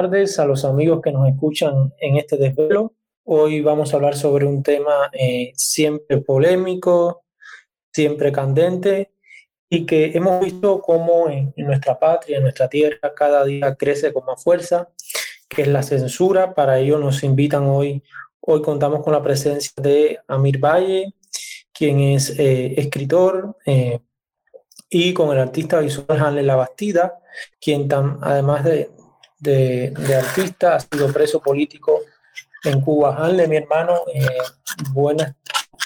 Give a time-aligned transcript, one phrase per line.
[0.00, 2.94] tardes a los amigos que nos escuchan en este desvelo.
[3.24, 7.24] Hoy vamos a hablar sobre un tema eh, siempre polémico,
[7.92, 9.12] siempre candente
[9.68, 14.24] y que hemos visto cómo en, nuestra patria, en nuestra tierra, cada día crece con
[14.24, 14.88] más fuerza,
[15.50, 16.54] que es la censura.
[16.54, 18.02] Para ello nos invitan hoy,
[18.40, 21.12] hoy contamos con la presencia de Amir Valle,
[21.74, 24.00] quien es eh, escritor, eh,
[24.88, 27.20] y con el artista visual Hanley Labastida,
[27.60, 27.86] quien
[28.22, 28.88] además de,
[29.40, 32.00] de, artista ha sido preso político
[32.64, 33.16] en Cuba.
[33.16, 34.26] Hanley, mi hermano, eh,
[34.92, 35.34] buenas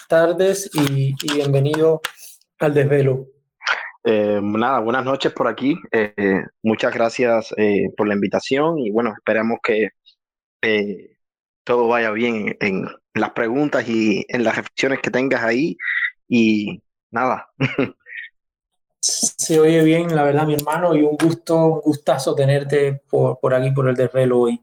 [0.09, 2.01] tardes y, bienvenido
[2.59, 3.27] al desvelo.
[4.05, 5.77] Eh, nada, buenas noches por aquí.
[5.93, 7.55] Eh, muchas gracias
[7.97, 9.91] por la invitación y bueno, esperamos que
[11.65, 15.77] todo vaya bien en las preguntas y en las reflexiones que tengas ahí.
[16.29, 17.49] Y nada,
[19.07, 23.53] Se oye bien, la verdad, mi hermano, y un gusto, un gustazo tenerte por, por
[23.53, 24.63] aquí, por el desvelo hoy.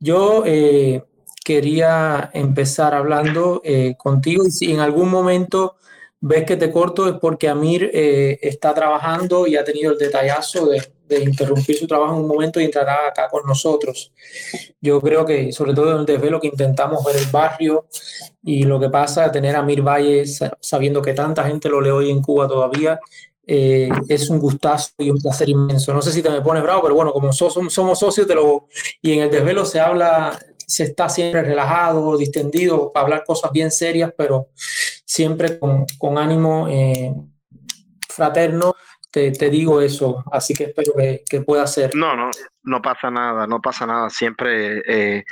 [0.00, 1.04] Yo eh,
[1.44, 5.76] quería empezar hablando eh, contigo y si en algún momento
[6.18, 10.64] ves que te corto es porque Amir eh, está trabajando y ha tenido el detallazo
[10.64, 14.14] de, de, interrumpir su trabajo en un momento y entrará acá con nosotros.
[14.80, 17.84] Yo creo que, sobre todo en el desvelo, que intentamos ver el barrio
[18.42, 20.24] y lo que pasa, tener a Amir Valle
[20.58, 22.98] sabiendo que tanta gente lo lee hoy en Cuba todavía
[23.50, 25.94] eh, es un gustazo y un placer inmenso.
[25.94, 28.68] No sé si te me pones bravo, pero bueno, como somos socios te lo,
[29.00, 33.70] y en el desvelo se habla, se está siempre relajado, distendido, para hablar cosas bien
[33.70, 37.14] serias, pero siempre con, con ánimo eh,
[38.06, 38.74] fraterno.
[39.10, 41.96] Te, te, digo eso, así que espero que, pueda ser.
[41.96, 42.28] No, no,
[42.64, 44.10] no pasa nada, no pasa nada.
[44.10, 45.24] Siempre eh,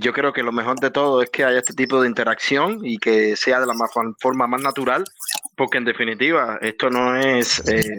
[0.00, 2.98] yo creo que lo mejor de todo es que haya este tipo de interacción y
[2.98, 3.74] que sea de la
[4.20, 5.04] forma más natural,
[5.56, 7.98] porque en definitiva esto no es eh,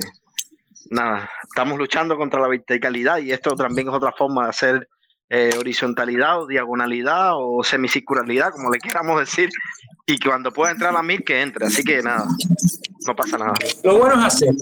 [0.90, 1.30] nada.
[1.44, 4.90] Estamos luchando contra la verticalidad y esto también es otra forma de hacer
[5.30, 9.50] eh, horizontalidad o diagonalidad o semicircularidad, como le queramos decir,
[10.06, 11.66] y que cuando pueda entrar a mí, que entre.
[11.66, 12.28] Así que nada,
[13.08, 13.54] no pasa nada.
[13.84, 14.54] Lo bueno es hacer,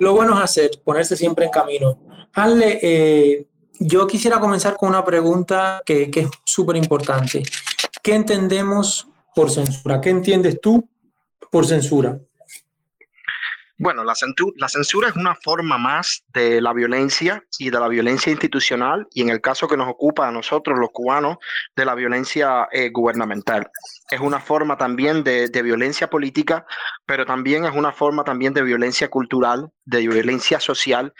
[0.00, 1.98] lo bueno es hacer, ponerse siempre en camino.
[2.32, 3.46] Hanle, eh,
[3.78, 7.42] yo quisiera comenzar con una pregunta que, es súper importante.
[8.02, 10.00] ¿Qué entendemos por censura?
[10.00, 10.88] ¿Qué entiendes tú
[11.50, 12.18] por censura?
[13.82, 17.88] Bueno, la censura, la censura, es una forma más de la violencia y de la
[17.88, 21.38] violencia institucional y en el caso que nos ocupa a nosotros los cubanos,
[21.74, 23.70] de la violencia eh, gubernamental.
[24.10, 26.66] Es una forma también de, de, violencia política,
[27.06, 31.14] pero también es una forma también de violencia cultural, de violencia social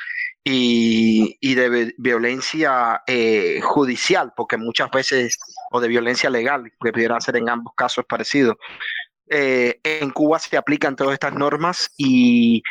[0.45, 5.39] y, de violencia eh, judicial, porque muchas veces,
[5.71, 8.59] o de violencia legal, que pudiera ser en ambos casos parecido.
[9.31, 12.63] Eh, en Cuba se aplican todas estas normas y,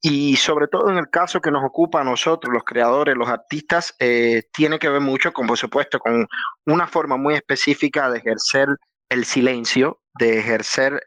[0.00, 3.94] y, sobre todo en el caso que nos ocupa a nosotros, los creadores, los artistas,
[3.98, 6.26] eh, tiene que ver mucho con, por supuesto, con
[6.64, 8.68] una forma muy específica de ejercer
[9.08, 11.02] el silencio, de ejercer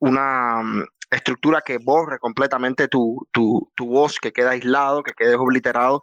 [0.00, 0.62] una
[1.10, 6.02] estructura que borre completamente tu, tu, tu, voz, que queda aislado, que quede obliterado.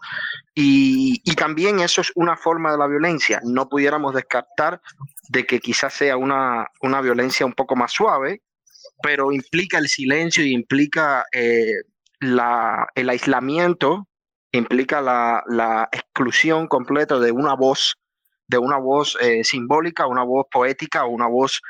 [0.56, 3.42] Y, y, también eso es una forma de la violencia.
[3.44, 4.82] No pudiéramos descartar
[5.30, 8.42] de que quizás sea una, una violencia un poco más suave,
[9.02, 11.74] pero implica el silencio y implica eh,
[12.20, 14.08] la, el aislamiento,
[14.52, 17.98] implica la, la, exclusión completa de una voz,
[18.48, 21.62] de una voz eh, simbólica, una voz poética, una voz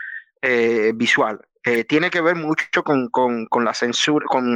[0.41, 1.39] eh, visual.
[1.87, 4.53] Tiene que ver mucho con, con, la censura, con,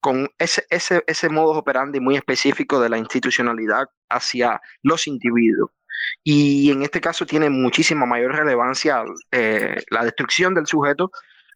[0.00, 5.72] con ese, ese, ese modo operandi muy específico de la institucionalidad hacia los individuos.
[6.24, 11.10] Y en este caso tiene muchísima mayor relevancia eh, la destrucción del sujeto,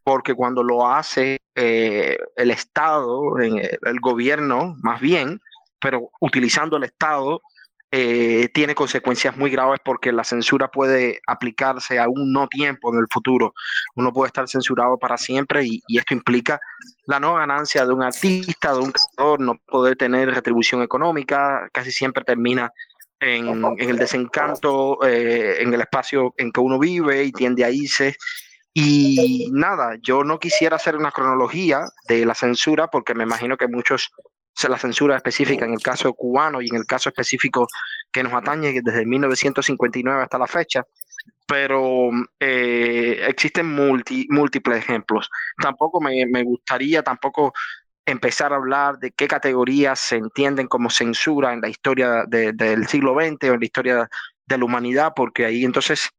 [0.04, 5.40] porque cuando lo hace eh, el Estado, el gobierno más bien,
[5.80, 7.40] pero utilizando el Estado
[7.92, 13.00] eh, tiene consecuencias muy graves porque la censura puede aplicarse a un no tiempo en
[13.00, 13.52] el futuro.
[13.96, 16.60] Uno puede estar censurado para siempre y, esto implica
[17.06, 21.90] la no ganancia de un artista, de un creador, no poder tener retribución económica, casi
[21.90, 22.72] siempre termina
[23.20, 28.16] en, el desencanto, eh, en el espacio en que uno vive y tiende a irse.
[28.72, 33.68] Y nada, yo no quisiera hacer una cronología de la censura porque me imagino que
[33.68, 34.12] muchos
[34.68, 37.66] la censura específica en el caso cubano y en el caso específico
[38.12, 40.84] que nos atañe desde 1959 hasta la fecha,
[41.46, 45.30] pero eh, existen múltiples ejemplos.
[45.60, 47.52] Tampoco me, gustaría tampoco
[48.10, 53.14] empezar a hablar de qué categorías se entienden como censura en la historia del siglo
[53.14, 54.08] XX o en la historia
[54.46, 56.10] de la humanidad, porque ahí entonces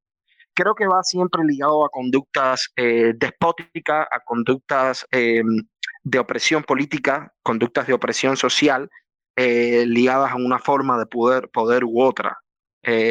[0.53, 5.63] creo que va siempre ligado a conductas eh, despóticas, a conductas em,
[6.03, 8.89] de opresión política, conductas de opresión social,
[9.35, 12.37] ligadas a una forma de poder, poder u otra.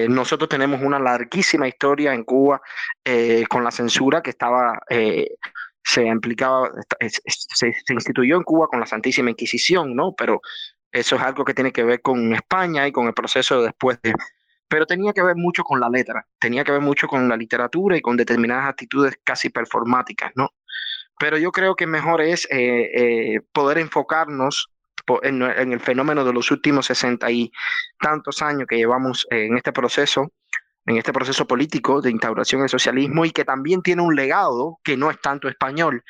[0.09, 2.61] nosotros tenemos una larguísima historia en Cuba
[3.49, 4.79] con la censura que estaba
[5.91, 6.71] se implicaba,
[7.27, 10.15] se, instituyó en Cuba con la Santísima Inquisición, ¿no?
[10.17, 10.41] Pero
[10.93, 14.15] eso es algo que tiene que ver con España y con el proceso después de...
[14.69, 17.97] Pero tenía que ver mucho con la letra, tenía que ver mucho con la literatura
[17.97, 20.51] y con determinadas actitudes casi performáticas, ¿no?
[21.19, 22.91] Pero yo creo que mejor es eh,
[23.35, 24.71] eh, poder enfocarnos
[25.23, 27.51] en, en, el fenómeno de los últimos sesenta y
[27.99, 30.31] tantos años que llevamos en este proceso
[30.87, 34.97] en este proceso político de instauración del socialismo y que también tiene un legado que
[34.97, 36.03] no es tanto español,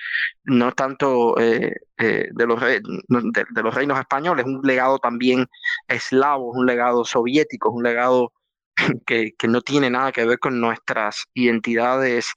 [0.44, 5.46] no es tanto eh, eh, de, los, de, los reinos españoles, un legado también
[5.88, 8.32] eslavo, un legado soviético, un legado
[9.06, 12.32] que, que no tiene nada que ver con nuestras identidades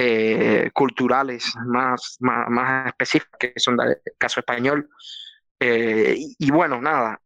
[0.00, 4.88] eh, culturales más, más, más, específicas, que son del caso español.
[5.60, 7.20] Y, bueno, nada,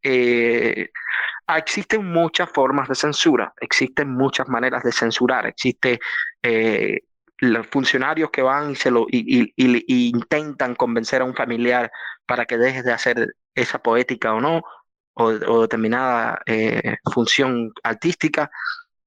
[1.47, 6.01] Ah, existen muchas formas de censura, existen muchas maneras de censurar, existe
[6.43, 7.01] eh,
[7.39, 11.91] los funcionarios que van y, se lo, y, intentan convencer a un familiar
[12.27, 14.63] para que deje de hacer esa poética o no,
[15.15, 18.51] o, determinada eh, función artística.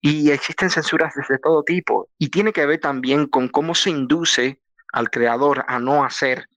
[0.01, 2.09] Y existen censuras de todo tipo.
[2.19, 4.61] Y tiene que ver también con cómo se induce
[4.93, 6.47] al creador a no hacer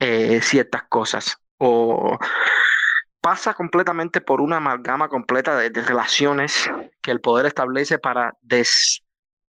[0.00, 1.39] eh, ciertas cosas.
[1.62, 2.18] O
[3.20, 6.70] pasa completamente por una amalgama completa de, relaciones
[7.02, 8.34] que el poder establece para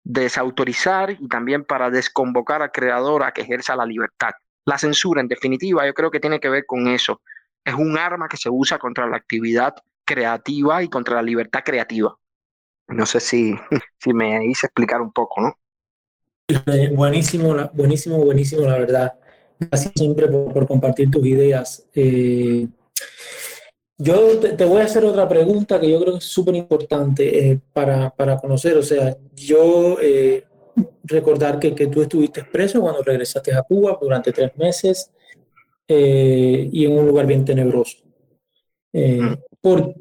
[0.03, 4.31] desautorizar y también para desconvocar al creador a que ejerza la libertad.
[4.65, 7.21] La censura, en definitiva, yo creo que tiene que ver con eso.
[7.63, 12.17] Es un arma que se usa contra la actividad creativa y contra la libertad creativa.
[12.87, 13.55] No sé si,
[13.99, 15.59] si me hice explicar un poco, ¿no?
[16.91, 19.19] Buenísimo, buenísimo, buenísimo, la verdad.
[19.59, 21.85] Gracias siempre por, compartir tus ideas.
[21.93, 22.67] Eh,
[24.01, 27.59] yo te, voy a hacer otra pregunta que yo creo que es súper importante eh,
[27.73, 28.77] para, para, conocer.
[28.77, 30.45] O sea, yo eh,
[31.03, 35.11] recordar que, que, tú estuviste preso cuando regresaste a Cuba durante tres meses
[35.85, 37.97] eh, y en un lugar bien tenebroso.
[39.59, 39.93] Por,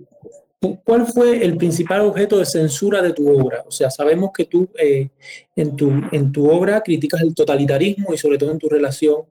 [0.85, 3.65] ¿Cuál fue el principal objeto de censura de tu obra?
[3.67, 8.39] O sea, sabemos que tú en, tu, en tu obra criticas el totalitarismo y sobre
[8.39, 9.23] todo en tu relación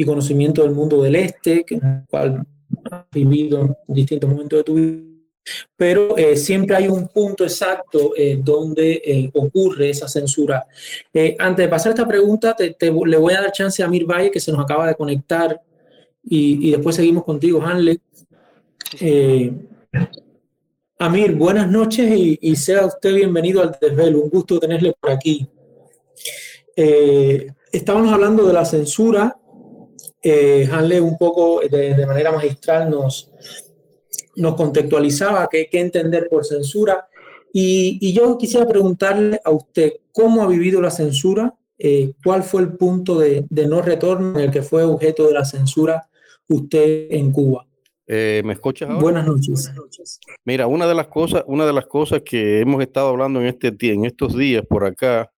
[0.00, 2.42] y conocimiento del mundo del Este, que, cual
[3.12, 5.02] vivido en distintos momentos de tu vida,
[5.76, 10.66] pero eh, siempre hay un punto exacto eh, donde eh, ocurre esa censura.
[11.38, 14.40] antes de pasar esta pregunta, te, le voy a dar chance a Amir Valle, que
[14.40, 15.60] se nos acaba de conectar,
[16.24, 18.00] y, y después seguimos contigo, Hanley.
[20.98, 24.20] Amir, buenas noches y, y, sea usted bienvenido al desvelo.
[24.22, 25.46] Un gusto tenerle por aquí.
[27.70, 29.36] estábamos hablando de la censura
[30.22, 33.30] eh, Hanley un poco de, manera magistral nos,
[34.36, 37.08] nos contextualizaba qué, entender por censura.
[37.52, 41.54] Y, yo quisiera preguntarle a usted, ¿cómo ha vivido la censura?
[41.78, 45.44] Eh, ¿Cuál fue el punto de, no retorno en el que fue objeto de la
[45.44, 46.08] censura
[46.48, 47.66] usted en Cuba?
[48.06, 49.00] Eh, ¿Me escuchas ahora?
[49.00, 49.64] Buenas noches.
[49.64, 50.20] Buenas noches.
[50.44, 53.74] Mira, una de las cosas, una de las cosas que hemos estado hablando en este
[53.92, 55.30] en estos días por acá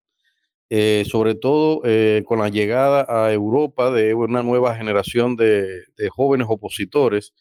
[0.75, 6.47] eh, sobre todo eh, con la llegada a Europa de una nueva generación de, jóvenes
[6.49, 7.35] opositores,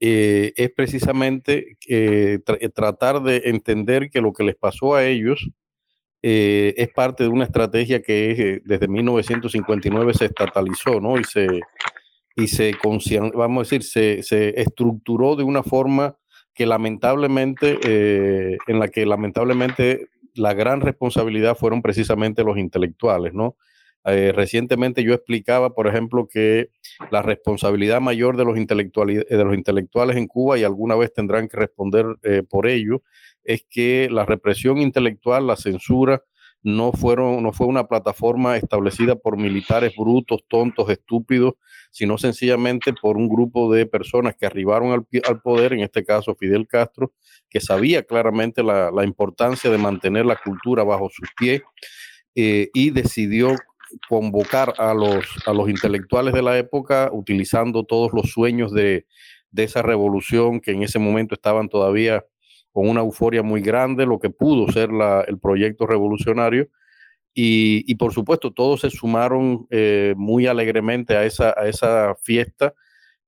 [0.00, 1.78] eh, es precisamente
[2.74, 5.48] tratar de entender que lo que les pasó a ellos
[6.20, 11.18] es parte de una estrategia que desde 1959 se estatalizó, ¿no?
[11.18, 11.46] Y se,
[12.36, 12.74] y se
[13.32, 16.18] vamos a decir, se, se estructuró de una forma
[16.52, 17.78] que lamentablemente,
[18.66, 20.08] en la que lamentablemente
[20.38, 23.56] la gran responsabilidad fueron precisamente los intelectuales, ¿no?
[24.04, 26.70] Eh, recientemente yo explicaba, por ejemplo, que
[27.10, 31.48] la responsabilidad mayor de los, intelectuales, de los intelectuales en Cuba, y alguna vez tendrán
[31.48, 33.02] que responder eh, por ello,
[33.44, 36.22] es que la represión intelectual, la censura,
[36.62, 41.54] no, fueron, no fue una plataforma establecida por militares brutos, tontos, estúpidos,
[41.90, 46.66] sino sencillamente por un grupo de personas que arribaron al, poder, en este caso Fidel
[46.66, 47.12] Castro,
[47.48, 51.62] que sabía claramente la, importancia de mantener la cultura bajo sus pies
[52.34, 53.54] eh, y decidió
[54.08, 59.06] convocar a los, a los intelectuales de la época utilizando todos los sueños de,
[59.50, 62.24] de esa revolución que en ese momento estaban todavía
[62.72, 64.90] con una euforia muy grande, lo que pudo ser
[65.26, 66.68] el proyecto revolucionario.
[67.40, 72.74] Y, por supuesto, todos se sumaron eh, muy alegremente a esa, a esa fiesta,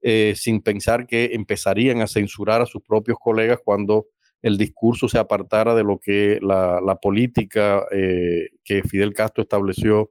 [0.03, 4.07] eh, sin pensar que empezarían a censurar a sus propios colegas cuando
[4.43, 10.11] el discurso se apartara de lo que la, política eh, que Fidel Castro estableció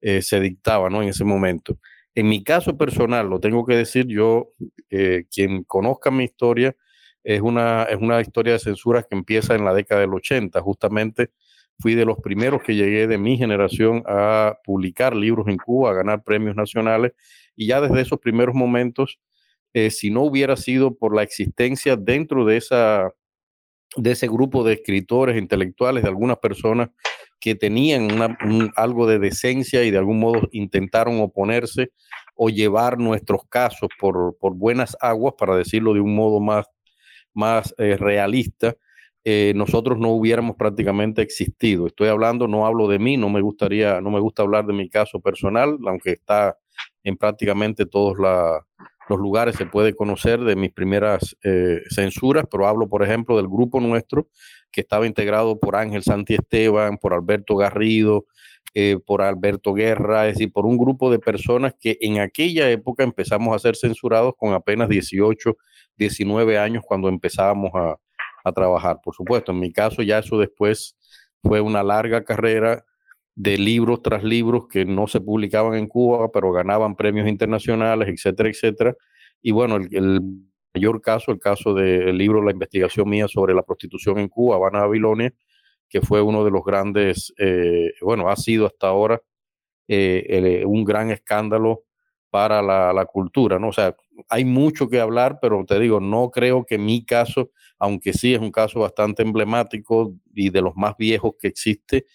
[0.00, 1.02] se dictaba ¿no?
[1.02, 1.78] en ese momento.
[2.14, 4.52] En mi caso personal, lo tengo que decir yo,
[5.30, 6.74] quien conozca mi historia,
[7.24, 10.60] es una, es una historia de censuras que empieza en la década del 80.
[10.60, 11.30] Justamente
[11.78, 15.94] fui de los primeros que llegué de mi generación a publicar libros en Cuba, a
[15.94, 17.12] ganar premios nacionales,
[17.56, 19.18] y ya desde esos primeros momentos,
[19.72, 23.12] eh, si no hubiera sido por la existencia dentro de, esa,
[23.96, 26.90] de ese grupo de escritores intelectuales, de algunas personas
[27.40, 28.08] que tenían
[28.76, 31.90] algo de decencia y de algún modo intentaron oponerse
[32.34, 36.66] o llevar nuestros casos por, por buenas aguas, para decirlo de un modo más,
[37.34, 38.74] más eh, realista,
[39.22, 41.86] eh, nosotros no hubiéramos prácticamente existido.
[41.86, 44.88] Estoy hablando, no hablo de mí, no me gustaría, no me gusta hablar de mi
[44.88, 46.56] caso personal, aunque está
[47.04, 52.88] en prácticamente todos los lugares se puede conocer de mis primeras eh, censuras, pero hablo,
[52.88, 54.28] por ejemplo, del grupo nuestro,
[54.70, 58.24] que estaba integrado por Ángel Santi Esteban, por Alberto Garrido,
[58.74, 63.02] eh, por Alberto Guerra, es decir, por un grupo de personas que en aquella época
[63.02, 65.56] empezamos a ser censurados con apenas 18,
[65.96, 67.96] 19 años cuando empezábamos a,
[68.44, 69.00] a trabajar.
[69.02, 70.96] Por supuesto, en mi caso ya eso después
[71.42, 72.84] fue una larga carrera
[73.34, 78.50] de libros tras libros que no se publicaban en Cuba, pero ganaban premios internacionales, etcétera,
[78.50, 78.94] etcétera.
[79.40, 80.20] Y bueno, el,
[80.74, 84.80] mayor caso, el caso del libro La investigación mía sobre la prostitución en Cuba, Habana,
[84.80, 85.32] Babilonia,
[85.90, 89.20] que fue uno de los grandes, eh, bueno, ha sido hasta ahora
[89.88, 91.82] eh, un gran escándalo
[92.30, 93.68] para la, cultura, ¿no?
[93.68, 93.96] O sea,
[94.28, 98.40] hay mucho que hablar, pero te digo, no creo que mi caso, aunque sí es
[98.40, 102.06] un caso bastante emblemático y de los más viejos que existe,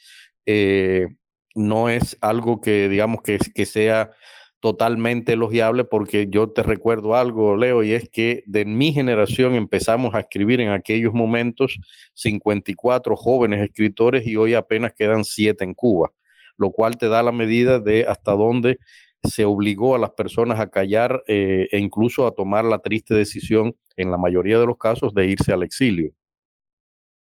[0.45, 1.07] eh,
[1.53, 4.11] no es algo que, digamos, que, que sea
[4.59, 10.15] totalmente elogiable porque yo te recuerdo algo, Leo, y es que de mi generación empezamos
[10.15, 11.79] a escribir en aquellos momentos
[12.13, 16.11] 54 jóvenes escritores y hoy apenas quedan 7 en Cuba,
[16.57, 18.79] lo cual te da la medida de hasta dónde
[19.23, 23.75] se obligó a las personas a callar eh, e incluso a tomar la triste decisión,
[23.95, 26.11] en la mayoría de los casos, de irse al exilio.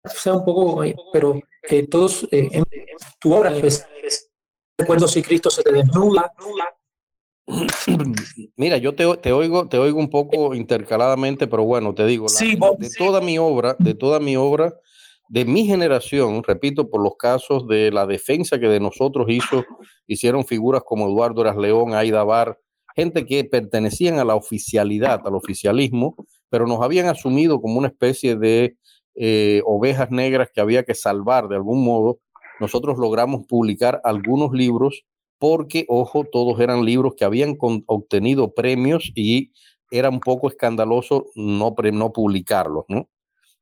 [0.04, 2.62] Sea, un poco, eh, pero que todos, eh,
[3.20, 3.52] tu obra,
[4.78, 6.32] recuerdo si Cristo se te desnuda.
[8.56, 12.90] Mira, yo te, te, oigo, te oigo un poco intercaladamente, pero bueno, te digo, de
[12.96, 14.74] toda mi obra, de toda mi obra,
[15.28, 19.64] de mi generación, repito, por los casos de la defensa que de nosotros hizo,
[20.06, 22.58] hicieron figuras como Eduardo Eras León, Aida Bar,
[22.94, 26.16] gente que pertenecían a la oficialidad, al oficialismo,
[26.50, 28.76] pero nos habían asumido como una especie de
[29.14, 32.20] eh, ovejas negras que había que salvar de algún modo.
[32.60, 35.04] Nosotros logramos publicar algunos libros
[35.38, 39.52] porque, ojo, todos eran libros que habían obtenido premios y
[39.90, 43.08] era un poco escandaloso no, no publicarlos, ¿no?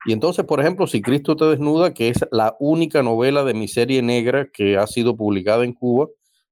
[0.04, 3.66] Y entonces, por ejemplo, Si Cristo te desnuda, que es la única novela de mi
[3.66, 6.08] serie negra que ha sido publicada en Cuba,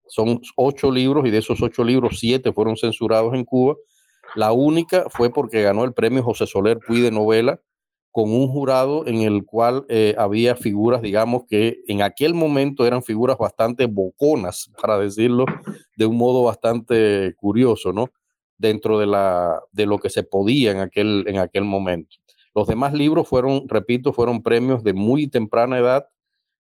[0.09, 3.77] son ocho libros y de esos ocho libros, siete fueron censurados en Cuba.
[4.35, 7.61] La única fue porque ganó el premio José Soler Puy de novela
[8.15, 13.03] con un jurado en el cual eh, había figuras, digamos, que en aquel momento eran
[13.03, 15.47] figuras bastante boconas, para decirlo
[15.97, 18.13] de un modo bastante curioso, ¿no?
[18.57, 22.15] Dentro de, la, de lo que se podía en aquel, en aquel momento.
[22.55, 26.07] Los demás libros fueron, repito, fueron premios de muy temprana edad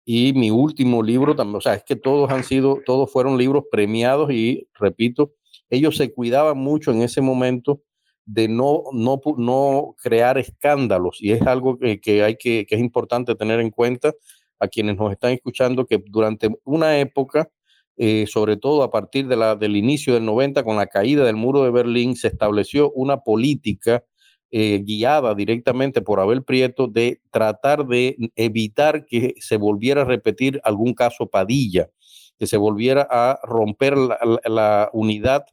[0.04, 3.66] y mi último libro también, o sea, es que todos han sido, todos fueron libros
[3.70, 5.34] premiados y, repito,
[5.70, 7.82] ellos se cuidaban mucho en ese momento
[8.26, 13.34] de no, no, no crear escándalos y es algo que, hay que, que es importante
[13.36, 14.12] tener en cuenta
[14.58, 17.50] a quienes nos están escuchando que durante una época,
[17.96, 21.36] eh, sobre todo a partir de la, del inicio del 90, con la caída del
[21.36, 24.04] muro de Berlín, se estableció una política
[24.50, 30.60] eh, guiada directamente por Abel Prieto de tratar de evitar que se volviera a repetir
[30.64, 31.90] algún caso Padilla,
[32.38, 35.44] que se volviera a romper la, unidad,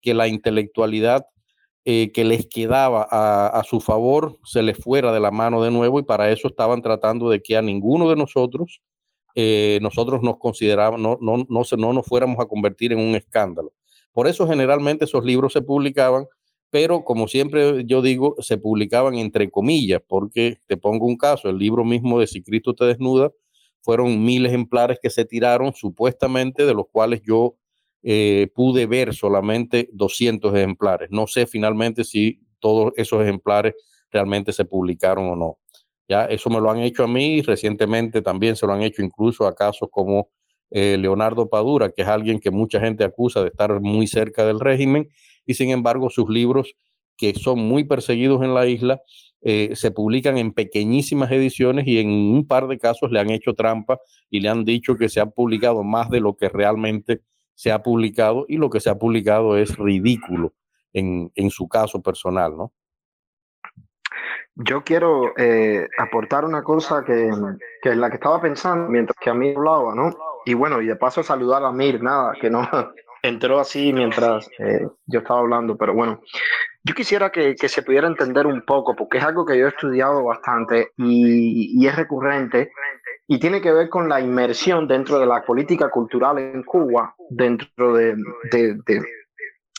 [0.00, 1.26] que la intelectualidad
[1.84, 5.98] eh, que les quedaba a, su favor se les fuera de la mano de nuevo
[5.98, 8.82] y para eso estaban tratando de que a ninguno de nosotros,
[9.34, 13.72] eh, nosotros nos considerábamos, no, no, no, no nos fuéramos a convertir en un escándalo.
[14.12, 16.26] Por eso generalmente esos libros se publicaban
[16.72, 21.58] pero como siempre yo digo, se publicaban entre comillas, porque te pongo un caso, el
[21.58, 23.30] libro mismo de Si Cristo te desnuda,
[23.82, 27.56] fueron mil ejemplares que se tiraron supuestamente, de los cuales yo
[28.02, 31.08] eh, pude ver solamente 200 ejemplares.
[31.10, 33.74] No sé finalmente si todos esos ejemplares
[34.10, 35.58] realmente se publicaron o no.
[36.08, 39.46] Ya eso me lo han hecho a mí recientemente también se lo han hecho incluso
[39.46, 40.28] a casos como
[40.70, 44.58] eh, Leonardo Padura, que es alguien que mucha gente acusa de estar muy cerca del
[44.58, 45.08] régimen
[45.46, 46.74] y sin embargo sus libros,
[47.16, 49.00] que son muy perseguidos en la isla,
[49.42, 53.54] eh, se publican en pequeñísimas ediciones y en un par de casos le han hecho
[53.54, 53.98] trampa
[54.30, 57.20] y le han dicho que se ha publicado más de lo que realmente
[57.54, 60.52] se ha publicado y lo que se ha publicado es ridículo
[60.92, 62.72] en, en su caso personal, ¿no?
[64.54, 67.30] Yo quiero eh, aportar una cosa que,
[67.80, 70.14] que es la que estaba pensando mientras que a mí hablaba, ¿no?
[70.44, 72.68] Y bueno, y de paso saludar a Mir, nada, que no
[73.22, 76.20] entró así mientras eh, yo estaba hablando, pero bueno,
[76.84, 79.70] yo quisiera que, que, se pudiera entender un poco, porque es algo que yo he
[79.70, 82.72] estudiado bastante y, y es recurrente
[83.26, 87.94] y tiene que ver con la inmersión dentro de la política cultural en Cuba, dentro
[87.94, 88.16] de,
[88.50, 89.02] de, de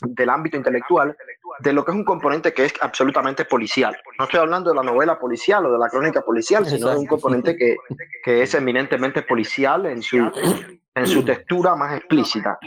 [0.02, 1.16] del ámbito intelectual
[1.60, 3.96] de lo que es un componente que es absolutamente policial.
[4.18, 7.06] No estoy hablando de la novela policial o de la crónica policial, sino de un
[7.06, 7.76] componente que,
[8.24, 10.30] que es eminentemente policial en su,
[10.94, 12.58] en su textura más explícita.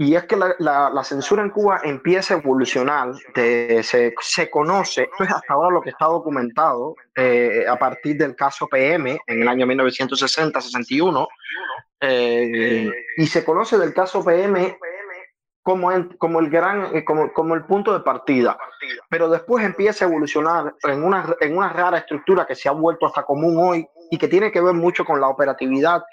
[0.00, 5.02] Y es que la, la, censura en Cuba empieza a evolucionar, de, se, se, conoce,
[5.02, 9.42] esto es hasta ahora lo que está documentado eh, a partir del caso PM en
[9.42, 11.26] el año 1960-61,
[12.00, 14.78] eh, y se conoce del caso PM
[15.68, 18.56] como, en, como el gran, eh, como, como el punto de partida.
[19.10, 23.04] Pero después empieza a evolucionar en una, en una rara estructura que se ha vuelto
[23.04, 26.04] hasta común hoy y que tiene que ver mucho con la operatividad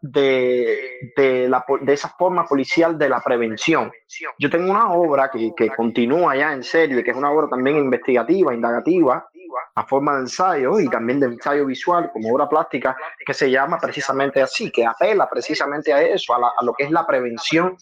[0.00, 3.92] de, de, la, de esa forma policial de la prevención.
[4.38, 7.76] Yo tengo una obra que, que continúa ya en serie, que es una obra también
[7.76, 9.28] investigativa, indagativa,
[9.74, 13.78] a forma de ensayo y también de ensayo visual como obra plástica que se llama
[13.78, 17.76] precisamente así, que apela precisamente a eso, a, a lo que es la prevención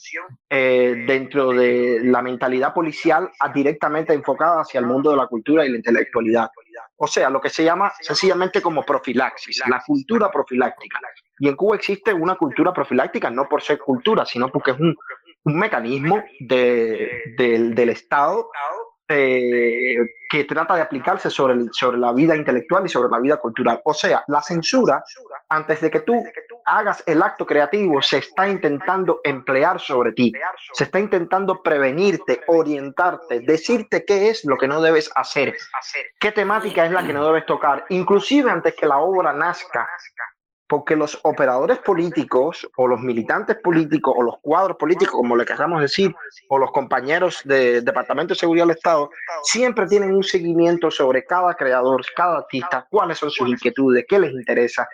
[0.49, 5.71] eh, dentro de la mentalidad policial directamente enfocada hacia el mundo de la cultura y
[5.71, 6.51] la intelectualidad.
[6.97, 11.01] O sea, lo que se llama sencillamente como profilaxis, la cultura profiláctica.
[11.39, 14.97] Y en Cuba existe una cultura profiláctica no por ser cultura, sino porque es un,
[15.45, 18.51] mecanismo de, de, del Estado
[19.13, 19.97] eh,
[20.29, 23.81] que trata de aplicarse sobre, sobre la vida intelectual y sobre la vida cultural.
[23.85, 25.03] O sea, la censura,
[25.49, 26.23] antes de que tú
[26.65, 30.33] hagas el acto creativo, se está intentando emplear sobre ti,
[30.73, 35.57] se está intentando prevenirte, orientarte, decirte qué es lo que no debes hacer,
[36.21, 39.89] qué temática es la que no debes tocar, inclusive antes que la obra nazca,
[40.71, 45.83] porque los operadores políticos o los militantes políticos o los cuadros políticos, como le queramos
[45.83, 46.15] decir,
[46.49, 49.11] o los compañeros del Departamento de Seguridad del Estado,
[49.43, 54.31] siempre tienen un seguimiento sobre cada creador, cada artista, cuáles son sus inquietudes, qué les
[54.31, 54.89] interesa.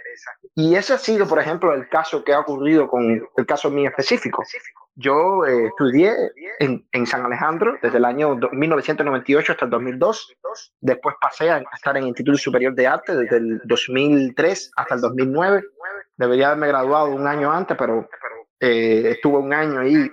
[0.55, 3.91] Y ese ha sido, por ejemplo, el caso que ha ocurrido con el caso mío
[3.91, 4.45] específico.
[4.99, 6.15] Yo eh, estudié
[6.59, 10.37] en, San Alejandro desde el año 1998 hasta el 2002.
[10.81, 15.01] Después pasé a estar en el Instituto Superior de Arte desde el 2003 hasta el
[15.03, 15.65] 2009.
[16.17, 18.09] Debería haberme graduado un año antes, pero
[18.59, 20.11] eh, estuve un año ahí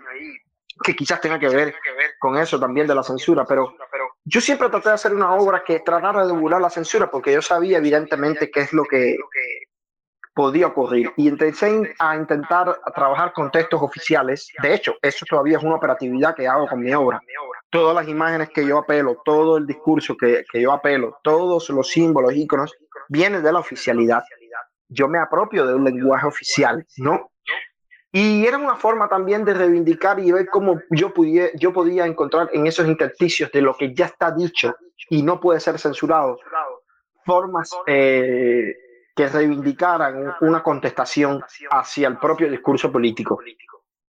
[0.84, 1.74] que quizás tenga que ver
[2.20, 3.46] con eso también de la censura.
[3.48, 3.78] Pero
[4.26, 7.42] yo siempre traté de hacer una obra que tratara de burlar la censura porque yo
[7.42, 9.16] sabía evidentemente qué es lo que
[10.34, 11.12] podía ocurrir.
[11.18, 14.50] Y empecé a intentar trabajar con textos oficiales.
[14.62, 17.22] De hecho, eso todavía es una operatividad que hago con mi obra.
[17.70, 21.90] Todas las imágenes que yo apelo, todo el discurso que, que yo apelo, todos los
[21.90, 22.76] símbolos, íconos,
[23.10, 24.24] vienen de la oficialidad.
[24.90, 27.32] Yo me apropio de un lenguaje oficial, ¿no?
[28.16, 31.12] Y era una forma también de reivindicar y ver cómo yo,
[31.56, 34.76] yo podía encontrar en esos intersticios de lo que ya está dicho
[35.10, 36.38] y no puede ser censurado,
[37.26, 38.76] formas eh,
[39.16, 43.40] que reivindicaran una contestación hacia el propio discurso político.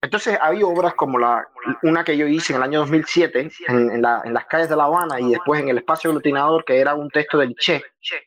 [0.01, 1.45] Entonces hay obras como la,
[1.83, 4.77] una que yo hice en el año 2007 en, en, la, en, las calles de
[4.77, 7.83] La Habana y después en el espacio aglutinador que era un texto del Che,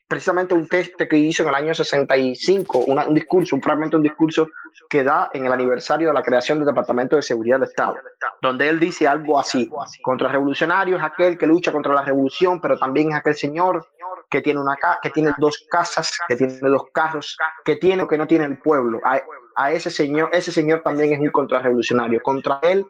[0.06, 4.02] precisamente un texto que hizo en el año 65, una, un discurso, un fragmento un
[4.02, 4.48] discurso
[4.90, 7.96] que da en el aniversario de la creación del Departamento de Seguridad del Estado,
[8.42, 9.70] donde él dice algo así,
[10.02, 13.86] contra revolucionarios es aquel que lucha contra la revolución, pero también es aquel señor
[14.32, 18.16] que tiene, una, que tiene dos casas, que tiene dos carros, que tiene o que
[18.16, 18.98] no tiene el pueblo.
[19.04, 19.20] A,
[19.54, 22.20] a ese señor, ese señor también es un contrarrevolucionario.
[22.22, 22.86] Contra él,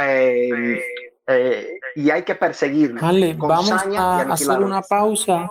[0.00, 0.80] eh,
[1.26, 3.00] eh, y hay que perseguirlo.
[3.00, 5.50] Vale, vamos a hacer una pausa.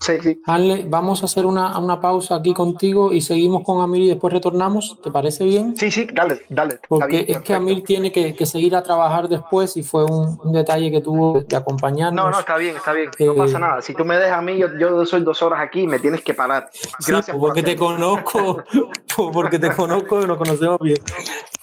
[0.00, 0.40] Sí, sí.
[0.46, 4.32] Ale, vamos a hacer una, una, pausa aquí contigo y seguimos con Amir y después
[4.32, 4.96] retornamos.
[5.02, 5.76] ¿Te parece bien?
[5.76, 6.78] Sí, sí, dale, dale.
[6.88, 10.38] Porque bien, es que Amir tiene que, que, seguir a trabajar después y fue un,
[10.44, 12.24] un, detalle que tuvo de acompañarnos.
[12.24, 13.10] No, no, está bien, está bien.
[13.18, 13.82] Eh, no pasa nada.
[13.82, 16.34] Si tú me dejas a mí, yo, yo soy dos horas aquí me tienes que
[16.34, 16.70] parar.
[17.06, 18.62] Gracias sí, porque te conozco,
[19.32, 20.98] porque te conozco y nos conocemos bien.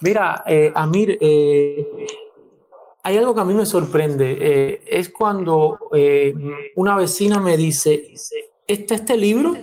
[0.00, 1.86] Mira, eh, Amir, eh,
[3.06, 6.34] hay algo que a mí me sorprende, eh, es cuando eh,
[6.74, 8.12] una vecina me dice,
[8.66, 9.54] ¿está este libro?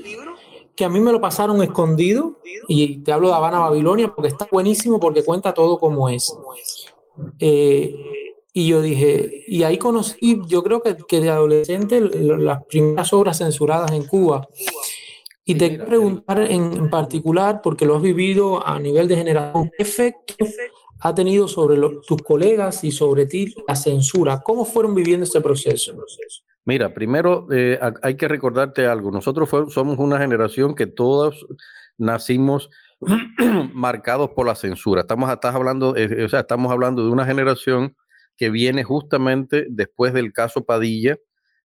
[0.73, 4.47] Que a mí me lo pasaron escondido, y te hablo de Habana, Babilonia, porque está
[4.49, 6.33] buenísimo, porque cuenta todo como es.
[7.37, 7.93] Eh,
[8.53, 13.39] y yo dije, y ahí conocí, yo creo que, que de adolescente, las primeras obras
[13.39, 14.47] censuradas en Cuba.
[15.43, 19.69] Y te quiero preguntar en, en, particular, porque lo has vivido a nivel de generación,
[19.75, 20.35] ¿qué efecto
[21.03, 24.41] ha tenido sobre tus colegas y sobre ti la censura?
[24.41, 25.93] ¿Cómo fueron viviendo este proceso?
[26.65, 29.11] Mira, primero eh, hay que recordarte algo.
[29.11, 31.45] Nosotros somos una generación que todos
[31.97, 32.69] nacimos
[33.73, 35.01] marcados por la censura.
[35.01, 37.97] Estamos, estás hablando, eh, o sea, estamos hablando de una generación
[38.37, 41.17] que viene justamente después del caso Padilla.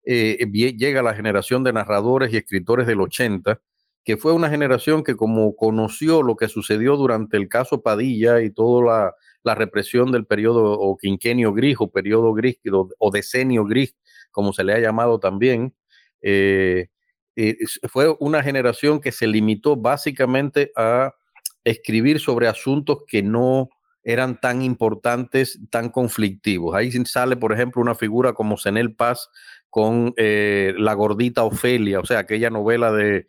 [0.06, 3.60] Eh, llega la generación de narradores y escritores del 80,
[4.04, 8.50] que fue una generación que como conoció lo que sucedió durante el caso Padilla y
[8.50, 12.58] toda la, la represión del periodo o quinquenio gris o periodo gris
[12.98, 13.94] o decenio gris
[14.34, 15.74] como se le ha llamado también,
[16.20, 16.88] eh,
[17.36, 17.56] eh,
[17.88, 21.14] fue una generación que se limitó básicamente a
[21.62, 23.70] escribir sobre asuntos que no
[24.02, 26.74] eran tan importantes, tan conflictivos.
[26.74, 29.30] Ahí sale, por ejemplo, una figura como Senel Paz
[29.70, 33.26] con eh, La gordita Ofelia, o sea, aquella novela de,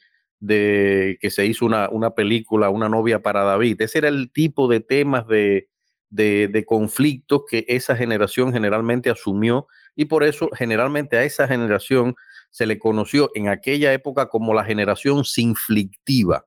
[0.48, 3.82] que se hizo una, una, película, Una novia para David.
[3.82, 5.68] Ese era el tipo de temas de,
[6.10, 12.16] de conflictos que esa generación generalmente asumió y por eso generalmente a esa generación
[12.56, 16.46] se le conoció en aquella época como la generación sinflictiva,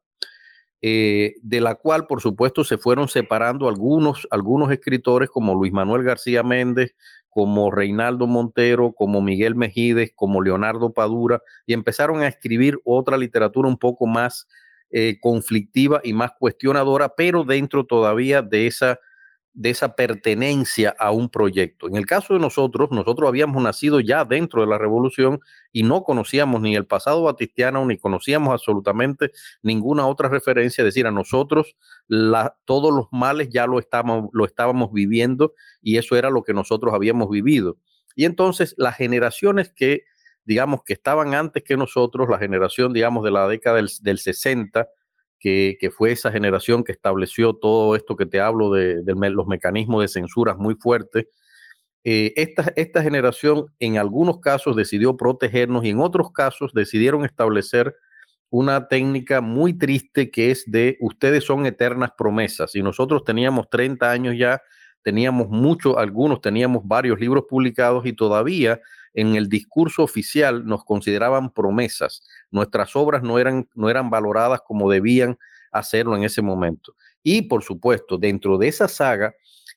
[0.80, 6.04] eh, de la cual por supuesto se fueron separando algunos, algunos escritores como Luis Manuel
[6.04, 6.94] García Méndez,
[7.30, 13.68] como Reinaldo Montero, como Miguel Mejides, como Leonardo Padura, y empezaron a escribir otra literatura
[13.68, 14.48] un poco más
[14.90, 18.98] eh, conflictiva y más cuestionadora, pero dentro todavía de esa
[19.58, 21.88] de esa pertenencia a un proyecto.
[21.88, 25.40] En el caso de nosotros, nosotros habíamos nacido ya dentro de la revolución
[25.72, 31.08] y no conocíamos ni el pasado batistiano, ni conocíamos absolutamente ninguna otra referencia, es decir,
[31.08, 31.74] a nosotros
[32.66, 36.94] todos los males ya lo estábamos, lo estábamos viviendo y eso era lo que nosotros
[36.94, 37.78] habíamos vivido.
[38.14, 40.04] Y entonces las generaciones que,
[40.44, 44.88] digamos, que estaban antes que nosotros, la generación, digamos, de la década del, del 60,
[45.38, 50.08] que, fue esa generación que estableció todo esto que te hablo de, los mecanismos de
[50.08, 51.26] censura muy fuertes.
[52.04, 57.94] Eh, esta, esta generación en algunos casos decidió protegernos y en otros casos decidieron establecer
[58.50, 62.74] una técnica muy triste que es de ustedes son eternas promesas.
[62.74, 64.62] Y nosotros teníamos 30 años ya,
[65.02, 68.80] teníamos muchos, algunos teníamos varios libros publicados y todavía
[69.14, 72.22] en el discurso oficial nos consideraban promesas.
[72.50, 75.38] Nuestras obras no eran, no eran valoradas como debían
[75.72, 76.94] hacerlo en ese momento.
[77.22, 79.34] Y por supuesto, dentro de esa saga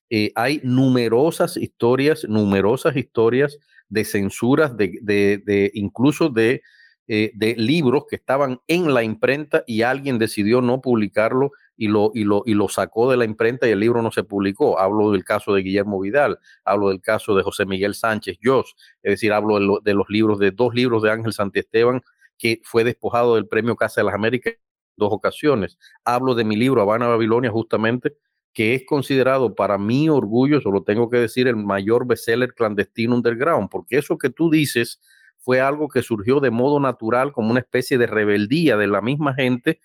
[0.10, 6.62] eh, hay numerosas historias, numerosas historias de censuras, de, de, incluso de,
[7.08, 12.12] eh, de libros que estaban en la imprenta y alguien decidió no publicarlo y lo,
[12.13, 14.80] y, lo, y lo sacó de la imprenta y el libro no se publicó.
[14.80, 19.13] Hablo del caso de Guillermo Vidal, hablo del caso de José Miguel Sánchez Jos, es
[19.13, 22.04] decir, hablo de, los libros, de dos libros de Ángel Santiesteban
[22.38, 24.54] que fue despojado del premio Casa de las Américas
[24.96, 25.80] dos ocasiones.
[26.06, 28.15] Hablo de mi libro Habana Babilonia, justamente,
[28.54, 33.15] que es considerado para mi orgullo, eso lo tengo que decir, el mayor bestseller clandestino
[33.15, 35.02] underground, porque eso que tú dices
[35.39, 39.34] fue algo que surgió de modo natural como una especie de rebeldía de la misma
[39.34, 39.80] gente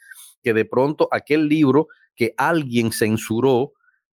[0.47, 3.73] que de pronto aquel libro que alguien censuró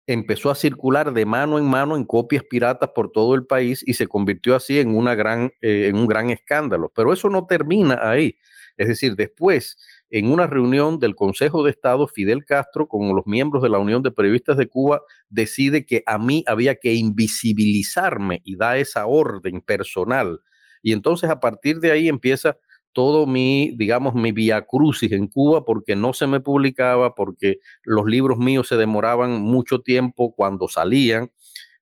[0.06, 3.94] empezó a circular de mano en mano en copias piratas por todo el país y
[3.94, 6.92] se convirtió así en, una gran, eh, en un gran escándalo.
[6.94, 8.36] Pero eso no termina ahí.
[8.76, 9.78] Es decir, después,
[10.10, 14.02] en una reunión del Consejo de Estado, Fidel Castro, con los miembros de la Unión
[14.02, 19.62] de Periodistas de Cuba, decide que a mí había que invisibilizarme y da esa orden
[19.62, 20.42] personal.
[20.82, 22.58] Y entonces a partir de ahí empieza
[22.92, 28.06] todo mi, digamos, mi via crucis en Cuba porque no se me publicaba, porque los
[28.06, 31.30] libros míos se demoraban mucho tiempo cuando salían.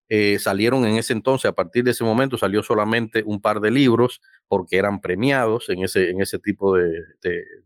[0.08, 3.72] Eh, salieron en ese entonces, a partir de ese momento salió solamente un par de
[3.72, 6.92] libros porque eran premiados en ese, en ese tipo de,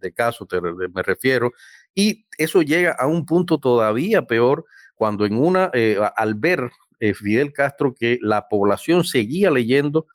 [0.01, 0.49] de, casos,
[0.95, 1.53] me refiero.
[1.95, 7.15] Y eso llega a un punto todavía peor cuando en una, eh, al ver eh,
[7.15, 10.07] Fidel Castro que la población seguía leyendo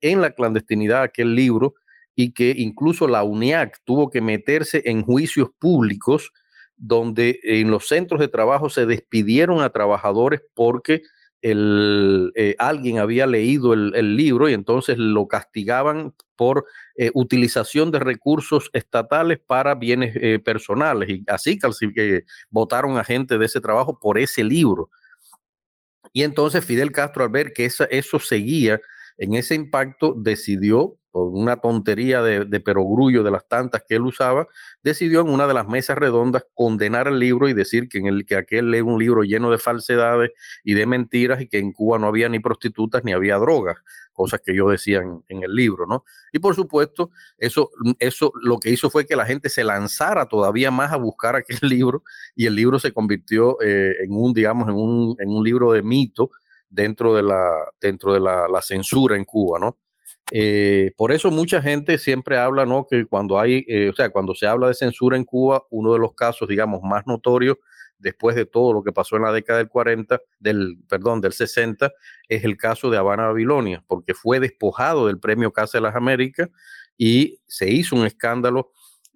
[0.00, 1.74] en la clandestinidad aquel libro,
[2.16, 6.32] y que incluso la UNIAC tuvo que meterse en juicios públicos
[6.76, 11.02] donde en los centros de trabajo se despidieron a trabajadores porque
[11.40, 16.64] el, eh, alguien había leído el, libro y entonces lo castigaban por
[16.96, 21.10] eh, utilización de recursos estatales para bienes eh, personales.
[21.10, 24.88] Y así que votaron a gente de ese trabajo por ese libro.
[26.14, 28.80] Y entonces Fidel Castro, al ver que eso seguía
[29.18, 34.48] en ese impacto, decidió por una tontería de, perogrullo de las tantas que él usaba,
[34.82, 38.26] decidió en una de las mesas redondas condenar el libro y decir que, en el,
[38.26, 40.32] que aquel era un libro lleno de falsedades
[40.64, 43.76] y de mentiras y que en Cuba no había ni prostitutas ni había drogas,
[44.12, 46.04] cosas que yo decía en, el libro, ¿no?
[46.32, 50.72] Y por supuesto, eso, eso lo que hizo fue que la gente se lanzara todavía
[50.72, 52.02] más a buscar aquel libro
[52.34, 55.82] y el libro se convirtió eh, en un, digamos, en un, en un libro de
[55.84, 56.32] mito
[56.68, 59.78] dentro de la, dentro de la, la censura en Cuba, ¿no?
[60.30, 62.86] Eh, por eso mucha gente siempre habla, ¿no?
[62.88, 65.98] Que cuando hay, eh, o sea, cuando se habla de censura en Cuba, uno de
[65.98, 67.58] los casos, digamos, más notorios
[67.98, 71.92] después de todo lo que pasó en la década del 40, del, perdón, del 60,
[72.28, 76.48] es el caso de Habana Babilonia, porque fue despojado del premio Casa de las Américas
[76.96, 78.72] y se hizo un escándalo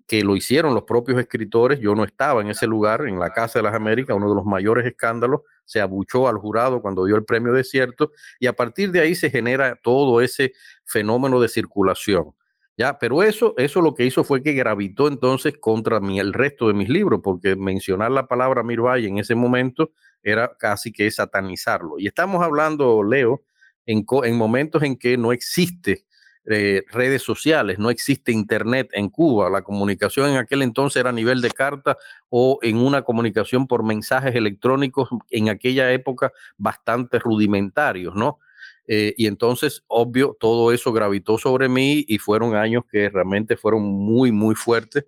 [0.07, 1.81] que lo hicieron los propios escritores.
[1.81, 4.45] Yo no estaba en ese lugar, en la Casa de las Américas, uno de los
[4.45, 5.43] mayores escándalos.
[5.69, 9.31] Se abuchó al jurado cuando dio el premio desierto y a partir de ahí se
[9.31, 10.55] genera todo ese
[10.85, 12.35] fenómeno de circulación.
[12.79, 16.69] Ya, pero eso, eso lo que hizo fue que gravitó entonces contra mí el resto
[16.69, 19.91] de mis libros, porque mencionar la palabra Mirvay en ese momento
[20.23, 21.99] era casi que satanizarlo.
[21.99, 23.43] Y estamos hablando, Leo,
[23.85, 26.07] en, en momentos en que no existe
[26.51, 29.51] eh, redes sociales, no existe internet en Cuba.
[29.51, 31.99] La comunicación en aquel entonces era a nivel de carta
[32.31, 38.39] o en una comunicación por mensajes electrónicos en aquella época bastante rudimentarios, ¿no?
[38.87, 43.83] Eh, y entonces, obvio, todo eso gravitó sobre mí y fueron años que realmente fueron
[43.83, 45.05] muy, muy fuertes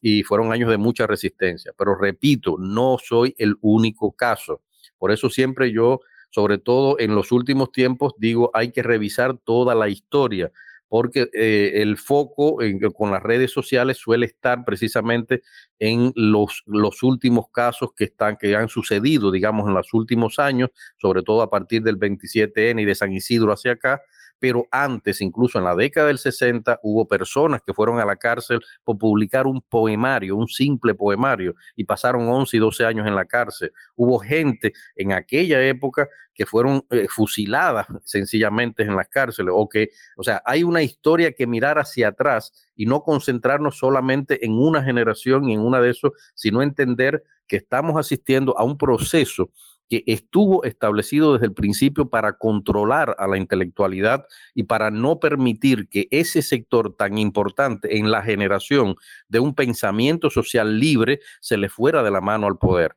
[0.00, 1.72] y fueron años de mucha resistencia.
[1.78, 4.62] Pero repito, no soy el único caso.
[4.98, 6.00] Por eso siempre yo,
[6.30, 10.50] sobre todo en los últimos tiempos, digo, hay que revisar toda la historia
[10.90, 12.58] porque eh, el foco
[12.96, 15.42] con las redes sociales suele estar precisamente
[15.78, 20.70] en los, los últimos casos que, están, que han sucedido, digamos, en los últimos años,
[21.00, 24.02] sobre todo a partir del 27N y de San Isidro hacia acá,
[24.40, 28.60] pero antes, incluso en la década del 60, hubo personas que fueron a la cárcel
[28.82, 33.26] por publicar un poemario, un simple poemario, y pasaron 11 y 12 años en la
[33.26, 33.70] cárcel.
[33.94, 39.90] Hubo gente en aquella época que fueron eh, fusiladas sencillamente en las cárceles, o que,
[40.16, 44.82] o sea, hay una historia que mirar hacia atrás y no concentrarnos solamente en una
[44.82, 49.50] generación y en una de esos, sino entender que estamos asistiendo a un proceso
[49.90, 54.24] que estuvo establecido desde el principio para controlar a la intelectualidad
[54.54, 58.94] y para no permitir que ese sector tan importante en la generación
[59.28, 62.94] de un pensamiento social libre se le fuera de la mano al poder.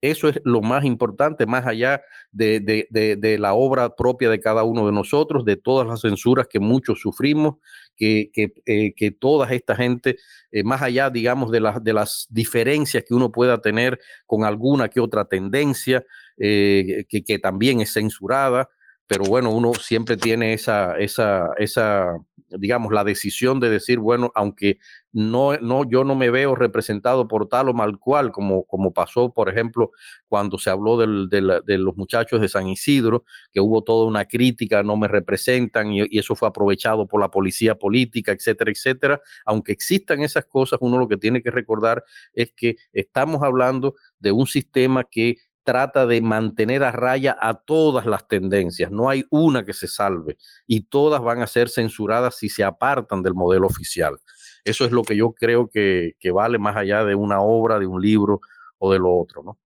[0.00, 4.92] Eso es lo más importante, más allá de, la obra propia de cada uno de
[4.92, 7.56] nosotros, de todas las censuras que muchos sufrimos,
[7.96, 10.16] que, que, eh, toda esta gente,
[10.52, 15.00] eh, más allá, digamos, de, de las diferencias que uno pueda tener con alguna que
[15.00, 16.04] otra tendencia,
[16.38, 18.68] eh, que, también es censurada,
[19.06, 22.16] pero bueno, uno siempre tiene esa, esa, esa,
[22.48, 24.78] digamos, la decisión de decir, bueno, aunque
[25.12, 29.32] no, no, yo no me veo representado por tal o mal cual, como, como pasó,
[29.32, 29.90] por ejemplo,
[30.26, 34.82] cuando se habló del, de los muchachos de San Isidro, que hubo toda una crítica,
[34.82, 39.20] no me representan y, y, eso fue aprovechado por la policía política, etcétera, etcétera.
[39.44, 44.32] Aunque existan esas cosas, uno lo que tiene que recordar es que estamos hablando de
[44.32, 48.90] un sistema que trata de mantener a raya a todas las tendencias.
[48.90, 53.22] No hay una que se salve y todas van a ser censuradas si se apartan
[53.22, 54.18] del modelo oficial.
[54.62, 58.00] Eso es lo que yo creo que, vale más allá de una obra, de un
[58.00, 58.40] libro
[58.78, 59.58] o de lo otro, ¿no?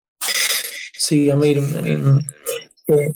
[0.93, 1.59] Sí, Amir.
[1.59, 2.03] Eh,
[2.89, 3.13] eh,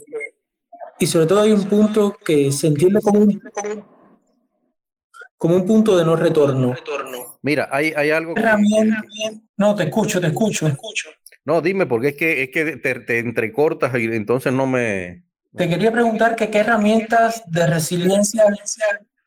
[0.98, 3.42] y sobre todo hay un punto que se entiende como un,
[5.36, 6.74] como un punto de no retorno.
[7.42, 8.34] Mira, hay, hay algo...
[9.56, 11.08] No, te escucho, te escucho, te escucho.
[11.44, 15.24] No, dime, porque es que, es que te, entrecortas y entonces no me...
[15.56, 18.44] Te quería preguntar que qué herramientas de resiliencia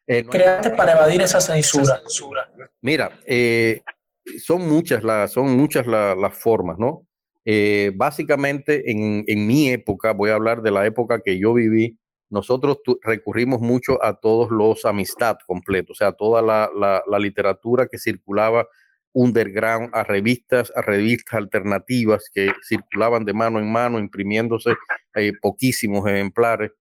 [0.08, 2.02] eh, creaste para evadir esa censura.
[2.82, 3.82] Mira, eh,
[4.40, 7.06] son muchas, las, son muchas las formas, ¿no?
[7.44, 12.00] Eh, básicamente, en, en, mi época, voy a hablar de la época que yo viví,
[12.30, 17.86] nosotros recurrimos mucho a todos los amistad completos, o sea, toda la, la, la literatura
[17.86, 18.68] que circulaba
[19.16, 24.76] underground, a revistas, a revistas alternativas que circulaban de mano en mano, imprimiéndose
[25.16, 26.72] eh, poquísimos ejemplares,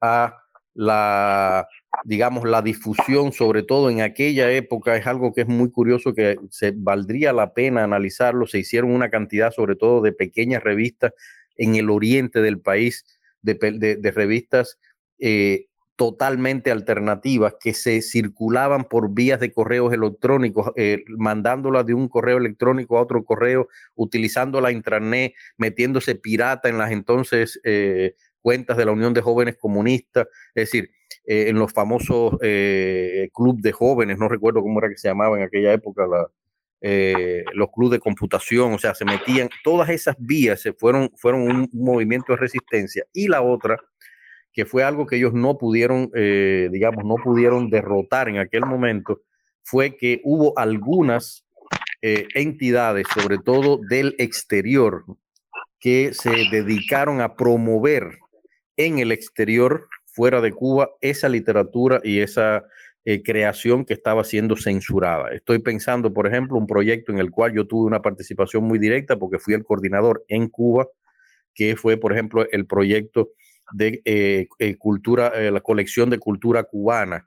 [0.00, 0.36] a
[0.74, 1.68] la,
[2.04, 6.36] digamos, la difusión, sobre todo en aquella época, es algo que es muy curioso, que
[6.50, 8.48] se valdría la pena analizarlo.
[8.48, 11.12] Se hicieron una cantidad, sobre todo, de pequeñas revistas
[11.56, 13.04] en el oriente del país,
[13.40, 14.80] de, de, revistas
[15.20, 22.08] eh, totalmente alternativas que se circulaban por vías de correos electrónicos, eh, mandándolas de un
[22.08, 28.76] correo electrónico a otro correo, utilizando la intranet, metiéndose pirata en las entonces eh, cuentas
[28.76, 30.90] de la Unión de Jóvenes Comunistas, es decir,
[31.26, 32.38] eh, en los famosos
[33.32, 36.28] clubes de jóvenes, no recuerdo cómo era que se llamaba en aquella época, la,
[37.54, 41.70] los clubes de computación, o sea, se metían, todas esas vías se fueron, fueron un
[41.72, 43.04] movimiento de resistencia.
[43.12, 43.78] Y la otra,
[44.54, 49.20] que fue algo que ellos no pudieron, eh, digamos, no pudieron derrotar en aquel momento,
[49.62, 51.44] fue que hubo algunas
[52.00, 55.04] eh, entidades, sobre todo del exterior,
[55.80, 58.18] que se dedicaron a promover
[58.76, 62.64] en el exterior fuera de Cuba esa literatura y esa
[63.04, 65.32] eh, creación que estaba siendo censurada.
[65.32, 69.18] Estoy pensando, por ejemplo, un proyecto en el cual yo tuve una participación muy directa
[69.18, 70.86] porque fui el coordinador en Cuba,
[71.54, 73.30] que fue, por ejemplo, el proyecto
[73.72, 77.24] de eh, eh, cultura, la colección de cultura cubana,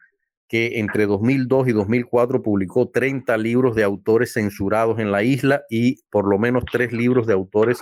[0.47, 6.01] que entre 2002 y 2004 publicó 30 libros de autores censurados en la isla y
[6.09, 7.81] por lo menos tres libros de autores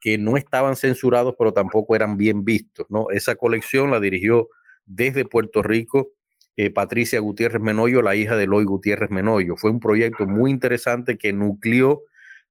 [0.00, 2.86] que no estaban censurados, pero tampoco eran bien vistos.
[2.90, 3.06] ¿no?
[3.10, 4.48] Esa colección la dirigió
[4.84, 6.10] desde Puerto Rico
[6.56, 9.56] eh, Patricia Gutiérrez Menoyo, la hija de Eloy Gutiérrez Menoyo.
[9.56, 12.02] Fue un proyecto muy interesante que nucleó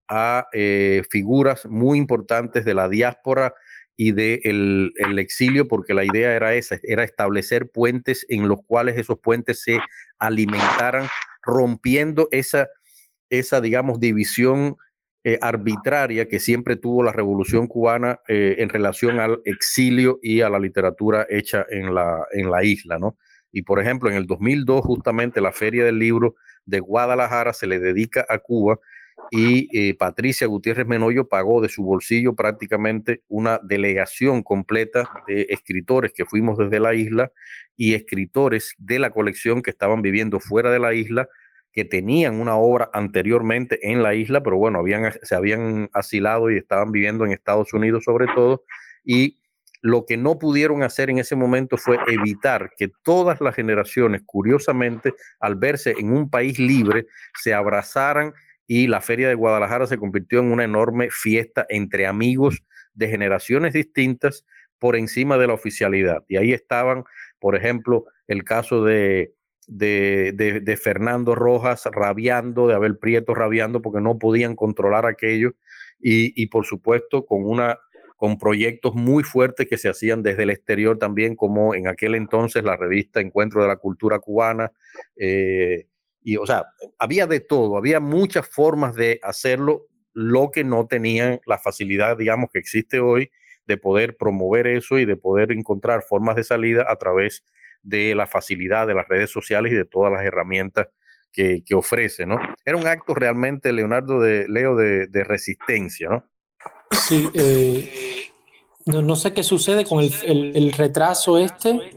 [0.10, 3.54] a eh, figuras muy importantes de la diáspora
[3.96, 8.98] y de el exilio, porque la idea era esa, era establecer puentes en los cuales
[8.98, 9.80] esos puentes se
[10.20, 11.08] alimentaran,
[11.42, 12.70] rompiendo esa,
[13.30, 14.78] esa digamos, división
[15.24, 20.60] eh, arbitraria que siempre tuvo la revolución cubana en relación al exilio y a la
[20.60, 23.18] literatura hecha en la, en la isla, ¿no?
[23.54, 27.80] Y por ejemplo, en el 2002, justamente la Feria del Libro de Guadalajara se le
[27.80, 28.80] dedica a Cuba
[29.32, 36.14] y eh, Patricia Gutiérrez Menoyo pagó de su bolsillo prácticamente una delegación completa de escritores
[36.14, 37.32] que fuimos desde la isla
[37.76, 41.28] y escritores de la colección que estaban viviendo fuera de la isla,
[41.72, 46.58] que tenían una obra anteriormente en la isla, pero bueno, habían, se habían asilado y
[46.58, 48.64] estaban viviendo en Estados Unidos sobre todo,
[49.04, 49.40] y
[49.82, 55.14] lo que no pudieron hacer en ese momento fue evitar que todas las generaciones, curiosamente,
[55.42, 57.06] al verse en un país libre,
[57.36, 58.34] se abrazaran
[58.68, 63.74] y la Feria de Guadalajara se convirtió en una enorme fiesta entre amigos de generaciones
[63.74, 64.46] distintas
[64.80, 66.24] por encima de la oficialidad.
[66.28, 67.04] Y ahí estaban,
[67.40, 69.34] por ejemplo, el caso de,
[69.68, 75.54] de, Fernando Rojas rabiando, de Abel Prieto rabiando porque no podían controlar aquello.
[76.00, 77.78] Y, y por supuesto, con una
[78.24, 82.64] con proyectos muy fuertes que se hacían desde el exterior también, como en aquel entonces
[82.64, 84.72] la revista Encuentro de la Cultura Cubana.
[85.18, 85.88] Eh,
[86.24, 86.66] y, o sea,
[87.00, 92.50] había de todo, había muchas formas de hacerlo, lo que no tenían la facilidad, digamos,
[92.52, 93.32] que existe hoy
[93.66, 97.44] de poder promover eso y de poder encontrar formas de salida a través
[97.82, 100.88] de la facilidad de las redes sociales y de todas las herramientas
[101.32, 102.38] que, que ofrece, ¿no?
[102.64, 106.30] Era un acto realmente, Leonardo, de Leo, de, de resistencia, ¿no?
[106.92, 108.30] Sí, eh,
[108.86, 111.92] no, sé qué sucede con el, retraso este,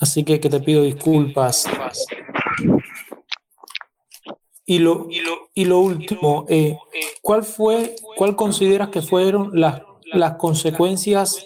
[0.00, 1.66] así que, te pido disculpas.
[4.70, 5.08] Y lo,
[5.52, 6.78] y lo, último, eh,
[7.22, 11.44] ¿cuál fue, cuál consideras que fueron las, las consecuencias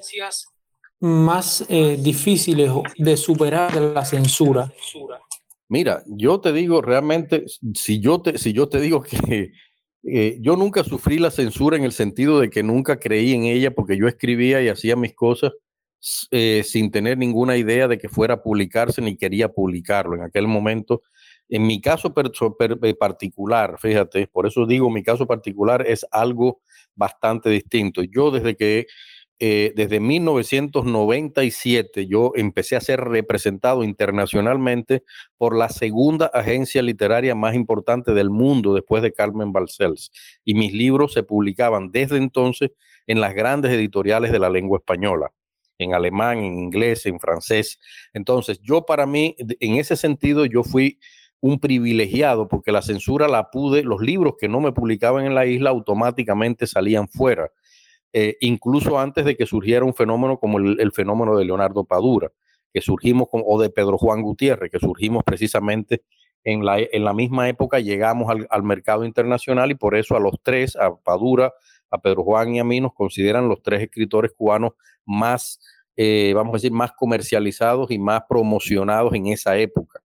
[1.00, 4.70] más eh, difíciles de superar de la censura?
[5.70, 9.52] Mira, yo te digo realmente, si yo te, si yo te digo que
[10.02, 13.74] eh, yo nunca sufrí la censura en el sentido de que nunca creí en ella
[13.74, 15.52] porque yo escribía y hacía mis cosas
[16.30, 20.46] eh, sin tener ninguna idea de que fuera a publicarse ni quería publicarlo en aquel
[20.46, 21.00] momento.
[21.48, 26.60] En mi caso eh, particular, fíjate, por eso digo, mi caso particular es algo
[26.94, 28.02] bastante distinto.
[28.02, 28.86] Yo desde que
[29.40, 35.02] eh, desde 1997 yo empecé a ser representado internacionalmente
[35.36, 40.12] por la segunda agencia literaria más importante del mundo después de Carmen Balcells.
[40.44, 42.70] Y mis libros se publicaban desde entonces
[43.06, 45.32] en las grandes editoriales de la lengua española,
[45.78, 47.80] en alemán, en inglés, en francés.
[48.12, 51.00] Entonces, yo para mí, en ese sentido, yo fui
[51.44, 55.44] un privilegiado porque la censura la pude, los libros que no me publicaban en la
[55.44, 57.50] isla automáticamente salían fuera
[58.16, 62.30] eh, incluso antes de que surgiera un fenómeno como el, fenómeno de Leonardo Padura,
[62.72, 66.04] que surgimos, o de Pedro Juan Gutiérrez, que surgimos precisamente
[66.44, 70.36] en la, en la misma época, llegamos al, mercado internacional y por eso a los
[70.44, 71.54] tres, a Padura,
[71.90, 75.58] a Pedro Juan y a mí, nos consideran los tres escritores cubanos más,
[75.96, 80.03] eh, vamos a decir, más comercializados y más promocionados en esa época.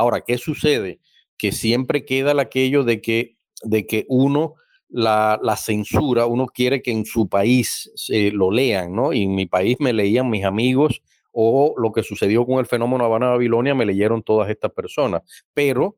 [0.00, 0.98] Ahora, ¿qué sucede?
[1.36, 4.54] Que siempre queda aquello de que, de que uno
[4.88, 9.12] la, censura, uno quiere que en su país se lo lean, ¿no?
[9.12, 13.04] Y en mi país me leían mis amigos o lo que sucedió con el fenómeno
[13.04, 15.20] Habana Babilonia, me leyeron todas estas personas.
[15.52, 15.96] Pero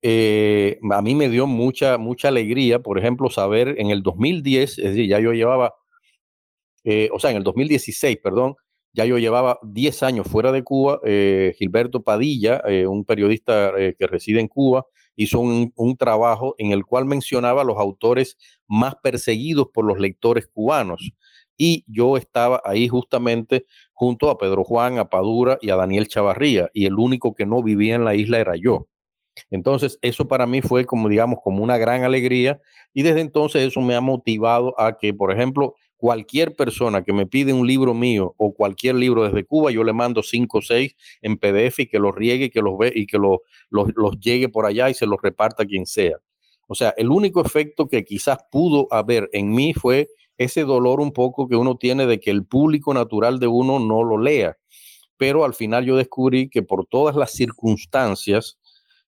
[0.00, 4.84] eh, a mí me dio mucha, mucha alegría, por ejemplo, saber en el 2010, es
[4.84, 5.74] decir, ya yo llevaba,
[6.84, 8.56] eh, o sea, en el 2016, perdón,
[8.92, 11.00] ya yo llevaba 10 años fuera de Cuba.
[11.04, 14.86] Eh, Gilberto Padilla, un periodista que reside en Cuba,
[15.16, 18.36] hizo un, trabajo en el cual mencionaba los autores
[18.66, 21.12] más perseguidos por los lectores cubanos.
[21.56, 26.70] Y yo estaba ahí justamente junto a Pedro Juan, a Padura y a Daniel Chavarría,
[26.72, 28.88] y el único que no vivía en la isla era yo.
[29.50, 32.60] Entonces, eso para mí fue como, digamos, como una gran alegría,
[32.92, 37.26] y desde entonces eso me ha motivado a que, por ejemplo, cualquier persona que me
[37.26, 40.96] pide un libro mío o cualquier libro desde Cuba, yo le mando cinco o seis
[41.20, 43.38] en PDF y que los riegue, que los ve y que los,
[43.70, 46.16] los llegue por allá y se los reparta quien sea.
[46.66, 51.12] O sea, el único efecto que quizás pudo haber en mí fue ese dolor un
[51.12, 54.56] poco que uno tiene de que el público natural de uno no lo lea.
[55.18, 58.58] Pero al final yo descubrí que por todas las circunstancias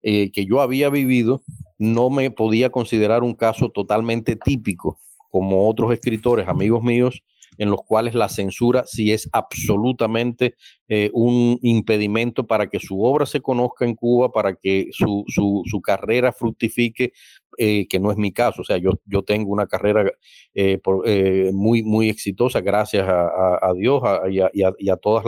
[0.02, 1.42] eh, que yo había vivido,
[1.78, 4.98] no me podía considerar un caso totalmente típico,
[5.32, 7.22] como otros escritores, amigos míos,
[7.56, 10.56] en los cuales la censura sí es absolutamente
[10.88, 15.80] eh, un impedimento para que su obra se conozca en Cuba, para que su, su,
[15.80, 17.12] carrera fructifique,
[17.56, 18.60] eh, que no es mi caso.
[18.60, 20.04] O sea, yo, yo tengo una carrera
[20.52, 20.78] eh,
[21.54, 25.24] muy, muy exitosa gracias a, Dios y, a, todas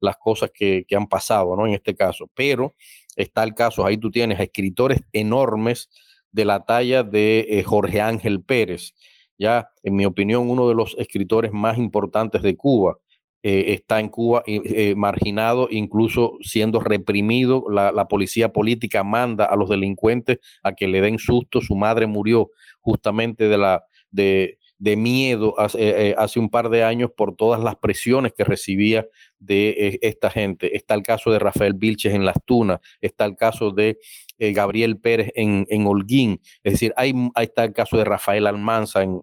[0.00, 1.66] las cosas que, que, han pasado, ¿no?
[1.66, 2.30] En este caso.
[2.34, 2.74] Pero
[3.14, 5.90] está el caso, ahí tú tienes a escritores enormes
[6.32, 8.94] de la talla de Jorge Ángel Pérez,
[9.38, 12.98] ya, en mi opinión, uno de los escritores más importantes de Cuba.
[13.44, 17.64] Eh, está en Cuba eh, marginado, incluso siendo reprimido.
[17.70, 21.60] La, policía política manda a los delincuentes a que le den susto.
[21.60, 26.84] Su madre murió justamente de, la, de, de miedo hace, eh, hace, un par de
[26.84, 29.06] años por todas las presiones que recibía
[29.38, 30.76] de esta gente.
[30.76, 33.98] Está el caso de Rafael Vilches en Las Tunas, está el caso de
[34.38, 36.40] eh, Gabriel Pérez en, en, Holguín.
[36.62, 39.20] Es decir, hay, ahí está el caso de Rafael Almanza en,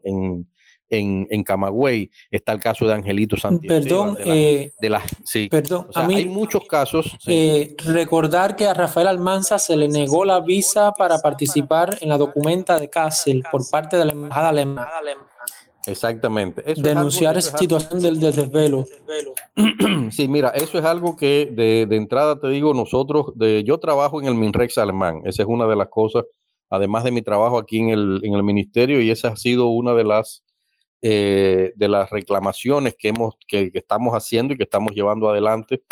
[0.89, 3.81] en, en, Camagüey, está el caso de Angelito Santiago.
[3.81, 5.47] Perdón, de, la, eh, sí.
[5.49, 7.17] perdón hay muchos casos.
[7.27, 12.17] Eh, recordar que a Rafael Almanza se le negó la visa para participar en la
[12.17, 14.89] documenta de Kassel por parte de la embajada alemana.
[15.87, 16.63] Exactamente.
[16.75, 18.85] Denunciar esa situación del, desvelo.
[20.11, 24.21] Sí, mira, eso es algo que de, de entrada te digo, nosotros, de, yo trabajo
[24.21, 26.25] en el MINREX alemán, esa es una de las cosas,
[26.69, 29.93] además de mi trabajo aquí en el, en el ministerio, y esa ha sido una
[29.93, 30.43] de las,
[31.01, 35.83] eh, de las reclamaciones que, hemos, que, estamos haciendo y que estamos llevando adelante.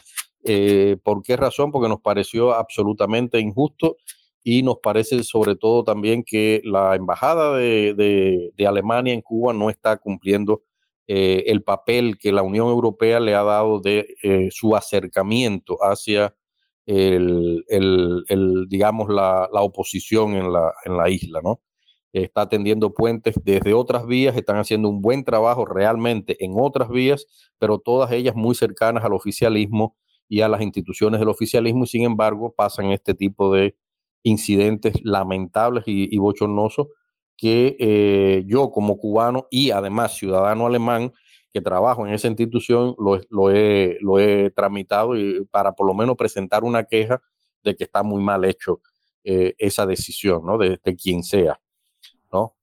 [0.43, 1.71] Eh, ¿Por qué razón?
[1.71, 3.97] Porque nos pareció absolutamente injusto
[4.43, 9.97] y nos parece sobre todo también que la embajada de, Alemania en Cuba no está
[9.97, 10.63] cumpliendo
[11.07, 16.35] eh, el papel que la Unión Europea le ha dado de eh, su acercamiento hacia
[16.85, 17.63] el,
[18.67, 21.61] digamos, la, oposición en la, en la isla, ¿no?
[22.11, 27.25] Está tendiendo puentes desde otras vías, están haciendo un buen trabajo realmente en otras vías,
[27.57, 29.97] pero todas ellas muy cercanas al oficialismo
[30.29, 33.75] y a las instituciones del oficialismo, y sin embargo pasan este tipo de
[34.23, 36.87] incidentes lamentables y, bochornosos
[37.37, 41.11] que eh, yo como cubano y además ciudadano alemán
[41.51, 45.93] que trabajo en esa institución lo, lo, he, lo he tramitado y para por lo
[45.93, 47.21] menos presentar una queja
[47.63, 48.81] de que está muy mal hecho
[49.23, 50.57] eh, esa decisión, ¿no?
[50.57, 51.59] De, de, quien sea,
[52.31, 52.55] ¿no?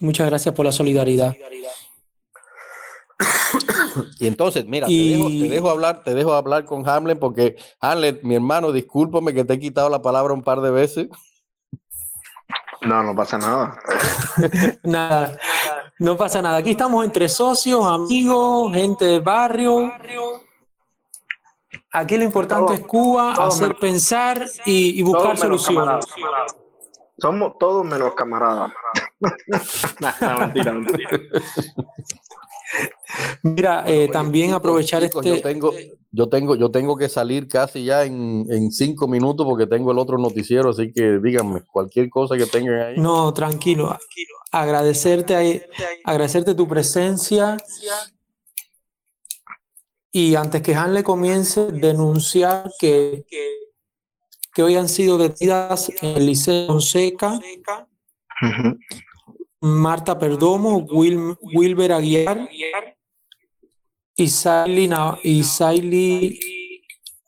[0.00, 1.36] Muchas gracias por la solidaridad.
[4.20, 8.72] Y entonces, mira, Te, dejo, hablar, te dejo hablar con Hamlet porque Hamlet, mi hermano,
[8.72, 11.08] discúlpame que te he quitado la palabra un par de veces.
[12.82, 13.78] No, no pasa nada.
[14.82, 15.38] nada,
[15.98, 16.56] no pasa nada.
[16.58, 19.92] Aquí estamos entre socios, amigos, gente del barrio.
[21.92, 26.06] Aquí lo importante es Cuba, hacer pensar y, buscar soluciones.
[27.18, 28.72] Somos todos menos camaradas.
[30.40, 31.10] mentira, mentira.
[33.42, 35.28] Mira, eh, también aprovechar este.
[35.28, 35.72] Yo tengo,
[36.10, 40.18] yo tengo, yo tengo que salir casi ya en, cinco minutos porque tengo el otro
[40.18, 42.98] noticiero, así que díganme cualquier cosa que tengan ahí.
[42.98, 43.98] No, tranquilo.
[44.50, 45.66] Agradecerte,
[46.04, 47.56] agradecerte tu presencia.
[50.14, 53.24] Y antes que Han le comience, denunciar que,
[54.54, 57.40] que hoy han sido detenidas en el Liceo Fonseca.
[59.62, 62.48] Marta Perdomo, Wilber Aguiar
[64.16, 64.88] y Saily,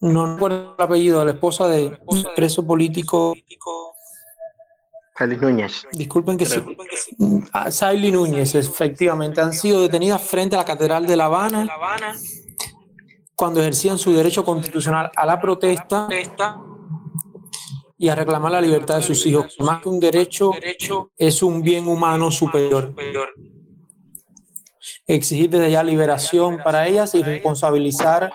[0.00, 1.96] no recuerdo el apellido, la esposa de
[2.34, 3.36] preso político.
[5.16, 5.86] Saily Núñez.
[5.92, 6.60] Disculpen que sí.
[7.52, 11.68] Ah, Núñez, efectivamente, han sido detenidas frente a la Catedral de La Habana
[13.36, 16.08] cuando ejercían su derecho constitucional a la protesta
[18.04, 19.56] y a reclamar la libertad de sus hijos.
[19.60, 20.52] Más que un derecho,
[21.16, 22.92] es un bien humano superior.
[25.06, 28.30] Exigir desde ya liberación para ellas y responsabilizar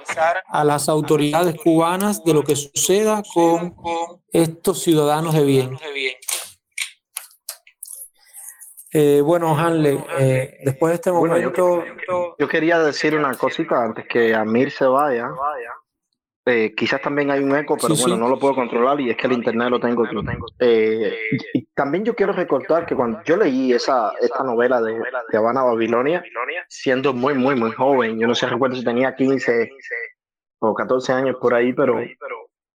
[0.48, 3.76] a las autoridades cubanas de lo que suceda con
[4.34, 5.78] estos ciudadanos de bien.
[8.92, 11.84] Eh, bueno, Hanley, eh, después de este momento...
[12.40, 15.30] yo, quería decir una cosita antes que Amir se vaya.
[16.50, 19.28] Eh, quizás también hay un eco, pero bueno, no lo puedo controlar y es que
[19.28, 20.04] el internet lo tengo.
[20.60, 21.16] Eh,
[21.54, 25.00] y también yo quiero recordar que cuando yo leí esa esta novela de,
[25.32, 26.24] de Habana Babilonia,
[26.68, 29.70] siendo muy, muy, muy joven, yo no sé, recuerdo si tenía 15
[30.60, 32.00] o 14 años por ahí, pero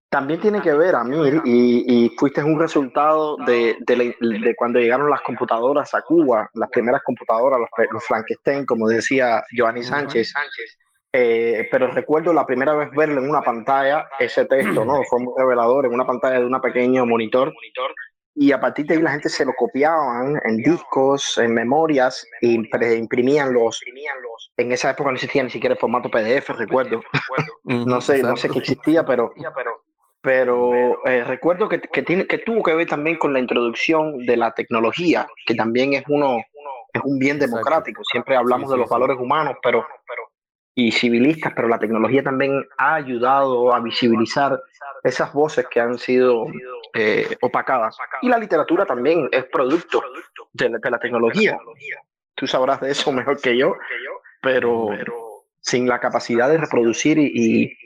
[0.09, 5.09] también tiene que ver a mí y, y fuiste un resultado de, de, cuando llegaron
[5.09, 10.31] las computadoras a Cuba, las primeras computadoras, los, los Frankenstein, como decía Giovanni Sánchez.
[11.15, 15.03] Eh, pero recuerdo la primera vez verlo en una pantalla, ese texto, ¿no?
[15.03, 17.53] Fue muy revelador, en una pantalla de un pequeño monitor.
[18.35, 22.55] Y a partir de ahí la gente se lo copiaban en discos, en memorias, y
[22.55, 23.79] imprimían los.
[24.57, 27.01] En esa época no existía ni siquiera el formato PDF, recuerdo.
[27.63, 29.31] no sé, no sé qué existía, pero
[30.23, 34.37] pero eh, recuerdo que, que, tiene, que tuvo que ver también con la introducción de
[34.37, 36.37] la tecnología, que también es, uno,
[36.93, 38.01] es un bien democrático.
[38.09, 39.85] Siempre hablamos de los valores humanos pero,
[40.75, 44.59] y civilistas, pero la tecnología también ha ayudado a visibilizar
[45.03, 46.47] esas voces que han sido
[46.93, 47.97] eh, opacadas.
[48.21, 50.03] Y la literatura también es producto
[50.53, 51.57] de la, tecnología.
[52.35, 53.75] Tú sabrás de eso mejor que yo,
[54.41, 54.89] pero
[55.59, 57.77] sin la capacidad de reproducir y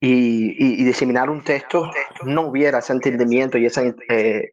[0.00, 1.90] y, y, diseminar un texto,
[2.24, 4.50] no hubiera ese entendimiento y esa eh,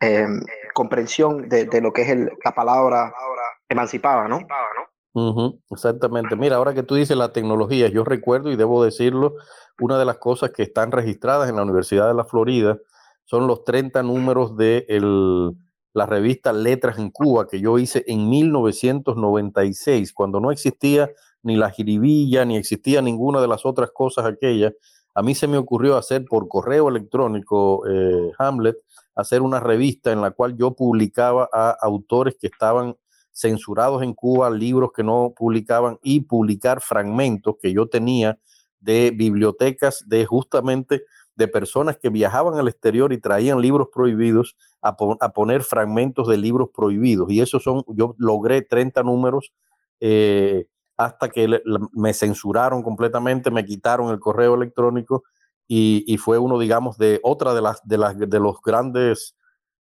[0.00, 0.26] eh,
[0.72, 3.12] comprensión de, de, lo que es el, la palabra
[3.68, 4.40] emancipada, ¿no?
[5.70, 6.36] Exactamente.
[6.36, 9.34] Mira, ahora que tú dices la tecnología, yo recuerdo y debo decirlo,
[9.80, 12.78] una de las cosas que están registradas en la Universidad de la Florida
[13.24, 15.52] son los 30 números de el,
[15.92, 21.10] la revista Letras en Cuba que yo hice en 1996, cuando no existía
[21.42, 24.74] ni la jiribilla, ni existía ninguna de las otras cosas aquellas.
[25.14, 28.76] A mí se me ocurrió hacer por correo electrónico, eh, Hamlet,
[29.14, 32.96] hacer una revista en la cual yo publicaba a autores que estaban
[33.40, 38.38] censurados en Cuba, libros que no publicaban y publicar fragmentos que yo tenía
[38.80, 41.02] de bibliotecas de justamente
[41.36, 46.68] de personas que viajaban al exterior y traían libros prohibidos a, poner fragmentos de libros
[46.74, 47.30] prohibidos.
[47.30, 49.52] Y esos son, yo logré 30 números
[50.00, 50.66] eh,
[50.96, 51.62] hasta que
[51.92, 55.24] me censuraron completamente, me quitaron el correo electrónico
[55.66, 59.36] y, fue uno, digamos, de otra de las, de las de los grandes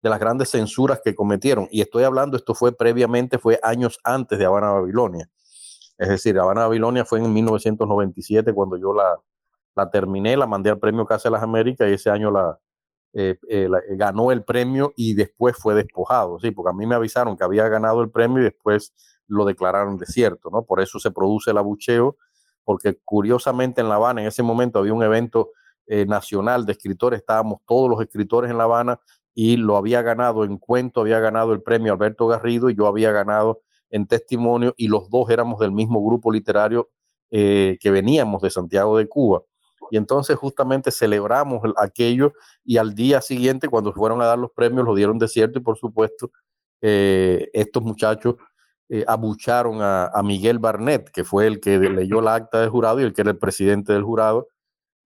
[0.06, 1.66] de las grandes censuras que cometieron.
[1.72, 5.28] Y estoy hablando, esto fue previamente, fue años antes de Habana Babilonia.
[5.98, 9.16] Es decir, Habana Babilonia fue en 1997 cuando yo la,
[9.74, 12.56] la terminé, la mandé al premio Casa de las Américas y ese año la,
[13.14, 17.36] eh, eh, ganó el premio y después fue despojado, sí, porque a mí me avisaron
[17.36, 18.94] que había ganado el premio y después
[19.26, 20.62] lo declararon desierto, ¿no?
[20.62, 22.16] Por eso se produce el abucheo,
[22.62, 25.50] porque curiosamente en La Habana en ese momento había un evento
[25.88, 29.00] eh, nacional de escritores, estábamos todos los escritores en La Habana
[29.38, 33.12] y lo había ganado en cuento, había ganado el premio Alberto Garrido y yo había
[33.12, 33.60] ganado
[33.90, 36.88] en testimonio y los dos éramos del mismo grupo literario
[37.30, 39.42] eh, que veníamos de Santiago de Cuba.
[39.90, 42.32] Y entonces justamente celebramos aquello
[42.64, 45.76] y al día siguiente, cuando fueron a dar los premios, lo dieron desierto y por
[45.76, 46.30] supuesto
[46.80, 48.36] eh, estos muchachos
[48.88, 53.04] eh, abucharon a, Miguel Barnett, que fue el que leyó la acta del jurado y
[53.04, 54.48] el que era el presidente del jurado,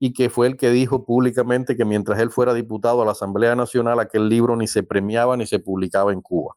[0.00, 3.54] y que fue el que dijo públicamente que mientras él fuera diputado a la Asamblea
[3.54, 6.56] Nacional, aquel libro ni se premiaba ni se publicaba en Cuba.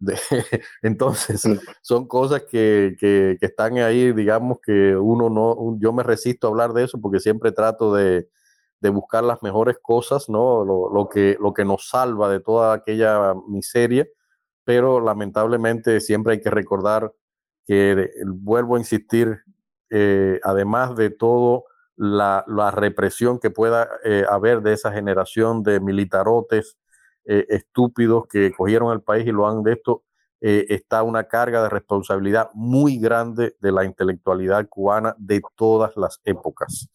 [0.82, 1.42] entonces,
[1.80, 6.72] son cosas que, que, están ahí, digamos que uno no, yo me resisto a hablar
[6.72, 8.28] de eso porque siempre trato de,
[8.80, 10.64] de buscar las mejores cosas, ¿no?
[10.64, 14.06] Lo, lo, que, lo que nos salva de toda aquella miseria
[14.66, 17.14] pero lamentablemente siempre hay que recordar
[17.66, 19.44] que, vuelvo a insistir,
[19.90, 21.66] eh, además de todo
[21.96, 22.44] la,
[22.74, 26.76] represión que pueda eh, haber de esa generación de militarotes
[27.24, 30.02] eh, estúpidos que cogieron el país y lo han de esto,
[30.38, 36.88] está una carga de responsabilidad muy grande de la intelectualidad cubana de todas las épocas.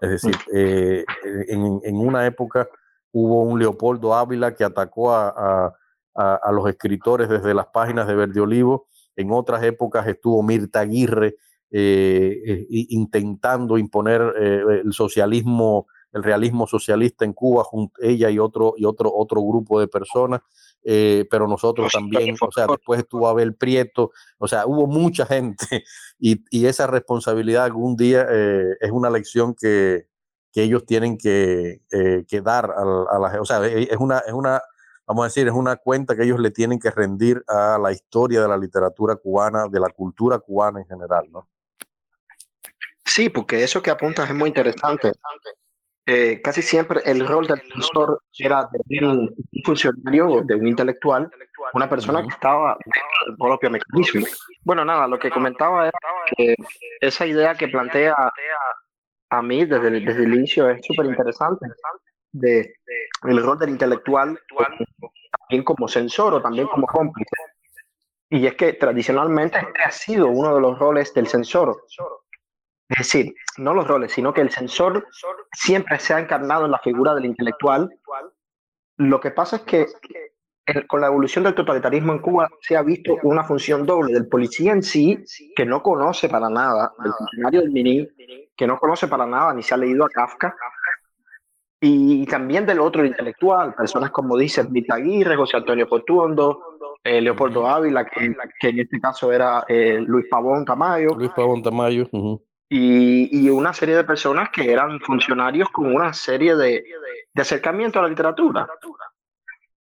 [0.00, 2.68] Es decir, en, en, una época
[3.12, 5.72] hubo un Leopoldo Ávila que atacó a
[6.18, 8.88] a, los escritores desde las páginas de Verde Olivo.
[9.14, 11.36] En otras épocas estuvo Mirta Aguirre
[11.70, 18.38] eh, eh, intentando imponer eh, el socialismo, el realismo socialista en Cuba, junto, ella y
[18.38, 20.40] otro, y otro, otro grupo de personas.
[20.82, 25.84] pero nosotros también, o sea, después estuvo Abel Prieto, o sea, hubo mucha gente
[26.18, 28.26] y, y esa responsabilidad algún día
[28.80, 30.06] es una lección que,
[30.50, 34.62] que ellos tienen que, que dar a, a la, o sea, es una, es una
[35.06, 38.42] vamos a decir, es una cuenta que ellos le tienen que rendir a la historia
[38.42, 41.48] de la literatura cubana, de la cultura cubana en general, ¿no?
[43.08, 45.12] Sí, porque eso que apuntas es muy interesante.
[46.06, 49.34] Eh, casi siempre el rol del profesor era de un
[49.64, 51.30] funcionario, de un intelectual,
[51.74, 52.92] una persona que estaba en
[53.30, 54.26] el propio mecanismo.
[54.62, 55.98] Bueno, nada, lo que comentaba era
[56.36, 56.54] que
[57.00, 58.14] esa idea que plantea
[59.30, 61.66] a mí desde, desde el inicio es súper interesante
[62.32, 62.74] de,
[63.26, 64.38] el rol del intelectual
[65.40, 67.36] también como sensor o también como cómplice.
[68.30, 71.84] Y es que tradicionalmente este ha sido uno de los roles del sensor.
[72.88, 75.06] Es decir, no los roles, sino que el sensor
[75.52, 77.90] siempre se ha encarnado en la figura del intelectual.
[78.96, 79.86] Lo que pasa es que
[80.86, 84.72] con la evolución del totalitarismo en Cuba se ha visto una función doble del policía
[84.72, 85.24] en sí,
[85.56, 88.08] que no conoce para nada, del funcionario del MINI,
[88.56, 90.54] que no conoce para nada ni se ha leído a Kafka,
[91.80, 96.60] y también del otro intelectual, personas como dice Vita Aguirre, José Antonio Portuondo,
[97.04, 101.10] eh, Leopoldo Ávila, que, en este caso era eh, Luis Pavón Tamayo.
[101.16, 102.08] Luis Pavón Tamayo.
[102.68, 106.84] Y, y, una serie de personas que eran funcionarios con una serie de,
[107.32, 108.68] de acercamiento a la literatura.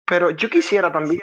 [0.04, 1.20] Pero yo quisiera también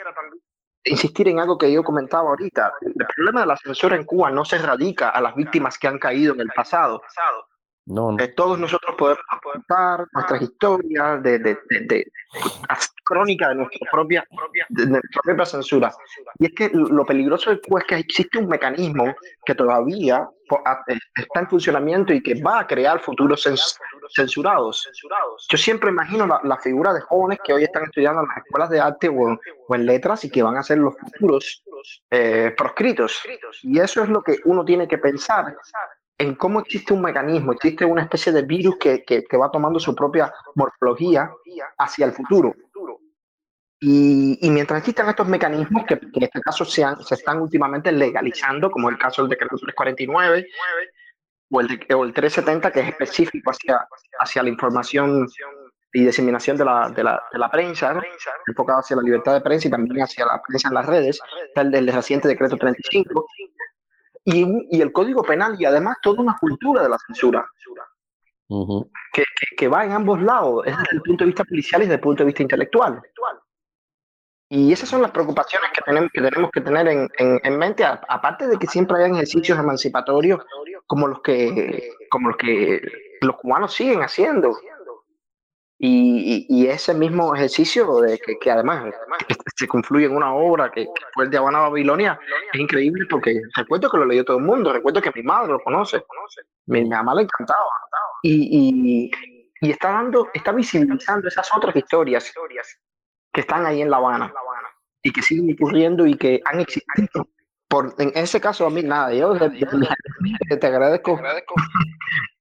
[0.84, 2.74] insistir en algo que yo comentaba ahorita.
[2.82, 5.98] El problema de la censura en Cuba no se radica a las víctimas que han
[5.98, 7.00] caído en el pasado.
[7.86, 12.12] No, eh, todos nosotros podemos contar nuestras historias de, de, de,
[13.04, 14.26] crónica de nuestra propia,
[14.70, 15.92] de nuestra propia censura.
[16.38, 20.26] Y es que lo peligroso del Cuba es que existe un mecanismo que todavía
[21.16, 23.46] está en funcionamiento y que va a crear futuros
[24.14, 24.88] censurados.
[25.48, 28.80] Yo siempre imagino la, figura de jóvenes que hoy están estudiando en las escuelas de
[28.80, 29.38] arte o,
[29.74, 31.62] en letras y que van a ser los futuros
[32.10, 33.22] eh, proscritos.
[33.62, 35.56] Y eso es lo que uno tiene que pensar
[36.18, 39.94] en cómo existe un mecanismo, existe una especie de virus que, que, va tomando su
[39.94, 41.30] propia morfología
[41.78, 42.54] hacia el futuro.
[43.80, 48.70] Y, y, mientras existan estos mecanismos que, en este caso se, se están últimamente legalizando,
[48.70, 50.46] como el caso del decreto 349
[51.50, 53.86] o el, o el 370, que es específico hacia,
[54.20, 55.26] hacia la información
[55.92, 58.00] y diseminación de la, de la, de la prensa,
[58.46, 61.60] enfocado hacia la libertad de prensa y también hacia la prensa en las redes, está
[61.60, 63.26] el del reciente decreto 35,
[64.24, 67.46] y, y, el código penal y además toda una cultura de la censura.
[69.12, 69.24] que,
[69.56, 72.22] que, va en ambos lados, desde el punto de vista policial y desde el punto
[72.22, 73.02] de vista intelectual.
[74.54, 77.84] Y esas son las preocupaciones que tenemos que, tenemos que tener en, en, en mente,
[77.84, 80.46] aparte de que siempre hay ejercicios emancipatorios
[80.86, 82.80] como los que, como los que
[83.20, 84.56] los cubanos siguen haciendo.
[85.76, 88.94] Y, y, ese mismo ejercicio, de que, que además
[89.56, 92.18] se confluye en una obra que, fue el de Habana Babilonia,
[92.52, 95.58] es increíble porque recuerdo que lo leyó todo el mundo, recuerdo que mi madre lo
[95.64, 96.04] conoce,
[96.66, 97.58] mi, mamá le encantaba.
[98.22, 99.10] Y,
[99.60, 102.32] y, está dando, está visibilizando esas otras historias
[103.34, 104.32] que están ahí en La Habana
[105.02, 107.28] y que siguen ocurriendo y que han existido.
[107.68, 109.34] Por, en ese caso, a mí nada, yo
[110.60, 111.20] te, agradezco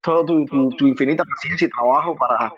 [0.01, 2.53] todo tu, tu infinita paciencia y trabajo para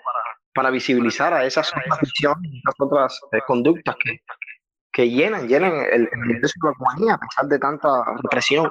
[0.55, 4.21] para visibilizar a esas otras esas otras eh, conductas que,
[4.91, 6.49] que llenan, llenan el, el de
[7.07, 7.89] la a pesar de tanta
[8.23, 8.69] represión.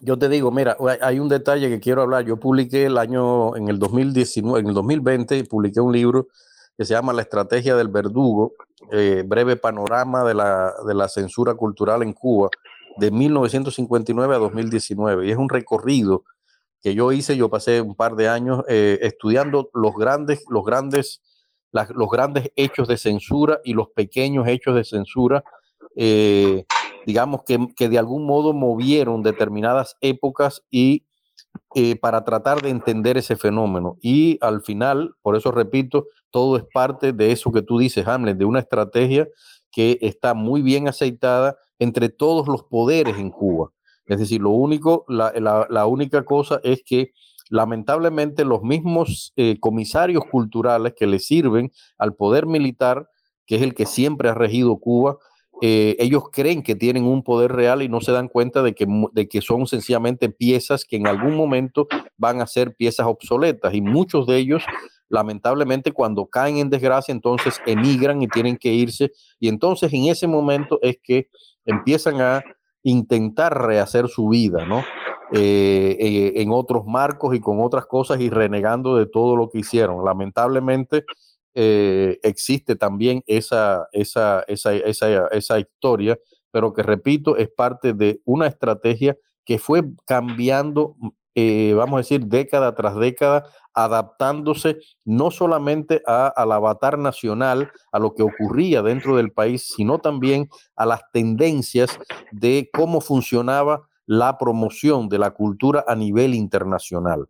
[0.00, 2.24] Yo te digo, mira, hay un detalle que quiero hablar.
[2.24, 6.28] Yo publiqué el año, en el 2019, en el 2020, publiqué un libro
[6.84, 8.52] se llama La estrategia del verdugo,
[8.90, 12.50] eh, breve panorama de la, de la censura cultural en Cuba,
[12.96, 15.26] de 1959 a 2019.
[15.26, 16.24] Y es un recorrido
[16.82, 21.22] que yo hice, yo pasé un par de años eh, estudiando los grandes, los grandes,
[21.70, 25.44] los grandes hechos de censura y los pequeños hechos de censura,
[25.96, 26.64] eh,
[27.06, 31.04] digamos que, que, de algún modo movieron determinadas épocas y
[32.00, 33.96] para tratar de entender ese fenómeno.
[34.02, 38.36] Y al final, por eso repito, todo es parte de eso que tú dices, Hamlet,
[38.36, 39.28] de una estrategia
[39.70, 43.70] que está muy bien aceitada entre todos los poderes en Cuba.
[44.06, 45.32] Es decir, lo único, la,
[45.68, 47.12] la, única cosa es que
[47.48, 53.08] lamentablemente los mismos eh, comisarios culturales que le sirven al poder militar,
[53.46, 55.18] que es el que siempre ha regido Cuba,
[55.60, 58.86] eh, ellos creen que tienen un poder real y no se dan cuenta de que,
[59.12, 61.86] de que son sencillamente piezas que en algún momento
[62.16, 64.64] van a ser piezas obsoletas y muchos de ellos
[65.08, 70.26] lamentablemente cuando caen en desgracia entonces emigran y tienen que irse y entonces en ese
[70.26, 71.28] momento es que
[71.66, 72.42] empiezan a
[72.82, 74.84] intentar rehacer su vida, ¿no?
[75.34, 79.60] Eh, eh, en otros marcos y con otras cosas y renegando de todo lo que
[79.60, 80.04] hicieron.
[80.04, 81.04] Lamentablemente
[81.54, 86.18] eh, existe también esa, esa, esa, esa, esa historia,
[86.50, 90.96] pero que repito, es parte de una estrategia que fue cambiando,
[91.34, 93.44] vamos a decir, década tras década,
[93.74, 99.98] adaptándose no solamente a, al avatar nacional, a lo que ocurría dentro del país, sino
[99.98, 101.98] también a las tendencias
[102.30, 107.28] de cómo funcionaba la promoción de la cultura a nivel internacional.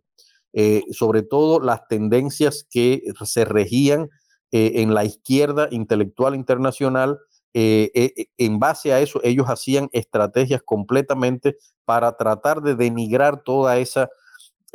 [0.55, 4.11] Eh, sobre todo las tendencias que se regían
[4.51, 7.17] eh, en la izquierda intelectual internacional.
[7.55, 14.09] Eh, en base a eso, ellos hacían estrategias completamente para tratar de denigrar toda esa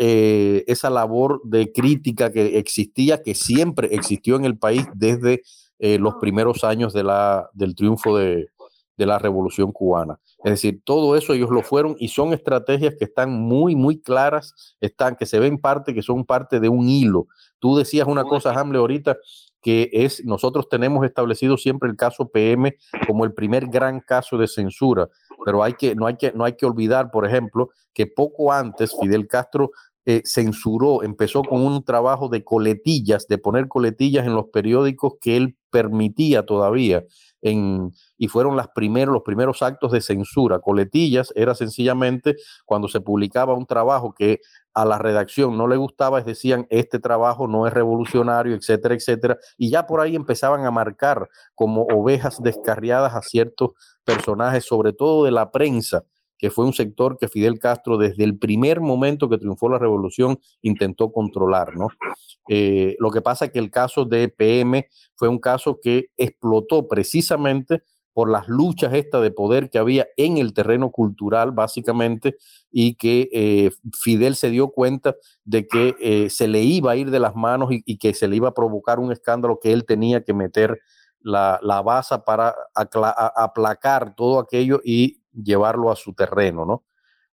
[0.00, 5.42] esa labor de crítica que existía, que siempre existió en el país desde
[5.80, 8.46] los primeros años de la, del triunfo de,
[8.98, 10.18] de la revolución cubana.
[10.44, 14.76] Es decir, todo eso ellos lo fueron y son estrategias que están muy, muy claras,
[14.80, 17.28] están, que se ven parte, que son parte de un hilo.
[17.60, 19.16] Tú decías una cosa, Hamle, ahorita,
[19.62, 22.76] que es, nosotros tenemos establecido siempre el caso PM
[23.06, 25.08] como el primer gran caso de censura,
[25.44, 28.96] pero hay que, no, hay que, no hay que olvidar, por ejemplo, que poco antes
[29.00, 29.70] Fidel Castro
[30.10, 35.36] eh, censuró, empezó con un trabajo de coletillas, de poner coletillas en los periódicos que
[35.36, 37.04] él permitía todavía
[37.42, 40.60] en, y fueron las los primeros actos de censura.
[40.60, 44.40] Coletillas era sencillamente cuando se publicaba un trabajo que
[44.72, 49.68] a la redacción no le gustaba, decían, este trabajo no es revolucionario, etcétera, etcétera, y
[49.68, 53.72] ya por ahí empezaban a marcar como ovejas descarriadas a ciertos
[54.04, 56.04] personajes, sobre todo de la prensa,
[56.38, 60.38] que fue un sector que Fidel Castro desde el primer momento que triunfó la revolución
[60.62, 61.88] intentó controlar, ¿no?
[62.48, 66.88] Eh, lo que pasa es que el caso de PM fue un caso que explotó
[66.88, 67.82] precisamente
[68.18, 72.36] por las luchas esta de poder que había en el terreno cultural, básicamente,
[72.68, 75.14] y que eh, Fidel se dio cuenta
[75.44, 78.34] de que eh, se le iba a ir de las manos y, que se le
[78.34, 80.80] iba a provocar un escándalo que él tenía que meter
[81.20, 81.84] la, la
[82.26, 86.84] para aplacar todo aquello y llevarlo a su terreno, ¿no?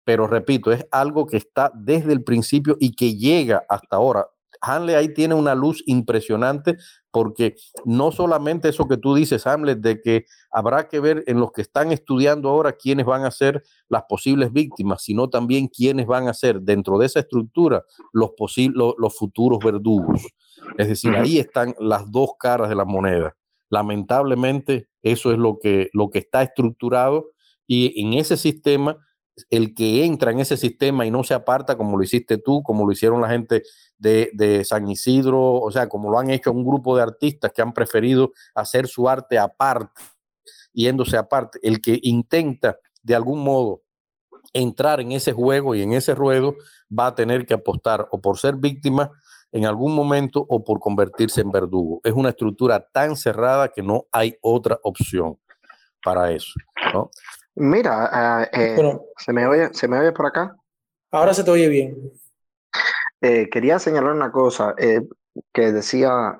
[0.03, 4.27] Pero repito, es algo que está desde el principio y que llega hasta ahora.
[4.61, 6.77] Hanley ahí tiene una luz impresionante
[7.11, 11.51] porque no solamente eso que tú dices, Hamlet, de que habrá que ver en los
[11.51, 16.27] que están estudiando ahora quiénes van a ser las posibles víctimas, sino también quiénes van
[16.27, 18.31] a ser dentro de esa estructura los,
[18.97, 20.27] los futuros verdugos.
[20.77, 23.35] Es decir, ahí están las dos caras de la moneda.
[23.69, 27.31] Lamentablemente, eso es lo que, lo que está estructurado
[27.67, 28.97] y en ese sistema
[29.49, 32.85] el que entra en ese sistema y no se aparta como lo hiciste tú, como
[32.85, 33.63] lo hicieron la gente
[33.97, 37.73] de, San Isidro, o sea, como lo han hecho un grupo de artistas que han
[37.73, 40.01] preferido hacer su arte aparte,
[40.73, 43.83] yéndose aparte, el que intenta de algún modo
[44.53, 46.55] entrar en ese juego y en ese ruedo
[46.97, 49.11] va a tener que apostar o por ser víctima
[49.51, 52.01] en algún momento o por convertirse en verdugo.
[52.03, 55.39] Es una estructura tan cerrada que no hay otra opción
[56.03, 56.53] para eso.
[56.93, 57.09] ¿no?
[57.55, 58.75] Mira, ah, eh,
[59.17, 60.55] ¿se, me oye, ¿se me oye por acá?
[61.11, 62.11] Ahora se te oye bien.
[63.21, 65.01] Eh, quería señalar una cosa eh,
[65.53, 66.37] que decía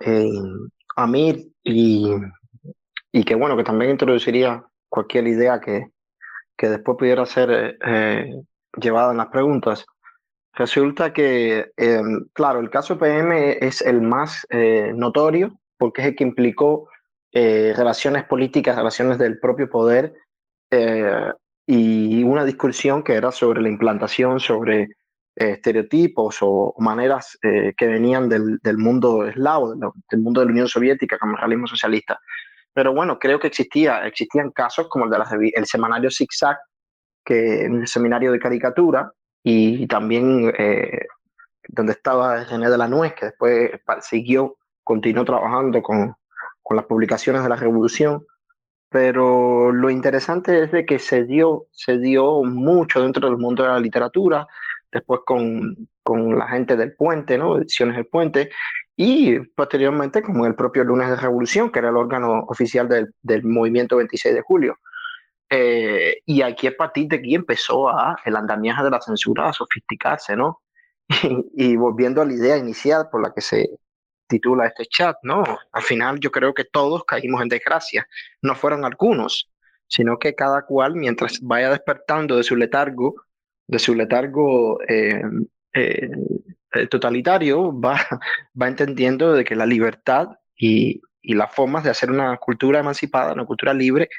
[0.98, 2.12] Amir y,
[3.14, 5.88] y que bueno, que también introduciría cualquier idea que,
[6.58, 7.78] que después pudiera ser
[8.78, 9.86] llevada en las preguntas.
[10.54, 11.72] Resulta que,
[12.34, 14.46] claro, el caso PM es el más
[14.94, 16.90] notorio porque es el que implicó
[17.34, 20.14] relaciones políticas, relaciones del propio poder
[20.72, 21.32] eh,
[21.68, 24.90] y una discusión que era sobre la implantación, sobre eh,
[25.36, 30.68] estereotipos o maneras eh, que venían del, del mundo eslavo, del, mundo de la Unión
[30.68, 32.20] Soviética, como el realismo socialista.
[32.74, 36.58] Pero bueno, creo que existía, existían casos como el del semanario Zigzag,
[37.24, 39.12] que en el seminario de caricatura,
[39.44, 40.52] y también
[41.70, 46.16] donde estaba René de la Nuez, que después siguió, continuó trabajando con,
[46.62, 48.26] con las publicaciones de la Revolución
[48.96, 53.68] pero lo interesante es de que se dio, se dio mucho dentro del mundo de
[53.68, 54.48] la literatura,
[54.90, 57.58] después con, con la gente del Puente, ¿no?
[57.58, 58.52] Ediciones del Puente,
[58.96, 63.44] y posteriormente como el propio Lunes de Revolución, que era el órgano oficial del, del
[63.44, 64.80] movimiento 26 de julio.
[65.50, 69.54] Eh, y aquí a partir de aquí empezó a, el andamiaje de la censura a
[69.54, 70.62] sofisticarse, ¿no?
[71.54, 73.72] Y volviendo a la idea inicial por la que se,
[74.28, 75.44] titula este chat, ¿no?
[75.72, 78.08] Al final yo creo que todos caímos en desgracia,
[78.42, 79.50] no fueron algunos,
[79.88, 83.16] sino que cada cual mientras vaya despertando de su letargo,
[83.68, 85.22] de su letargo eh,
[85.74, 86.10] eh,
[86.74, 87.98] eh, totalitario, va,
[88.62, 93.34] va entendiendo de que la libertad y, y, las formas de hacer una cultura emancipada,
[93.34, 94.10] una cultura libre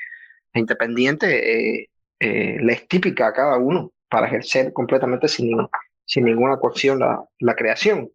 [0.53, 1.89] e independiente,
[2.19, 5.57] le es típica a cada uno para ejercer completamente sin,
[6.05, 8.11] sin ninguna coacción la, la creación.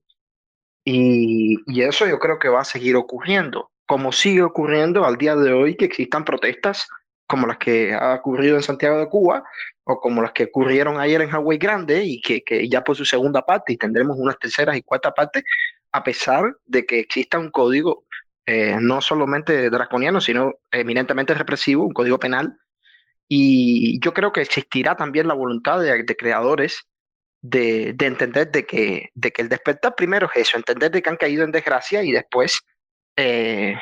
[0.84, 5.54] Y, eso yo creo que va a seguir ocurriendo, como sigue ocurriendo al día de
[5.54, 6.88] hoy que existan protestas
[7.28, 9.44] como las que ha ocurrido en Santiago de Cuba
[9.86, 13.06] o como las que ocurrieron ayer en Hawái Grande y que, que ya por su
[13.06, 15.44] segunda parte y tendremos unas terceras y cuarta parte,
[15.94, 18.06] a pesar de que exista un código
[18.46, 22.58] eh, no solamente draconiano, sino eminentemente represivo, un código penal.
[23.30, 26.86] Y yo creo que existirá también la voluntad de, de creadores
[27.42, 31.18] de, entender de que, de que el despertar primero es eso, entender de que han
[31.18, 32.62] caído en desgracia y después
[33.16, 33.76] eh,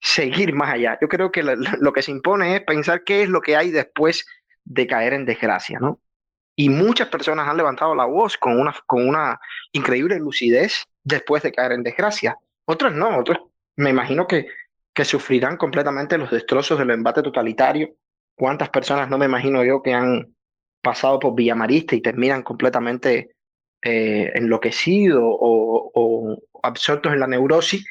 [0.00, 0.98] seguir más allá.
[1.00, 4.26] Yo creo que lo, que se impone es pensar qué es lo que hay después
[4.64, 6.00] de caer en desgracia, ¿no?
[6.54, 9.40] Y muchas personas han levantado la voz con una, con una
[9.72, 12.36] increíble lucidez después de caer en desgracia.
[12.66, 13.38] Otros no, otros
[13.76, 14.48] me imagino que,
[14.92, 17.96] que sufrirán completamente los destrozos del embate totalitario.
[18.34, 20.34] ¿Cuántas personas no me imagino yo que han
[20.82, 23.30] pasado por Villamarista y terminan completamente
[23.82, 27.84] eh, enloquecidos o, o, absortos en la neurosis?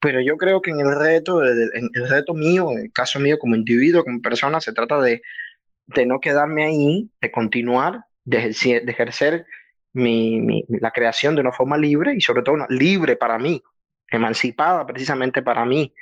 [0.00, 3.38] Pero yo creo que en el reto, en el reto mío, en el caso mío
[3.38, 5.22] como individuo, como persona, se trata de,
[5.86, 9.46] de no quedarme ahí, de continuar, de ejercer, de ejercer
[9.92, 13.62] mi, mi, la creación de una forma libre y sobre todo una, libre para mí,
[14.08, 15.94] emancipada precisamente para mí,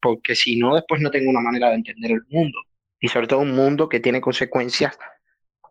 [0.00, 2.58] porque si no, después no tengo una manera de entender el mundo
[3.00, 4.96] y sobre todo un mundo que tiene consecuencias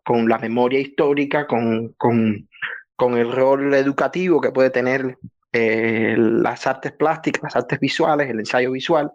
[0.06, 2.48] con la memoria histórica, con, con,
[2.94, 5.18] con el rol educativo que puede tener
[5.52, 9.10] eh, las artes plásticas, las artes visuales, el ensayo visual.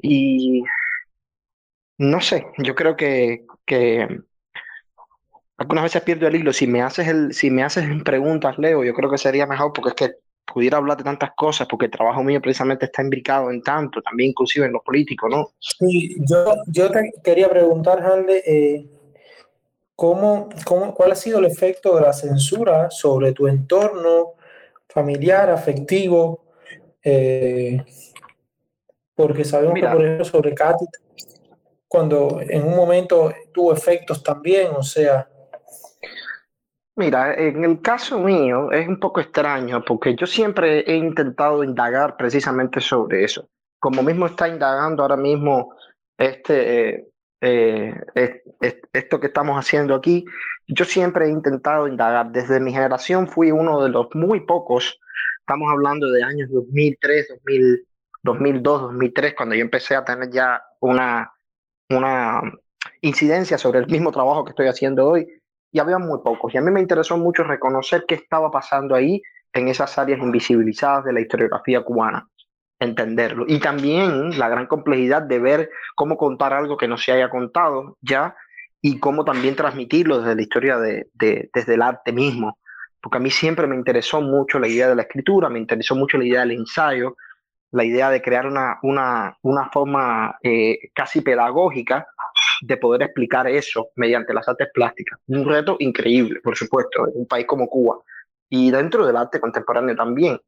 [0.00, 0.62] Y
[1.98, 4.06] no sé, yo creo que, que
[5.56, 6.52] algunas veces pierdo el hilo.
[6.52, 9.88] Si me haces el, si me haces preguntas, Leo, yo creo que sería mejor porque
[9.88, 13.62] es que pudiera hablar de tantas cosas, porque el trabajo mío precisamente está imbricado en
[13.62, 15.48] tanto, también inclusive en lo político, ¿no?
[15.58, 18.93] Sí, yo, yo te quería preguntar, Halde, eh,
[19.94, 24.34] ¿cómo, cómo, ¿cuál ha sido el efecto de la censura sobre tu entorno
[24.88, 26.44] familiar, afectivo?
[27.02, 27.84] Eh,
[29.14, 30.86] porque sabemos que, por ejemplo, sobre Katy,
[31.86, 35.28] cuando en un momento tuvo efectos también, o sea,
[36.96, 42.16] Mira, en el caso mío es un poco extraño porque yo siempre he intentado indagar
[42.16, 43.48] precisamente sobre eso.
[43.80, 45.74] Como mismo está indagando ahora mismo
[46.16, 47.08] este, eh,
[47.44, 50.24] esto que estamos haciendo aquí,
[50.66, 52.30] yo siempre he intentado indagar.
[52.30, 54.98] Desde mi generación fui uno de los muy pocos,
[55.40, 57.86] estamos hablando de años 2003, 2000,
[58.22, 61.32] 2002, 2003, cuando yo empecé a tener ya una,
[61.90, 62.40] una
[63.00, 65.26] incidencia sobre el mismo trabajo que estoy haciendo hoy
[65.70, 66.54] y había muy pocos.
[66.54, 69.20] Y a mí me interesó mucho reconocer qué estaba pasando ahí
[69.52, 72.28] en esas áreas invisibilizadas de la historiografía cubana,
[72.78, 73.44] entenderlo.
[73.48, 77.96] Y también la gran complejidad de ver cómo contar algo que no se haya contado
[78.00, 78.36] ya
[78.80, 82.58] y cómo también transmitirlo desde la historia, de, desde el arte mismo.
[83.00, 86.18] Porque a mí siempre me interesó mucho la idea de la escritura, me interesó mucho
[86.18, 87.16] la idea del ensayo,
[87.70, 92.06] la idea de crear una, una, una forma eh, casi pedagógica
[92.62, 95.18] de poder explicar eso mediante las artes plásticas.
[95.26, 97.98] Un reto increíble, por supuesto, en un país como Cuba
[98.48, 100.38] y dentro del arte contemporáneo también.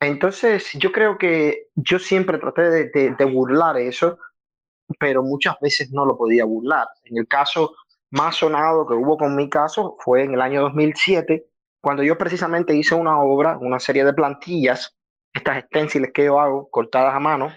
[0.00, 4.18] Entonces, yo creo que yo siempre traté de, burlar eso,
[4.98, 6.88] pero muchas veces no lo podía burlar.
[7.04, 7.74] En el caso
[8.10, 11.46] más sonado que hubo con mi caso fue en el año 2007,
[11.82, 14.96] cuando yo precisamente hice una obra, una serie de plantillas,
[15.32, 17.52] estas esténciles que yo hago, cortadas a mano,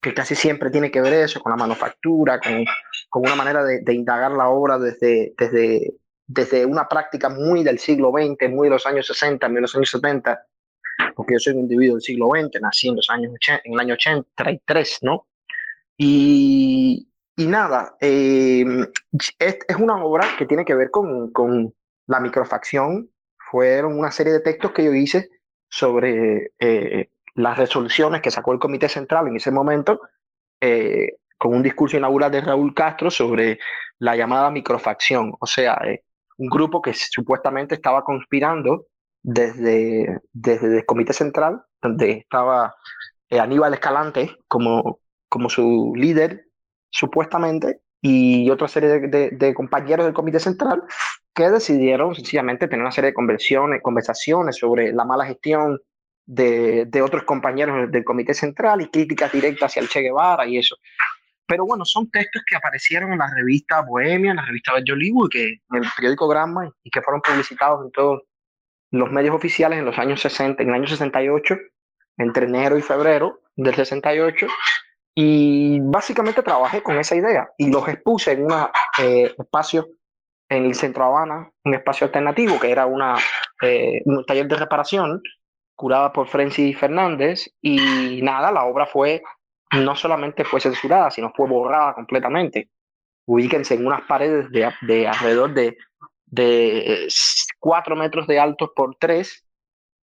[0.00, 3.94] que casi siempre tiene que ver eso, con la manufactura, con, una manera de, de,
[3.94, 5.94] indagar la obra desde, desde,
[6.26, 9.74] desde una práctica muy del siglo XX, muy de los años 60, muy de los
[9.76, 10.40] años 70,
[11.14, 13.80] porque yo soy un individuo del siglo XX, nací en, los años 80, en el
[13.80, 15.26] año 83, ¿no?
[15.96, 18.64] Y, y nada, eh,
[19.38, 21.74] es, es, una obra que tiene que ver con, con
[22.06, 23.10] la microfacción,
[23.50, 25.28] fueron una serie de textos que yo hice
[25.68, 30.00] sobre eh, las resoluciones que sacó el Comité Central en ese momento,
[30.60, 33.58] eh, con un discurso inaugural de Raúl Castro sobre
[33.98, 36.04] la llamada microfacción, o sea, eh,
[36.38, 38.86] un grupo que supuestamente estaba conspirando
[39.22, 42.74] desde, desde el Comité Central, donde estaba
[43.28, 46.46] eh, Aníbal Escalante como, como su líder,
[46.90, 50.82] supuestamente, y otra serie de, de, de, compañeros del Comité Central
[51.34, 55.78] que decidieron sencillamente tener una serie de conversaciones, conversaciones sobre la mala gestión
[56.26, 60.58] de, de, otros compañeros del Comité Central y críticas directas hacia el Che Guevara y
[60.58, 60.76] eso.
[61.46, 65.28] Pero bueno, son textos que aparecieron en la revista Bohemia, en la revista Bello y
[65.28, 68.22] que en el periódico Gramma y que fueron publicitados en todos
[68.90, 71.56] los medios oficiales en los años 60, en el año 68,
[72.18, 74.46] entre enero y febrero del 68.
[75.14, 78.52] Y básicamente trabajé con esa idea y los expuse en un
[78.98, 79.88] eh, espacio
[80.48, 83.16] en el centro Habana, un espacio alternativo que era una,
[83.62, 85.22] eh, un taller de reparación
[85.76, 89.22] curada por Francis Fernández y nada, la obra fue,
[89.72, 92.68] no solamente fue censurada, sino fue borrada completamente.
[93.26, 95.76] Ubíquense en unas paredes de, de alrededor de,
[96.30, 97.08] de
[97.58, 99.44] 4 metros de alto por 3,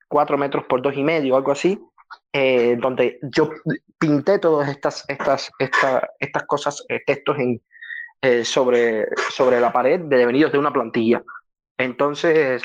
[0.07, 1.79] 4 metros por dos y medio, algo así,
[2.31, 3.49] eh, donde yo
[3.99, 7.61] pinté todas estas, estas, esta, estas cosas, eh, textos en,
[8.21, 11.23] eh, sobre, sobre la pared de devenidos de una plantilla.
[11.77, 12.63] Entonces,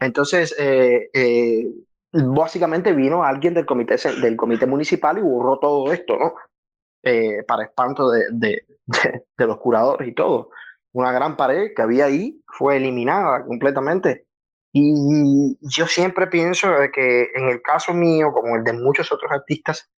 [0.00, 1.66] entonces, eh, eh,
[2.12, 6.34] básicamente vino alguien del comité, del comité municipal y borró todo esto, ¿no?
[7.02, 8.66] Eh, para espanto de, de,
[9.38, 10.50] los curadores y todo.
[10.94, 14.26] Una gran pared que había ahí fue eliminada completamente.
[14.72, 19.90] Y yo siempre pienso que en el caso mío, como el de muchos otros artistas,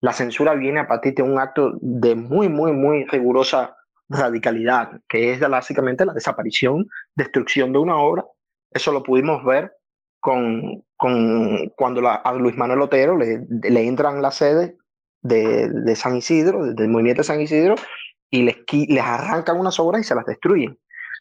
[0.00, 3.76] la censura viene a partir de un acto de muy, muy, muy rigurosa
[4.08, 8.24] radicalidad, que es básicamente la desaparición, destrucción de una obra.
[8.70, 9.72] Eso lo pudimos ver
[10.20, 14.76] con, con cuando a Luis Manuel Otero le, le entran la sede
[15.22, 17.76] de, de San Isidro, del movimiento de San Isidro,
[18.32, 20.76] y les, les arrancan unas obras y se las destruyen.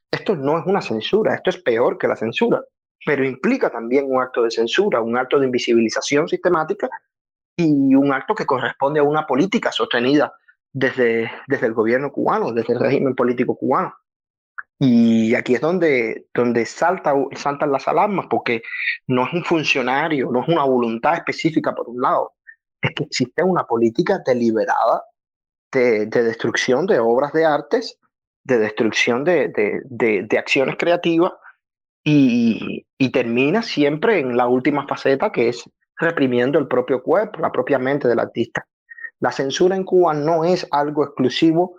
[0.10, 2.64] Esto no es una censura, esto es peor que la censura,
[3.06, 6.90] pero implica también un acto de censura, un acto de invisibilización sistemática
[7.56, 10.34] y un acto que corresponde a una política sostenida
[10.72, 13.94] desde, desde el gobierno cubano, desde el régimen político cubano.
[14.80, 18.64] Y aquí es donde, donde salta, saltan las alarmas, porque
[19.08, 22.34] no es un funcionario, no es una voluntad específica por un lado,
[22.82, 25.04] es que existe una política deliberada
[25.72, 27.98] de, destrucción de obras de artes,
[28.44, 29.52] de destrucción de,
[29.86, 31.34] de, acciones creativas
[32.04, 35.64] y, y, termina siempre en la última faceta que es
[35.98, 38.66] reprimiendo el propio cuerpo, la propia mente del artista.
[39.20, 41.78] La censura en Cuba no es algo exclusivo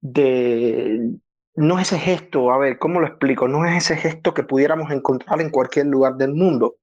[0.00, 1.16] de...
[1.56, 3.46] No es ese gesto, a ver, ¿cómo lo explico?
[3.46, 6.74] No es ese gesto que pudiéramos encontrar en cualquier lugar del mundo,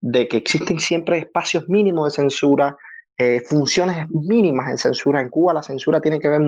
[0.00, 2.78] de que existen siempre espacios mínimos de censura,
[3.18, 5.20] eh, funciones mínimas de censura.
[5.20, 6.42] En Cuba la censura tiene que ver,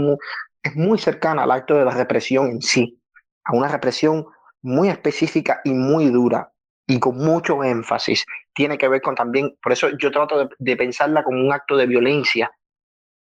[0.63, 3.01] es muy cercana al acto de la represión en sí,
[3.45, 4.27] a una represión
[4.63, 6.53] muy específica y muy dura
[6.87, 8.25] y con mucho énfasis.
[8.55, 11.87] Tiene que ver con también, por eso yo trato de, pensarla como un acto de
[11.87, 12.51] violencia,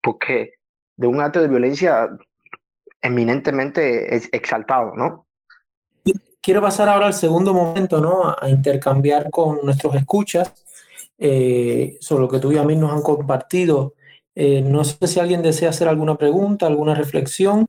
[0.03, 0.55] porque
[0.97, 2.11] de un acto de violencia
[3.01, 5.27] eminentemente exaltado, ¿no?
[6.41, 8.37] Quiero pasar ahora al segundo momento, ¿no?
[8.39, 10.53] A intercambiar con nuestros escuchas
[11.19, 13.95] eh, sobre lo que tú y a mí nos han compartido.
[14.35, 17.67] Eh, no sé si alguien desea hacer alguna pregunta, alguna reflexión.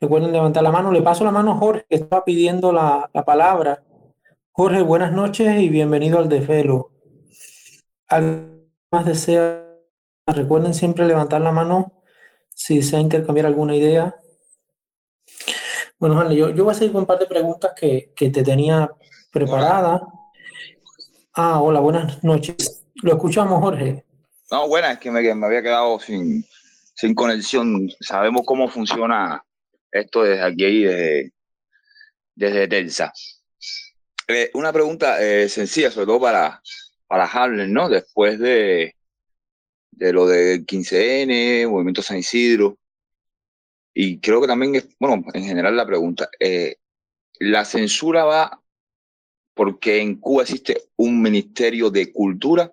[0.00, 0.92] Recuerden levantar la mano.
[0.92, 3.82] Le paso la mano a Jorge, que está pidiendo la, la palabra.
[4.52, 6.90] Jorge, buenas noches y bienvenido al Defelo.
[8.08, 9.64] ¿Alguien más desea?
[10.26, 12.02] Recuerden siempre levantar la mano
[12.54, 14.16] si desea intercambiar alguna idea.
[15.98, 18.90] Bueno, yo, yo voy a seguir con un par de preguntas que, que te tenía
[19.32, 20.06] preparada.
[21.40, 22.84] Ah, hola, buenas noches.
[22.96, 24.04] Lo escuchamos, Jorge.
[24.50, 26.44] No, buena, es que me, había quedado sin,
[27.14, 27.88] conexión.
[28.00, 29.44] Sabemos cómo funciona
[29.92, 31.32] esto desde aquí, desde,
[32.34, 33.12] desde Telsa.
[34.26, 36.60] Eh, una pregunta eh, sencilla, sobre todo para,
[37.06, 37.88] para Harlem, ¿no?
[37.88, 38.96] Después de,
[39.92, 42.76] de lo del 15N, Movimiento San Isidro,
[43.94, 46.78] y creo que también es, bueno, en general la pregunta, eh,
[47.38, 48.60] ¿la censura va
[49.58, 52.72] porque en Cuba existe un ministerio de cultura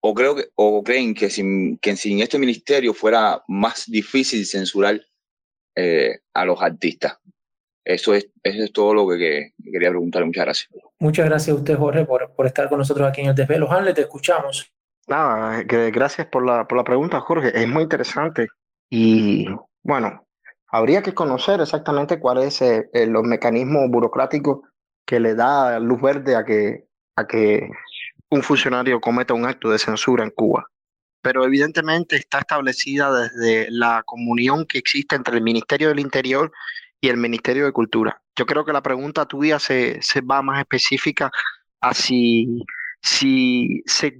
[0.00, 5.00] o creo que o creen que sin que sin este ministerio fuera más difícil censurar
[5.74, 7.18] eh, a los artistas.
[7.84, 10.70] Eso es eso es todo lo que, quería preguntar muchas gracias.
[11.00, 13.68] Muchas gracias a usted Jorge por, por estar con nosotros aquí en el Desvelo.
[13.68, 14.72] Hanle te escuchamos.
[15.08, 17.50] Nada gracias por la por la pregunta Jorge.
[17.52, 18.46] Es muy interesante.
[18.88, 19.46] Y
[19.82, 20.24] bueno
[20.68, 24.60] habría que conocer exactamente cuáles son eh, los mecanismos burocráticos
[25.12, 26.86] que le da luz verde a que,
[27.16, 27.68] a que
[28.30, 30.66] un funcionario cometa un acto de censura en Cuba.
[31.20, 36.50] Pero evidentemente está establecida desde la comunión que existe entre el Ministerio del Interior
[36.98, 38.22] y el Ministerio de Cultura.
[38.34, 41.30] Yo creo que la pregunta tuya se, se va más específica
[41.82, 42.64] a si,
[43.02, 44.16] si se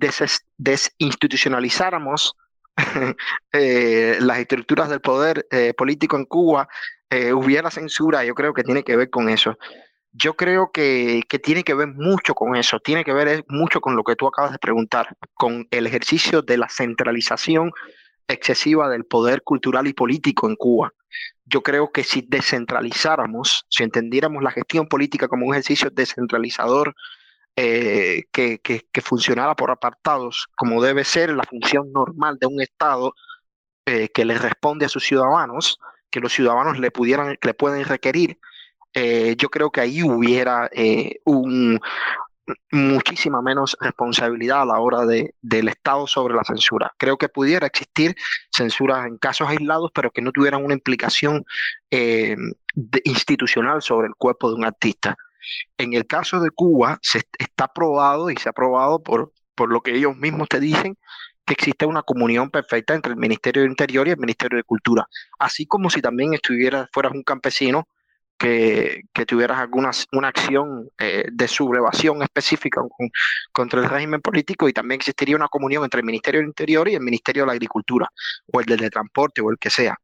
[0.58, 2.34] desinstitucionalizáramos
[3.54, 6.68] eh, las estructuras del poder eh, político en Cuba,
[7.08, 9.56] eh, hubiera censura, yo creo que tiene que ver con eso
[10.12, 13.96] yo creo que, que, tiene que ver mucho con eso, tiene que ver mucho con
[13.96, 17.72] lo que tú acabas de preguntar, con el ejercicio de la centralización
[18.28, 20.92] excesiva del poder cultural y político en Cuba.
[21.44, 26.94] Yo creo que si descentralizáramos, si entendiéramos la gestión política como un ejercicio descentralizador
[27.56, 32.62] eh, que, que, que, funcionara por apartados, como debe ser la función normal de un
[32.62, 33.14] Estado
[33.84, 35.78] eh, que le responde a sus ciudadanos,
[36.10, 38.38] que los ciudadanos le, pudieran, le pueden requerir
[38.94, 41.80] eh, yo creo que ahí hubiera eh, un,
[42.70, 46.92] muchísima menos responsabilidad a la hora de, del Estado sobre la censura.
[46.98, 48.14] Creo que pudiera existir
[48.50, 51.44] censura en casos aislados, pero que no tuvieran una implicación
[51.90, 52.36] eh,
[53.04, 55.16] institucional sobre el cuerpo de un artista.
[55.76, 59.80] En el caso de Cuba, se está probado y se ha probado por, por lo
[59.80, 60.96] que ellos mismos te dicen,
[61.44, 65.08] que existe una comunión perfecta entre el Ministerio de Interior y el Ministerio de Cultura.
[65.38, 67.88] Así como si también estuviera, fueras un campesino
[68.42, 72.82] que, tuvieras alguna una acción eh, de sublevación específica
[73.52, 76.94] contra el régimen político y también existiría una comunión entre el Ministerio del Interior y
[76.94, 78.08] el Ministerio de la Agricultura
[78.52, 79.96] o el del de Transporte o el que sea.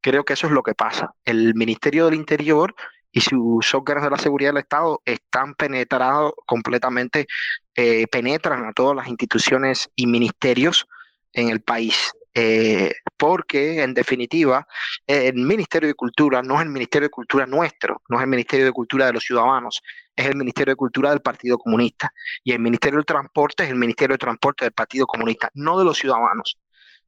[0.00, 1.12] Creo que eso es lo que pasa.
[1.24, 2.74] El Ministerio del Interior
[3.10, 7.26] y sus órganos de la seguridad del Estado están penetrados completamente,
[7.74, 10.86] eh, penetran a todas las instituciones y ministerios
[11.32, 12.12] en el país.
[12.42, 14.66] Eh, porque en definitiva
[15.06, 18.64] el Ministerio de Cultura no es el Ministerio de Cultura nuestro, no es el Ministerio
[18.64, 19.82] de Cultura de los ciudadanos,
[20.16, 22.10] es el Ministerio de Cultura del Partido Comunista
[22.42, 25.84] y el Ministerio del Transporte es el Ministerio de Transporte del Partido Comunista, no de
[25.84, 26.58] los ciudadanos.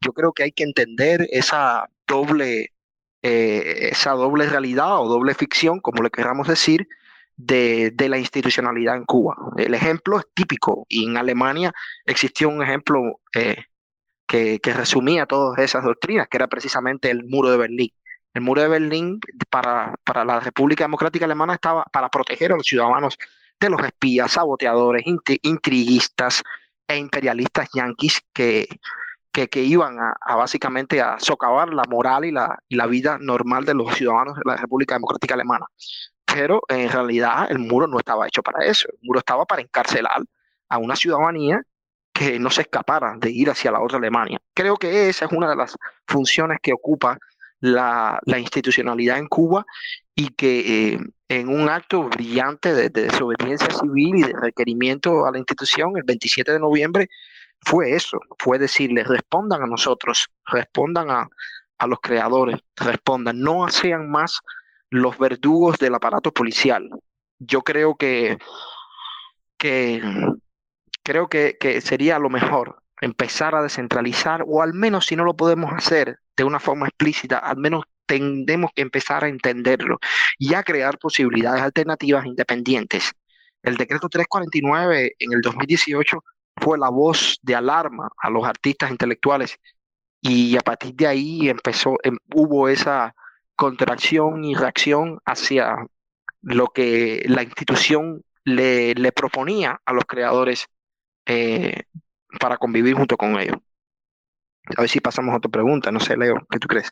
[0.02, 2.74] Yo creo que hay que entender esa doble,
[3.22, 6.86] eh, esa doble realidad o doble ficción, como le queramos decir,
[7.36, 9.34] de, de, la institucionalidad en Cuba.
[9.56, 11.72] El ejemplo es típico y en Alemania
[12.04, 13.64] existió un ejemplo eh,
[14.32, 17.90] que, resumía todas esas doctrinas, que era precisamente el muro de Berlín.
[18.32, 19.20] El muro de Berlín
[19.50, 23.18] para, para la República Democrática Alemana estaba para proteger a los ciudadanos
[23.60, 25.04] de los espías, saboteadores,
[25.42, 26.42] intriguistas
[26.88, 28.66] e imperialistas yanquis que,
[29.30, 33.66] que, que iban a, básicamente a socavar la moral y la, y la vida normal
[33.66, 35.66] de los ciudadanos de la República Democrática Alemana.
[36.24, 38.88] Pero en realidad el muro no estaba hecho para eso.
[38.90, 40.22] El muro estaba para encarcelar
[40.70, 41.62] a una ciudadanía
[42.38, 44.40] no se escapara de ir hacia la otra Alemania.
[44.54, 47.18] Creo que esa es una de las funciones que ocupa
[47.60, 49.64] la, institucionalidad en Cuba
[50.14, 55.38] y que eh, en un acto brillante de, desobediencia civil y de requerimiento a la
[55.38, 57.08] institución el 27 de noviembre
[57.60, 61.28] fue eso, fue decirles respondan a nosotros, respondan a,
[61.78, 64.40] a los creadores, respondan, no sean más
[64.90, 66.90] los verdugos del aparato policial.
[67.38, 68.38] Yo creo que,
[69.56, 70.02] que
[71.02, 75.72] creo que, sería lo mejor empezar a descentralizar, o al menos si no lo podemos
[75.72, 79.98] hacer de una forma explícita, al menos tendemos que empezar a entenderlo
[80.38, 83.12] y a crear posibilidades alternativas independientes.
[83.62, 86.24] El decreto 349 en el 2018
[86.56, 89.58] fue la voz de alarma a los artistas intelectuales
[90.20, 93.14] y a partir de ahí empezó, em, hubo esa
[93.56, 95.76] contracción y reacción hacia
[96.42, 100.68] lo que la institución le proponía a los creadores
[101.26, 101.82] eh,
[102.40, 103.56] para convivir junto con ellos.
[104.76, 105.90] A ver si pasamos a otra pregunta.
[105.90, 106.90] No sé, Leo, ¿qué tú crees?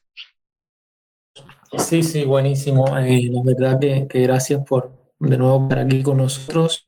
[1.78, 2.98] Sí, sí, buenísimo.
[2.98, 6.84] Eh, la verdad que, gracias por de nuevo estar aquí con nosotros.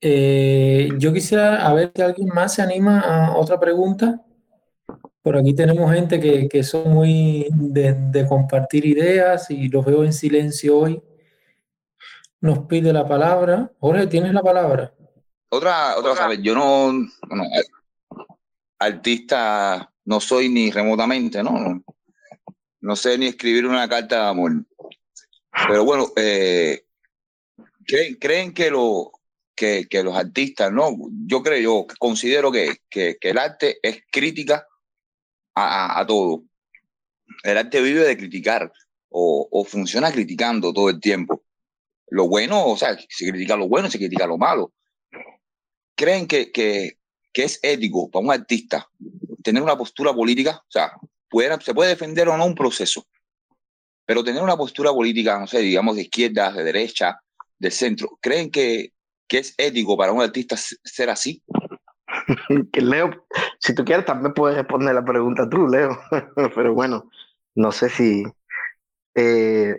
[0.00, 4.22] Eh, yo quisiera a ver si alguien más se anima a otra pregunta.
[5.22, 10.02] Por aquí tenemos gente que, que son muy de, de, compartir ideas y los veo
[10.02, 11.02] en silencio hoy.
[12.40, 13.70] Nos pide la palabra.
[13.78, 14.94] Jorge, ¿tienes la palabra?
[15.52, 16.38] Otra, otra, ¿sabes?
[16.42, 16.92] Yo no,
[17.28, 17.44] bueno,
[18.78, 21.82] artista no soy ni remotamente, ¿no?
[22.80, 24.52] No sé ni escribir una carta de amor.
[25.66, 26.84] Pero bueno, eh,
[27.84, 29.10] ¿creen, ¿creen, que, lo,
[29.56, 30.96] que, que, los artistas, no?
[31.26, 34.68] Yo creo, yo considero que, que, que el arte es crítica
[35.56, 36.44] a, a, todo.
[37.42, 38.72] El arte vive de criticar
[39.08, 41.42] o, o funciona criticando todo el tiempo.
[42.06, 44.72] Lo bueno, o sea, se critica lo bueno, se critica lo malo
[46.00, 46.96] creen que, que,
[47.30, 48.88] que, es ético para un artista
[49.44, 50.92] tener una postura política, o sea,
[51.28, 53.06] puede, se puede defender o no un proceso,
[54.06, 57.20] pero tener una postura política, no sé, digamos de izquierda, de derecha,
[57.58, 58.94] de centro, ¿creen que,
[59.28, 61.42] que es ético para un artista ser así?
[62.72, 63.26] que Leo,
[63.58, 65.98] si tú quieres también puedes responder la pregunta tú, Leo,
[66.54, 67.10] pero bueno,
[67.54, 68.24] no sé si...
[69.14, 69.74] Eh,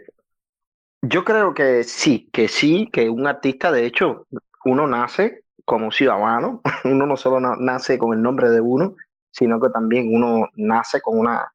[1.02, 4.28] yo creo que sí, que sí, que un artista, de hecho,
[4.66, 5.41] uno nace
[5.72, 6.61] como ciudadano.
[6.84, 8.98] Uno no solo nace con el nombre de uno,
[9.31, 11.49] sino que también uno nace con una,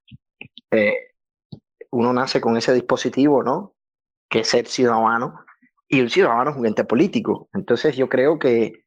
[0.71, 1.13] eh,
[1.91, 3.75] uno nace con ese dispositivo, ¿no?
[4.31, 5.45] Que es ser ciudadano.
[5.87, 7.51] Y un ciudadano es un ente político.
[7.53, 8.87] Entonces yo creo que,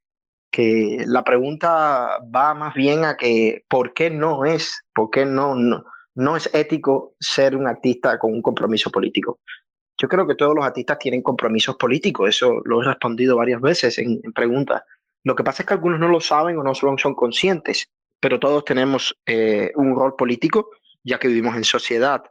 [0.51, 5.53] que la pregunta va más bien a que ¿por qué no es, por qué no,
[5.53, 5.83] no,
[6.15, 9.39] no es ético ser un artista con un compromiso político?
[10.01, 13.99] Yo creo que todos los artistas tienen compromisos políticos, eso lo he respondido varias veces
[13.99, 14.81] en, en preguntas.
[15.23, 17.89] Lo que pasa es que algunos no lo saben o no son, son conscientes,
[18.19, 20.69] pero todos tenemos eh, un rol político,
[21.03, 22.23] ya que vivimos en sociedad.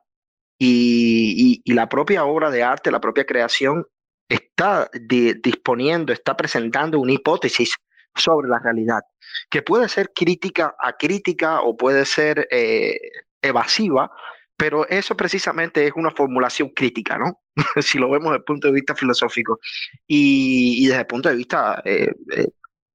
[0.59, 3.86] Y, la propia obra de arte, la propia creación,
[4.28, 7.74] está disponiendo, está presentando una hipótesis
[8.15, 9.01] sobre la realidad,
[9.48, 12.98] que puede ser crítica a crítica o puede ser eh,
[13.40, 14.10] evasiva,
[14.56, 17.40] pero eso precisamente es una formulación crítica, ¿no?
[17.81, 19.60] si lo vemos desde el punto de vista filosófico
[20.06, 22.12] y, desde el punto de vista eh,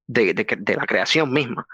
[0.06, 1.66] de, de, la creación misma.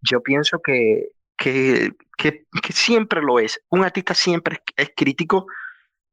[0.00, 3.60] Yo pienso que, que, que, siempre lo es.
[3.68, 5.46] Un artista siempre es, crítico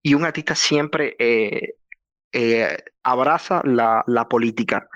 [0.01, 1.75] y un artista siempre eh,
[2.31, 4.87] eh, abraza la, la, política.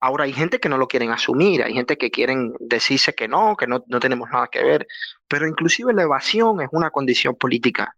[0.00, 3.56] Ahora hay gente que no lo quieren asumir, hay gente que quieren decirse que no,
[3.56, 4.86] que no, no tenemos nada que ver,
[5.26, 7.96] pero inclusive la evasión es una condición política.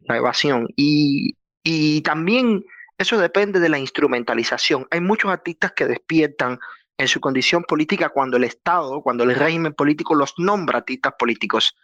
[0.00, 0.68] la evasión.
[0.76, 2.64] Y, y también
[2.98, 4.86] eso depende de la instrumentalización.
[4.90, 6.58] Hay muchos artistas que despiertan
[6.98, 11.74] en su condición política cuando el Estado, cuando el régimen político los nombra artistas políticos.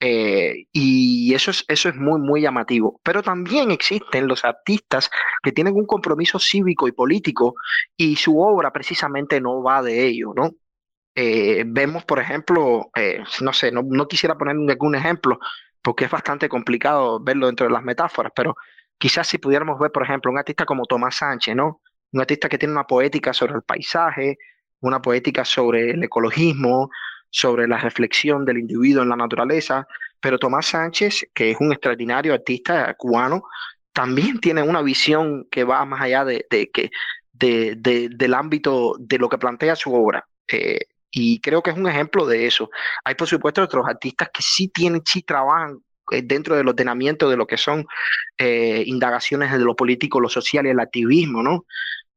[0.00, 3.00] Eh, y eso es, eso es muy, muy llamativo.
[3.04, 5.10] Pero también existen los artistas
[5.42, 7.54] que tienen un compromiso cívico y político
[7.96, 10.50] y su obra precisamente no va de ello, ¿no?
[11.14, 15.38] Eh, vemos, por ejemplo, eh, no sé, no, no, quisiera poner ningún ejemplo
[15.82, 18.56] porque es bastante complicado verlo dentro de las metáforas, pero
[18.98, 21.80] quizás si pudiéramos ver, por ejemplo, un artista como Tomás Sánchez, ¿no?
[22.12, 24.38] Un artista que tiene una poética sobre el paisaje,
[24.80, 26.90] una poética sobre el ecologismo,
[27.30, 29.86] sobre la reflexión del individuo en la naturaleza,
[30.20, 33.42] pero Tomás Sánchez, que es un extraordinario artista cubano,
[33.92, 36.46] también tiene una visión que va más allá de,
[37.32, 40.26] del ámbito de lo que plantea su obra.
[40.48, 40.80] Eh,
[41.10, 42.70] y creo que es un ejemplo de eso.
[43.04, 45.78] Hay, por supuesto, otros artistas que sí tienen, sí trabajan
[46.10, 47.86] eh, dentro del ordenamiento de lo que son
[48.36, 51.64] eh, indagaciones de lo político, lo social y el activismo, ¿no?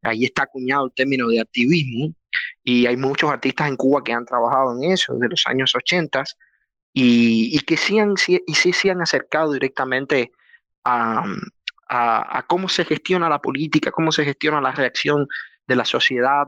[0.02, 2.14] Ahí está acuñado el término de activismo
[2.64, 6.24] y hay muchos artistas en Cuba que han trabajado en eso desde los años 80
[6.94, 10.32] y, que sí, han, y sí se han acercado directamente
[10.84, 11.24] a,
[11.88, 15.28] a, cómo se gestiona la política, cómo se gestiona la reacción
[15.68, 16.48] de la sociedad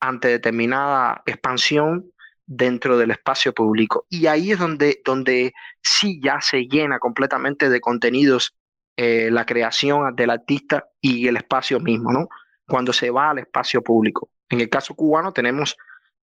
[0.00, 2.10] ante determinada expansión
[2.46, 4.06] dentro del espacio público.
[4.08, 5.52] Y ahí es donde, donde
[5.82, 8.56] sí ya se llena completamente de contenidos
[8.96, 12.28] eh, la creación del artista y el espacio mismo, ¿no?
[12.70, 14.30] Cuando se va al espacio público.
[14.48, 15.76] En el caso cubano tenemos,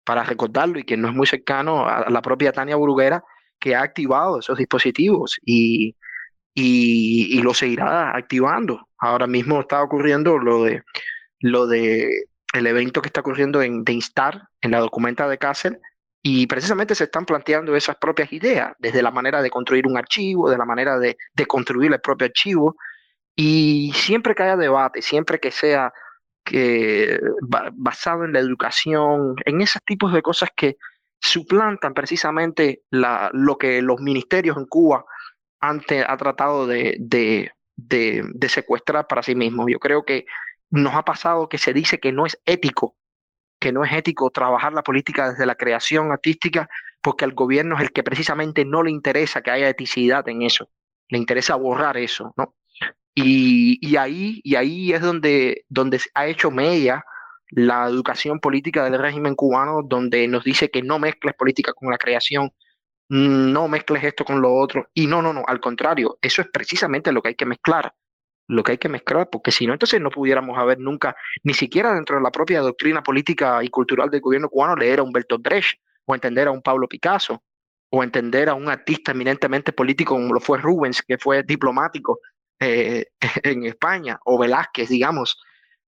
[0.06, 3.22] para recordarlo y que no es muy cercano, a la propia Tania Bruguera,
[3.60, 5.96] que ha activado esos dispositivos y,
[6.54, 8.88] y, lo seguirá activando.
[8.98, 10.84] Ahora mismo está ocurriendo lo de
[11.40, 12.10] lo de
[12.54, 15.80] el evento que está ocurriendo en de Instar, en la documenta de Cáceres,
[16.24, 20.50] y precisamente se están planteando esas propias ideas, desde la manera de construir un archivo,
[20.50, 22.76] de la manera de, de construir el propio archivo,
[23.36, 25.94] y siempre que haya debate, siempre que sea
[26.48, 27.20] que,
[27.74, 30.78] basado en la educación, en esos tipos de cosas que
[31.20, 35.06] suplantan precisamente la, lo que los ministerios en Cuba
[35.60, 39.66] han ha tratado de, de, de, secuestrar para sí mismos.
[39.70, 40.26] Yo creo que
[40.70, 42.96] nos ha pasado que se dice que no es ético,
[43.60, 46.70] que no es ético trabajar la política desde la creación artística,
[47.02, 50.70] porque al gobierno es el que precisamente no le interesa que haya eticidad en eso,
[51.10, 52.56] le interesa borrar eso, ¿no?
[53.20, 57.04] Y, ahí, y ahí es donde, donde ha hecho media
[57.50, 61.98] la educación política del régimen cubano, donde nos dice que no mezcles política con la
[61.98, 62.52] creación,
[63.10, 64.90] no mezcles esto con lo otro.
[64.94, 67.92] Y no, no, no, al contrario, eso es precisamente lo que hay que mezclar,
[68.48, 71.96] lo que hay que mezclar, porque si no, entonces no pudiéramos haber nunca, ni siquiera
[71.96, 75.80] dentro de la propia doctrina política y cultural del gobierno cubano, leer a Humberto Brecht
[76.06, 77.42] o entender a un Pablo Picasso
[77.90, 82.20] o entender a un artista eminentemente político como lo fue Rubens, que fue diplomático
[82.60, 83.06] eh,
[83.44, 85.38] en España, o Velázquez, digamos,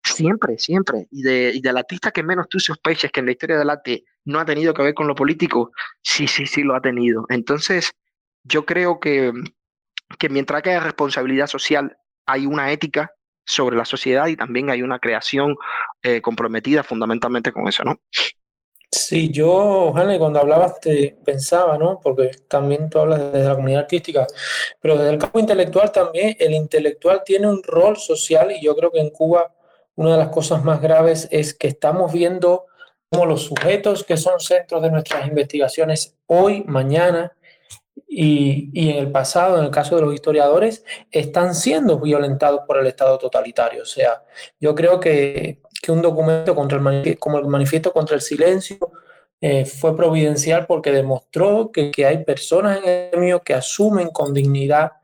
[0.07, 1.09] Siempre, siempre.
[1.11, 4.05] Y, de, y del artista que menos tú sospeches que en la historia del arte
[4.25, 5.73] no ha tenido que ver con lo político,
[6.03, 7.27] sí, sí, sí lo ha tenido.
[7.29, 7.93] Entonces,
[8.45, 9.33] yo creo que,
[10.19, 13.11] que mientras que haya responsabilidad social, hay una ética
[13.45, 15.57] sobre la sociedad y también hay una creación
[16.03, 18.01] eh, comprometida fundamentalmente con eso, ¿no?
[18.91, 22.01] Sí, yo, Jane, cuando hablabas te pensaba, ¿no?
[22.01, 24.27] Porque también tú hablas desde la comunidad artística,
[24.81, 28.91] pero desde el campo intelectual también, el intelectual tiene un rol social y yo creo
[28.91, 29.53] que en Cuba
[29.97, 32.67] una de las cosas más graves es que estamos viendo
[33.11, 37.33] cómo los sujetos que son centros de nuestras investigaciones hoy, mañana
[38.09, 42.79] y, y, en el pasado, en el caso de los historiadores, están siendo violentados por
[42.79, 43.83] el Estado totalitario.
[43.83, 44.23] O sea,
[44.61, 48.77] yo creo que, que un documento contra el como el manifiesto contra el silencio
[49.41, 54.35] eh, fue providencial porque demostró que, que hay personas en el gremio que asumen con
[54.35, 54.95] dignidad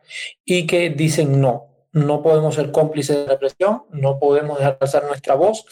[0.45, 5.05] y que dicen no, no podemos ser cómplices de la represión, no podemos dejar pasar
[5.05, 5.65] nuestra voz.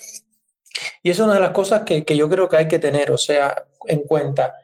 [1.03, 3.65] Y es una de las cosas que, yo creo que hay que tener, o sea,
[3.87, 4.55] en cuenta.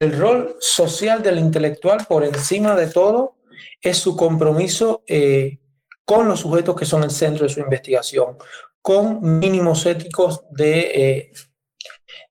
[0.00, 3.36] El rol social del intelectual, por encima de todo,
[3.80, 5.60] es su compromiso eh,
[6.04, 8.36] con los sujetos que son el centro de su investigación,
[8.82, 11.32] con mínimos éticos de, eh,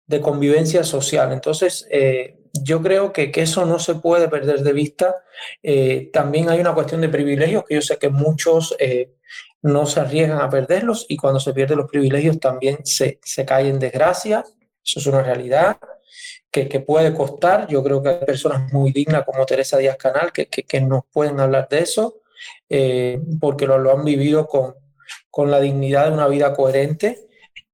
[0.05, 1.31] de convivencia social.
[1.31, 5.15] Entonces, eh, yo creo que, que, eso no se puede perder de vista.
[5.63, 9.15] Eh, también hay una cuestión de privilegios que yo sé que muchos eh,
[9.61, 13.69] no se arriesgan a perderlos y cuando se pierden los privilegios también se, se cae
[13.69, 14.43] en desgracia.
[14.83, 15.77] Eso es una realidad
[16.51, 17.67] que, que, puede costar.
[17.67, 21.03] Yo creo que hay personas muy dignas como Teresa Díaz Canal que, que, que nos
[21.11, 22.21] pueden hablar de eso
[22.69, 24.75] eh, porque lo, lo, han vivido con,
[25.31, 27.27] con la dignidad de una vida coherente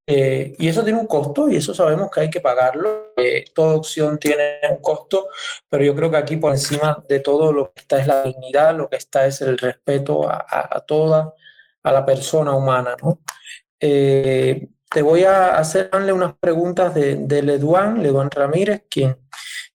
[0.09, 3.11] Eh, y eso tiene un costo y eso sabemos que hay que pagarlo.
[3.17, 5.27] Eh, toda opción tiene un costo,
[5.69, 8.73] pero yo creo que aquí por encima de todo lo que está es la dignidad,
[8.75, 11.33] lo que está es el respeto a, toda,
[11.83, 12.95] a la persona humana.
[13.03, 13.19] ¿no?
[13.81, 19.17] Eh, te voy a hacerle unas preguntas de, de Leduán, Leduán Ramírez, quien,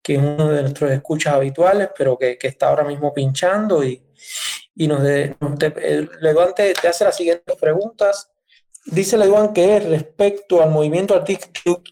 [0.03, 4.03] que es uno de nuestros escuchas habituales, pero que, que está ahora mismo pinchando y,
[4.75, 8.33] y nos, de, te, hace las siguientes preguntas
[8.85, 11.83] Dice Leduán que respecto al movimiento artístico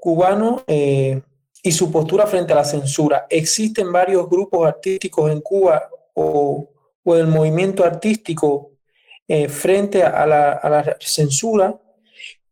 [0.00, 1.20] cubano eh,
[1.62, 6.70] y su postura frente a la censura, ¿existen varios grupos artísticos en Cuba o,
[7.04, 8.72] o el movimiento artístico
[9.28, 11.78] eh, frente a la, a la, censura?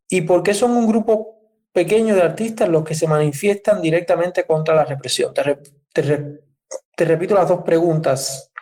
[0.07, 1.39] ¿Y por qué son un grupo
[1.73, 5.33] pequeño de artistas los que se manifiestan directamente contra la represión?
[5.33, 5.59] Te,
[6.95, 8.53] te repito las dos preguntas.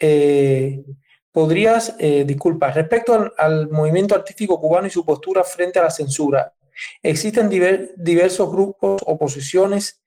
[0.00, 0.82] Eh,
[1.30, 6.54] podrías, eh, disculpa, respecto al, movimiento artístico cubano y su postura frente a la censura,
[7.02, 10.02] ¿existen diversos grupos o posiciones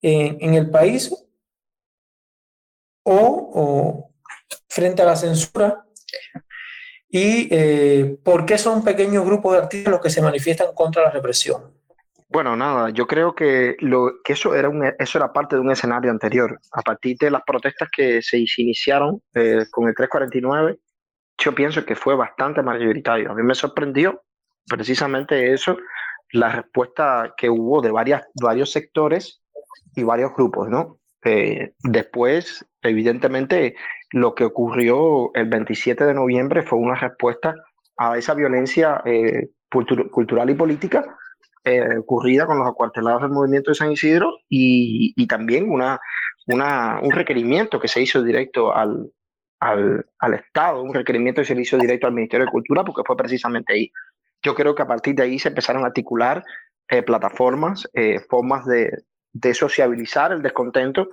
[0.00, 1.12] en, el país
[3.04, 4.10] o,
[4.68, 5.86] frente a la censura?
[7.08, 11.10] ¿Y eh, por qué son pequeños grupos de artistas los que se manifiestan contra la
[11.10, 11.75] represión?
[12.36, 13.78] Bueno, nada, yo creo que,
[14.26, 16.60] eso, era eso era parte de un escenario anterior.
[16.72, 20.78] A partir de las protestas que se iniciaron eh, con el 349,
[21.38, 23.30] yo pienso que fue bastante mayoritario.
[23.30, 24.20] A mí me sorprendió
[24.68, 25.78] precisamente eso,
[26.30, 29.40] la respuesta que hubo de varios sectores
[29.94, 30.98] y varios grupos, ¿no?
[31.24, 33.76] Eh, después, evidentemente,
[34.12, 37.54] lo que ocurrió el 27 de noviembre fue una respuesta
[37.96, 39.48] a esa violencia eh,
[40.10, 41.16] cultural y política
[41.66, 45.98] eh, ocurrida con los acuartelados del movimiento de San Isidro y, también una,
[46.46, 49.10] una, un requerimiento que se hizo directo al,
[49.58, 53.16] al, al, Estado, un requerimiento que se hizo directo al Ministerio de Cultura, porque fue
[53.16, 53.90] precisamente ahí.
[54.44, 56.44] Yo creo que a partir de ahí se empezaron a articular
[56.88, 58.88] eh, plataformas, eh, formas de,
[59.32, 61.08] de sociabilizar el descontento,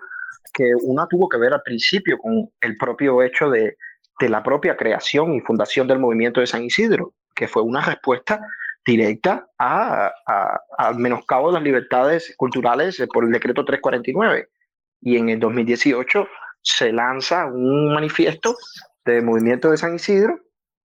[0.54, 3.76] que una tuvo que ver al principio con el propio hecho de,
[4.20, 8.40] de la propia creación y fundación del movimiento de San Isidro, que fue una respuesta
[8.86, 14.50] directa a, a, al menoscabo de las libertades culturales por el decreto 349.
[15.02, 16.28] Y en el 2018
[16.62, 18.56] se lanza un manifiesto
[19.06, 20.40] de movimiento de San Isidro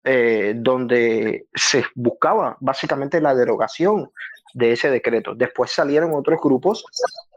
[0.05, 4.11] eh, donde se buscaba básicamente la derogación
[4.53, 5.33] de ese decreto.
[5.33, 6.83] Después salieron otros grupos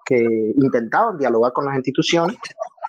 [0.05, 0.19] que
[0.57, 2.37] intentaban dialogar con las instituciones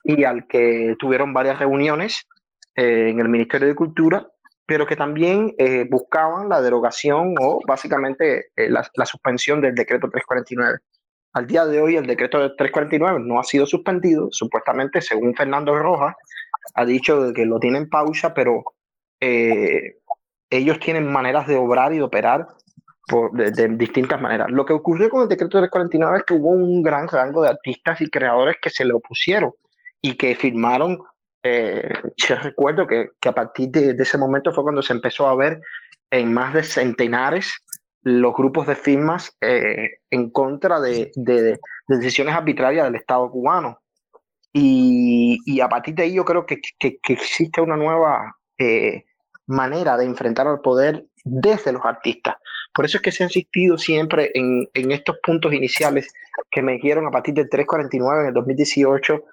[0.04, 2.28] y al que tuvieron varias reuniones
[2.76, 4.28] eh, en el Ministerio de Cultura
[4.68, 10.10] pero que también eh, buscaban la derogación o básicamente eh, la, la, suspensión del decreto
[10.10, 10.80] 349.
[11.34, 16.16] Al día de hoy el decreto 349 no ha sido suspendido, supuestamente según Fernando Rojas
[16.76, 18.64] ha dicho que lo tienen pausa, pero
[19.22, 20.00] eh,
[20.50, 22.48] ellos tienen maneras de obrar y de operar
[23.08, 24.52] por, de, de, distintas maneras.
[24.52, 28.02] Lo que ocurrió con el decreto 349 es que hubo un gran rango de artistas
[28.02, 29.54] y creadores que se le opusieron
[30.02, 31.00] y que firmaron
[31.44, 35.28] eh, yo recuerdo que, que a partir de, de, ese momento fue cuando se empezó
[35.28, 35.62] a ver
[36.10, 37.54] en más de centenares
[38.02, 43.80] los grupos de firmas eh, en contra de, de, de, decisiones arbitrarias del Estado cubano.
[44.54, 49.04] Y, y, a partir de ahí yo creo que, que, que existe una nueva eh,
[49.46, 52.36] manera de enfrentar al poder desde los artistas.
[52.74, 56.14] Por eso es que se ha insistido siempre en, en estos puntos iniciales
[56.50, 59.24] que me dieron a partir del 349 en el 2018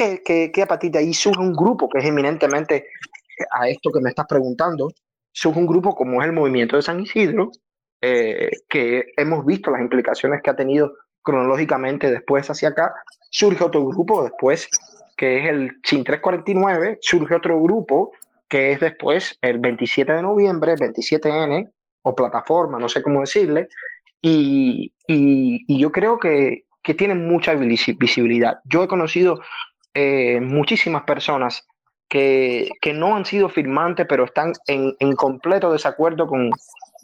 [0.00, 2.86] que, que, que, a partir de ahí surge un grupo que es eminentemente
[3.50, 4.88] a esto que me estás preguntando,
[5.30, 7.50] surge un grupo como es el movimiento de San Isidro,
[8.00, 12.94] eh, que hemos visto las implicaciones que ha tenido cronológicamente después hacia acá,
[13.30, 14.68] surge otro grupo después
[15.18, 18.12] que es el SIN 349, surge otro grupo
[18.48, 21.70] que es después el 27 de noviembre, 27N,
[22.02, 23.68] o plataforma, no sé cómo decirle,
[24.22, 28.60] y, y, y yo creo que, que tienen mucha visibilidad.
[28.64, 29.40] Yo he conocido
[29.94, 31.66] eh, muchísimas personas
[32.08, 36.50] que, que, no han sido firmantes, pero están en, en completo desacuerdo con,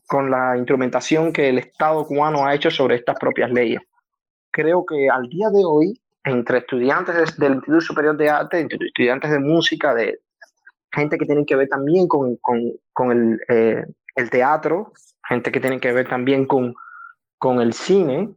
[0.06, 3.80] con la instrumentación que el Estado cubano ha hecho sobre estas propias leyes.
[4.50, 9.30] Creo que al día de hoy, entre estudiantes del Instituto Superior de Arte, entre estudiantes
[9.30, 10.18] de música, de
[10.92, 13.84] gente que tiene que ver también con, con, con el, eh,
[14.14, 14.92] el, teatro,
[15.28, 16.74] gente que tiene que ver también con,
[17.38, 18.30] con el cine,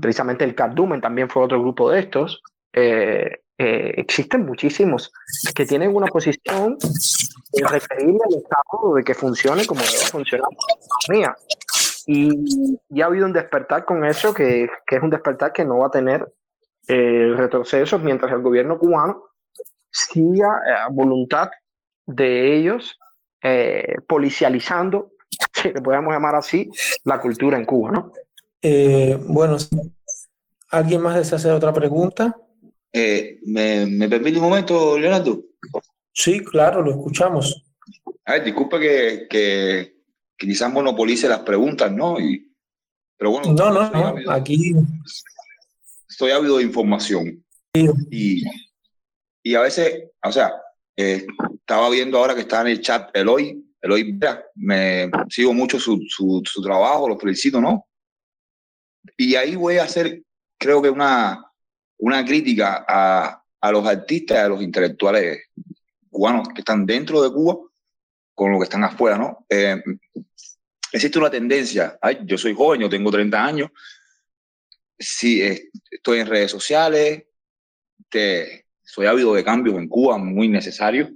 [0.00, 2.42] precisamente el Cardumen también fue otro grupo de estos,
[2.72, 5.12] eh, eh, existen muchísimos
[5.54, 6.78] que tienen una posición
[7.52, 11.36] de referirle al Estado de que funcione como debe funcionar la economía.
[12.06, 15.76] Y ya ha habido un despertar con eso, que, que es un despertar que no
[15.76, 16.26] va a tener
[16.88, 19.24] eh, retrocesos mientras el gobierno cubano
[19.90, 21.50] siga a voluntad
[22.06, 22.98] de ellos
[23.42, 25.10] eh, policializando
[25.52, 26.70] si le podemos llamar así,
[27.04, 28.12] la cultura en Cuba, ¿no?
[28.62, 29.58] Eh, bueno,
[30.70, 32.34] ¿alguien más desea hacer otra pregunta?
[32.92, 35.42] Eh, ¿me, ¿Me permite un momento, Leonardo?
[36.12, 37.64] Sí, claro, lo escuchamos.
[38.24, 39.96] A ver, disculpe que, que,
[40.36, 42.18] quizás monopolice las preguntas, ¿no?
[42.18, 42.52] Y,
[43.16, 44.72] pero bueno, no, no, no, aquí
[46.08, 47.44] estoy ávido de información.
[48.10, 48.42] Y,
[49.42, 50.52] y a veces, o sea,
[50.96, 54.18] eh, estaba viendo ahora que está en el chat Eloy, Eloy,
[54.56, 57.86] me sigo mucho su, su, su, trabajo, lo felicito, ¿no?
[59.16, 60.22] Y ahí voy a hacer,
[60.58, 61.49] creo que una,
[62.00, 65.44] una crítica a, a los artistas, a los intelectuales
[66.10, 67.58] cubanos que están dentro de Cuba
[68.34, 69.44] con los que están afuera, ¿no?
[69.48, 69.82] Eh,
[70.92, 73.70] existe una tendencia, ay, yo soy joven, yo tengo 30 años,
[74.98, 75.42] sí,
[75.90, 77.24] estoy en redes sociales,
[78.08, 81.10] te, soy ávido de cambios en Cuba, muy necesario,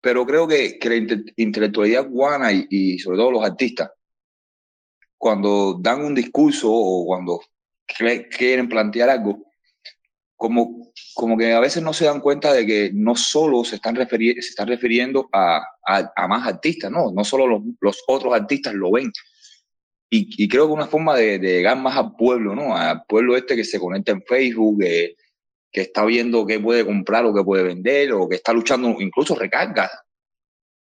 [0.00, 3.90] pero creo que, que la intelectualidad cubana y, y, sobre todo los artistas,
[5.16, 7.40] cuando dan un discurso o cuando
[7.88, 9.48] quieren plantear algo,
[10.36, 13.96] como, como que a veces no se dan cuenta de que no solo se están,
[13.96, 18.32] refiri se están refiriendo a, a, a, más artistas, no, no solo los, los otros
[18.32, 19.10] artistas lo ven.
[20.10, 22.74] Y, y, creo que una forma de, de, llegar más al pueblo, ¿no?
[22.74, 25.16] Al pueblo este que se conecta en Facebook, que,
[25.70, 29.34] que está viendo qué puede comprar o qué puede vender, o que está luchando incluso
[29.34, 29.90] recargas.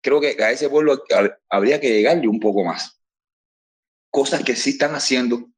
[0.03, 1.03] Creo que a ese pueblo
[1.49, 3.01] habría que llegarle un poco más.
[4.11, 5.49] Cosas que sí están haciendo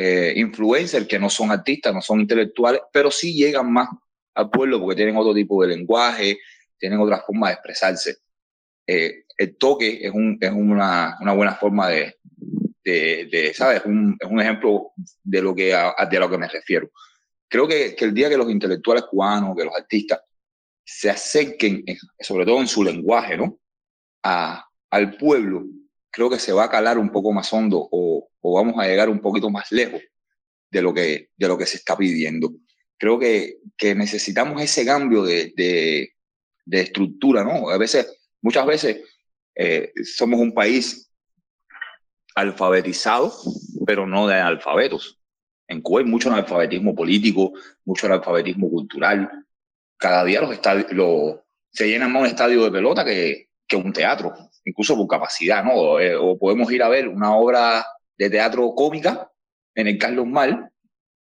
[0.00, 3.88] eh, influencers que no son artistas, no son intelectuales, pero sí llegan más
[4.32, 6.38] al pueblo porque tienen otro tipo de lenguaje,
[6.78, 8.18] tienen otra forma de expresarse.
[8.86, 12.16] Eh, el toque es, un, es una, una, buena forma de,
[12.84, 13.82] de, de ¿sabes?
[13.86, 14.92] Un, es un ejemplo
[15.24, 16.92] de lo que, a, de lo que me refiero.
[17.48, 20.20] Creo que, que el día que los intelectuales cubanos, que los artistas,
[20.84, 21.84] se acerquen,
[22.20, 23.58] sobre todo en su lenguaje, ¿no?
[24.22, 25.64] A, al pueblo,
[26.08, 29.08] creo que se va a calar un poco más hondo o, o vamos a llegar
[29.08, 30.00] un poquito más lejos
[30.70, 32.52] de lo que, de lo que se está pidiendo.
[32.96, 37.70] Creo que, que necesitamos ese cambio de, de, estructura, ¿no?
[37.70, 39.02] A veces, muchas veces,
[39.54, 41.10] eh, somos un país
[42.34, 43.32] alfabetizado,
[43.86, 45.18] pero no de alfabetos.
[45.66, 47.52] En Cuba hay mucho analfabetismo político,
[47.84, 49.30] mucho analfabetismo cultural.
[49.96, 51.36] Cada día los estadios, los,
[51.70, 54.34] se llenan más un estadio de pelota que, que un teatro,
[54.64, 56.00] incluso por capacidad, ¿no?
[56.00, 57.86] Eh, o podemos ir a ver una obra
[58.18, 59.30] de teatro cómica
[59.74, 60.70] en el Carlos Mal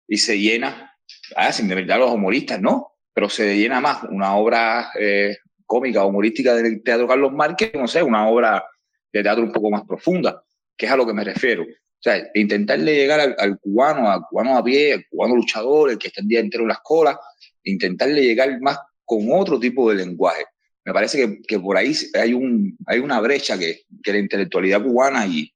[0.08, 0.96] y se llena,
[1.36, 2.94] ah, sin verdad los humoristas, ¿no?
[3.14, 7.88] Pero se llena más una obra eh, cómica, humorística del Teatro Carlos Mal que, no
[7.88, 8.66] sé, una obra
[9.12, 10.42] de teatro un poco más profunda,
[10.78, 11.64] que es a lo que me refiero.
[11.64, 15.98] O sea, intentarle llegar al, al cubano, al cubano a pie, al cubano luchador, el
[15.98, 17.18] que está el día entero en las colas,
[17.64, 20.46] intentarle llegar más con otro tipo de lenguaje.
[20.86, 24.82] Me parece que, que por ahí hay, un, hay una brecha que, que la intelectualidad
[24.82, 25.52] cubana y,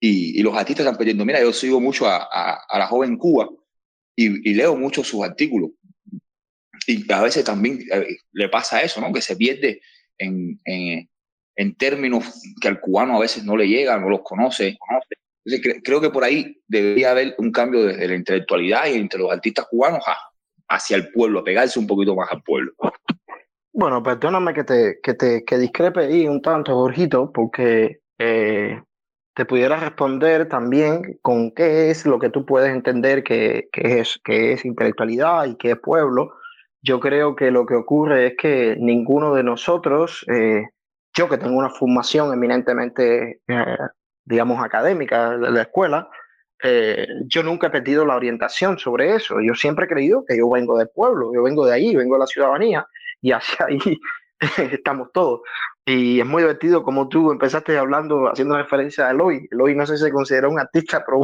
[0.00, 3.16] y, y, los artistas están pidiendo, mira, yo sigo mucho a, a, a la joven
[3.16, 3.48] Cuba
[4.14, 5.70] y, y, leo mucho sus artículos.
[6.86, 9.12] Y a veces también eh, le pasa eso, ¿no?
[9.12, 9.80] Que se pierde
[10.18, 11.08] en, en,
[11.56, 12.24] en, términos
[12.60, 14.78] que al cubano a veces no le llegan, no los conoce.
[15.44, 19.20] Entonces, cre creo que por ahí debería haber un cambio desde la intelectualidad y entre
[19.20, 20.16] los artistas cubanos a,
[20.68, 22.72] hacia el pueblo, a pegarse un poquito más al pueblo.
[23.72, 28.80] Bueno, perdóname que te, que te que discrepe ahí un tanto, Jorgito, porque eh,
[29.36, 34.54] te pudiera responder también con qué es lo que tú puedes entender que, es, que
[34.54, 36.32] es intelectualidad y qué es pueblo.
[36.80, 40.64] Yo creo que lo que ocurre es que ninguno de nosotros, eh,
[41.14, 43.76] yo que tengo una formación eminentemente, eh,
[44.24, 46.08] digamos, académica de la escuela,
[46.62, 49.42] eh, yo nunca he perdido la orientación sobre eso.
[49.42, 52.20] Yo siempre he creído que yo vengo del pueblo, yo vengo de ahí, vengo de
[52.20, 52.86] la ciudadanía
[53.20, 54.00] y hacia ahí
[54.72, 55.42] estamos todos.
[55.88, 59.46] Y es muy divertido como tú empezaste hablando, haciendo referencia a Eloy.
[59.52, 61.20] Eloy no sé si se considera un artista, pero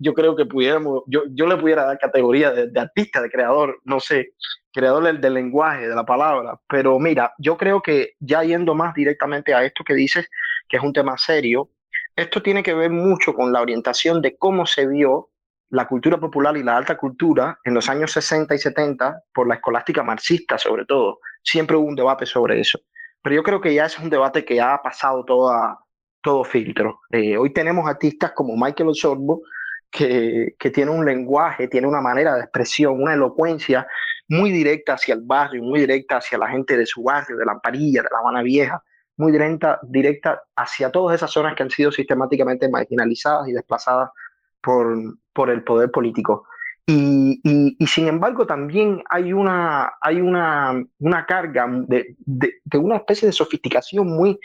[0.00, 3.78] yo creo que pudiéramos, yo, yo le pudiera dar categoría de, de artista, de creador,
[3.84, 4.34] no sé,
[4.72, 6.58] creador del, del, lenguaje, de la palabra.
[6.68, 10.28] Pero mira, yo creo que ya yendo más directamente a esto que dices,
[10.68, 11.70] que es un tema serio,
[12.16, 15.30] esto tiene que ver mucho con la orientación de cómo se vio
[15.70, 19.54] la cultura popular y la alta cultura en los años 60 y 70 por la
[19.54, 21.20] escolástica marxista sobre todo.
[21.44, 22.80] Siempre hubo un debate sobre eso.
[23.22, 25.78] Pero yo creo que ya es un debate que ya ha pasado toda,
[26.20, 27.00] todo filtro.
[27.10, 29.42] Eh, hoy tenemos artistas como Michael Osorbo,
[29.90, 33.86] que, que tiene un lenguaje, tiene una manera de expresión, una elocuencia
[34.28, 37.52] muy directa hacia el barrio, muy directa hacia la gente de su barrio, de la
[37.52, 38.82] Amparilla, de la Habana Vieja,
[39.16, 44.10] muy directa, directa hacia todas esas zonas que han sido sistemáticamente marginalizadas y desplazadas
[44.62, 44.96] por,
[45.32, 46.46] por el poder político.
[46.84, 47.40] Y,
[47.78, 53.26] y, sin embargo también hay una, hay una, una carga de, de, de, una especie
[53.26, 54.40] de sofisticación muy,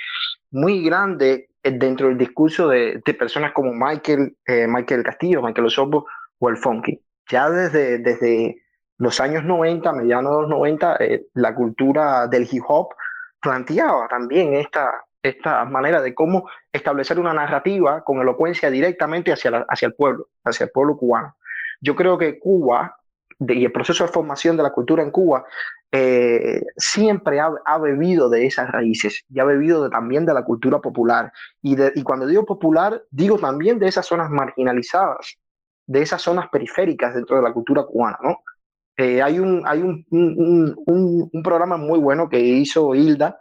[0.52, 6.06] muy grande dentro del discurso de, de personas como Michael, eh, Michael Castillo, Michael Osorbo
[6.40, 7.02] o el Funky.
[7.30, 8.64] Ya desde, desde
[8.98, 12.90] los años 90, medianos de los 90, eh, la cultura del hip hop
[13.42, 14.92] planteaba también esta,
[15.22, 20.66] esta manera de cómo establecer una narrativa con elocuencia directamente hacia, hacia el pueblo, hacia
[20.66, 21.36] el pueblo cubano.
[21.82, 22.98] Yo creo que Cuba
[23.40, 25.46] y el proceso de formación de la cultura en Cuba
[25.92, 31.32] eh, siempre ha, bebido de esas raíces y ha bebido también de la cultura popular.
[31.62, 35.38] Y, de, y cuando digo popular, digo también de esas zonas marginalizadas,
[35.86, 38.18] de esas zonas periféricas dentro de la cultura cubana.
[38.22, 38.40] ¿no?
[38.98, 43.40] Eh, hay un, hay un, un, un, programa muy bueno que hizo Hilda,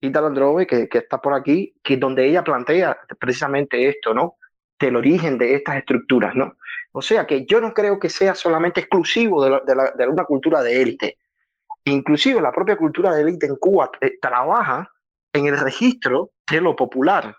[0.00, 4.36] Hilda Landrove, que, que está por aquí, que donde ella plantea precisamente esto, ¿no?
[4.78, 6.56] Del origen de estas estructuras, ¿no?
[6.92, 9.60] O sea que yo no creo que sea solamente exclusivo de,
[9.96, 11.18] de una cultura de élite.
[11.84, 14.90] Inclusive la propia cultura de élite en Cuba eh, trabaja
[15.32, 17.36] en el registro de lo popular,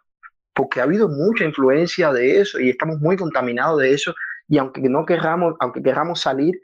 [0.53, 4.13] porque ha habido mucha influencia de eso y estamos muy contaminados de eso
[4.47, 6.59] y aunque no querramos, aunque queramos salir,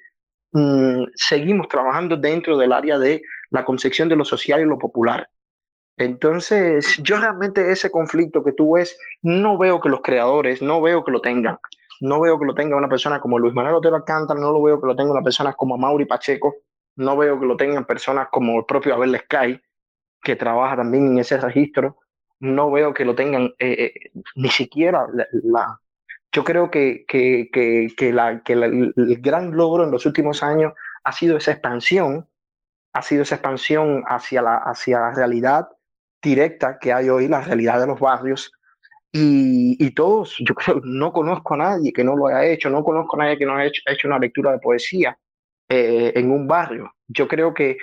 [0.52, 5.30] mmm, seguimos trabajando dentro del área de la concepción de lo social y lo popular.
[5.98, 11.04] Entonces, yo realmente ese conflicto que tú ves, no veo que los creadores, no veo
[11.04, 11.58] que lo tengan.
[12.02, 14.80] No veo que lo tenga una persona como Luis Manuel Otero Alcántara, no lo veo
[14.80, 16.56] que lo tenga una persona como Mauri Pacheco,
[16.96, 19.60] no veo que lo tengan personas como el propio Abel Sky,
[20.22, 21.98] que trabaja también en ese registro,
[22.40, 25.80] no veo que lo tengan eh, eh, ni siquiera la,
[26.32, 30.74] yo creo que, que, que, que, la, que el gran logro en los últimos años
[31.04, 32.28] ha sido esa expansión,
[32.94, 35.70] ha sido esa expansión hacia la, hacia la realidad
[36.22, 38.52] directa que hay hoy, la realidad de los barrios,
[39.20, 40.54] y, todos, yo
[40.84, 43.56] no conozco a nadie que no lo haya hecho, no conozco a nadie que no
[43.56, 45.18] haya hecho, una lectura de poesía
[45.70, 46.94] eh, en un barrio.
[47.08, 47.78] Yo creo que,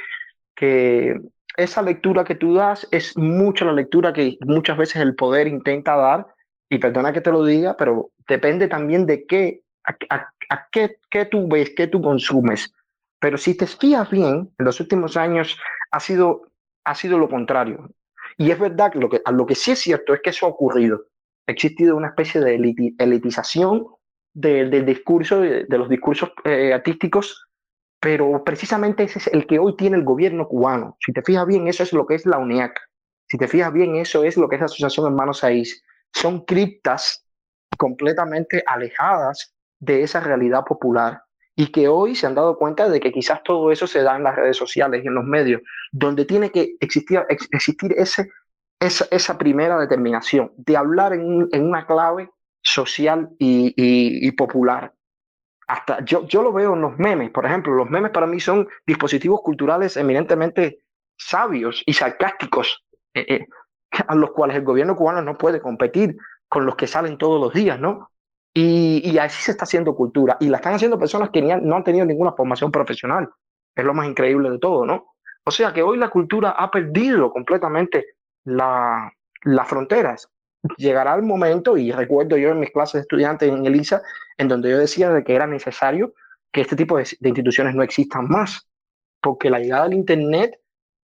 [0.55, 1.19] que
[1.57, 5.97] esa lectura que tú das es mucho la lectura que muchas veces el poder intenta
[5.97, 6.27] dar,
[6.69, 11.49] y perdona que te lo diga, pero depende también de qué, a, qué, qué tú
[11.49, 12.73] ves, qué tú consumes.
[13.19, 15.59] Pero si te fijas bien, en los últimos años
[15.91, 16.43] ha sido,
[16.85, 17.91] ha sido lo contrario.
[18.37, 20.51] Y es verdad que lo que, lo que sí es cierto es que eso ha
[20.51, 21.05] ocurrido
[21.47, 22.55] ha existido una especie de
[22.99, 23.87] elitización
[24.33, 27.49] del discurso, de, los discursos eh, artísticos,
[28.01, 30.97] pero precisamente ese es el que hoy tiene el gobierno cubano.
[31.05, 32.79] Si te fijas bien, eso es lo que es la UNIAC.
[33.29, 35.83] Si te fijas bien, eso es lo que es la Asociación Hermanos Aís.
[36.13, 37.27] Son criptas
[37.79, 41.23] completamente alejadas de esa realidad popular
[41.57, 44.25] y que hoy se han dado cuenta de que quizás todo eso se da en
[44.25, 45.63] las redes sociales y en los medios,
[45.93, 48.29] donde tiene que existir ese
[48.87, 52.31] esa, esa primera determinación de hablar en, una clave
[52.63, 54.95] social y, popular.
[55.67, 58.69] Hasta yo, yo lo veo en los memes, por ejemplo, los memes para mí son
[58.87, 60.81] dispositivos culturales eminentemente
[61.17, 62.85] sabios y sarcásticos,
[63.15, 63.47] eh, eh,
[64.07, 66.17] a los cuales el gobierno cubano no puede competir
[66.49, 68.11] con los que salen todos los días, ¿no?
[68.53, 70.37] Y, así se está haciendo cultura.
[70.39, 73.29] Y la están haciendo personas que no han tenido ninguna formación profesional.
[73.75, 75.15] Es lo más increíble de todo, ¿no?
[75.45, 78.07] O sea que hoy la cultura ha perdido completamente
[78.45, 79.13] la,
[79.45, 80.29] las fronteras.
[80.77, 84.03] Llegará el momento, y recuerdo yo en mis clases de estudiantes en ELISA,
[84.39, 86.15] en donde yo decía de que era necesario
[86.53, 88.69] que este tipo de, instituciones no existan más,
[89.21, 90.59] porque la llegada del Internet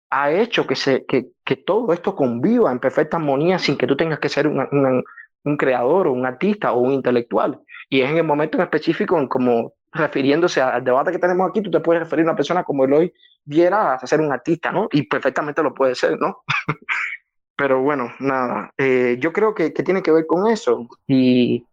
[0.09, 3.95] ha hecho que, se, que, que todo esto conviva en perfecta armonía sin que tú
[3.95, 7.61] tengas que ser un creador o un artista o un intelectual.
[7.89, 11.61] Y es en el momento en específico, en como refiriéndose al debate que tenemos aquí,
[11.61, 13.13] tú te puedes referir a una persona como Eloy
[13.43, 14.87] Viera a ser un artista, ¿no?
[14.91, 16.43] Y perfectamente lo puede ser, ¿no?
[17.61, 20.87] Pero bueno, nada, eh, yo creo que, que, tiene que ver con eso.
[21.07, 21.63] Y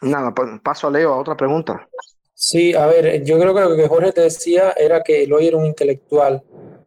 [0.00, 0.32] nada,
[0.62, 1.86] paso a Leo a otra pregunta.
[2.32, 5.58] Sí, a ver, yo creo que lo que Jorge te decía era que Eloy era
[5.58, 6.42] un intelectual.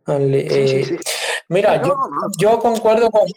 [0.07, 0.97] Eh, sí, sí, sí.
[1.49, 1.95] Mira, yo,
[2.39, 3.27] yo concuerdo con,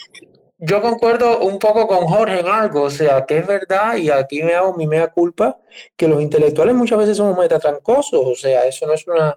[0.56, 4.42] yo concuerdo un poco con Jorge en algo, o sea, que es verdad, y aquí
[4.42, 5.58] me hago mi mea culpa,
[5.94, 9.36] que los intelectuales muchas veces somos metatrancosos, o sea, eso no es una,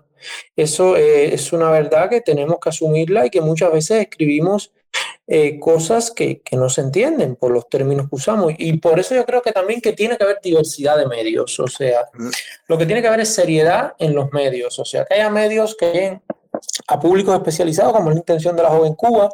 [0.56, 4.72] eso eh, es una verdad que tenemos que asumirla y que muchas veces escribimos
[5.28, 8.54] eh, cosas que, que, no se entienden por los términos que usamos.
[8.58, 11.60] Y por eso yo creo que también que tiene que haber diversidad de medios.
[11.60, 12.10] O sea,
[12.68, 14.78] lo que tiene que haber es seriedad en los medios.
[14.78, 16.20] O sea, que haya medios que
[16.88, 19.30] a públicos especializados, como es la intención de la joven Cuba,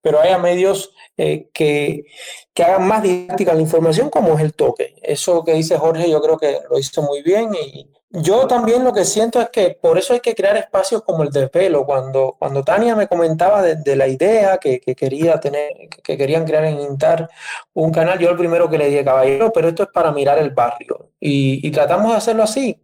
[0.00, 2.04] pero haya medios eh, que,
[2.52, 4.96] que hagan más didáctica la información, como es el toque.
[5.02, 8.92] Eso que dice Jorge, yo creo que lo hizo muy bien y, yo también lo
[8.92, 11.84] que siento es que por eso hay que crear espacios como el de pelo.
[11.84, 15.72] Cuando, cuando Tania me comentaba de, la idea que, que, quería tener,
[16.02, 17.28] que querían crear en Intar
[17.74, 20.50] un canal, yo el primero que le dije, caballero, pero esto es para mirar el
[20.50, 21.10] barrio.
[21.20, 22.80] Y tratamos de hacerlo así.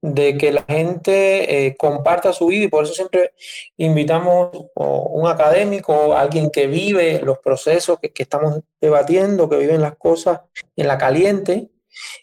[0.00, 3.32] De que la gente eh, comparta su vida y por eso siempre
[3.76, 9.96] invitamos a un académico, alguien que vive los procesos que, estamos debatiendo, que viven las
[9.96, 10.40] cosas
[10.76, 11.70] en la caliente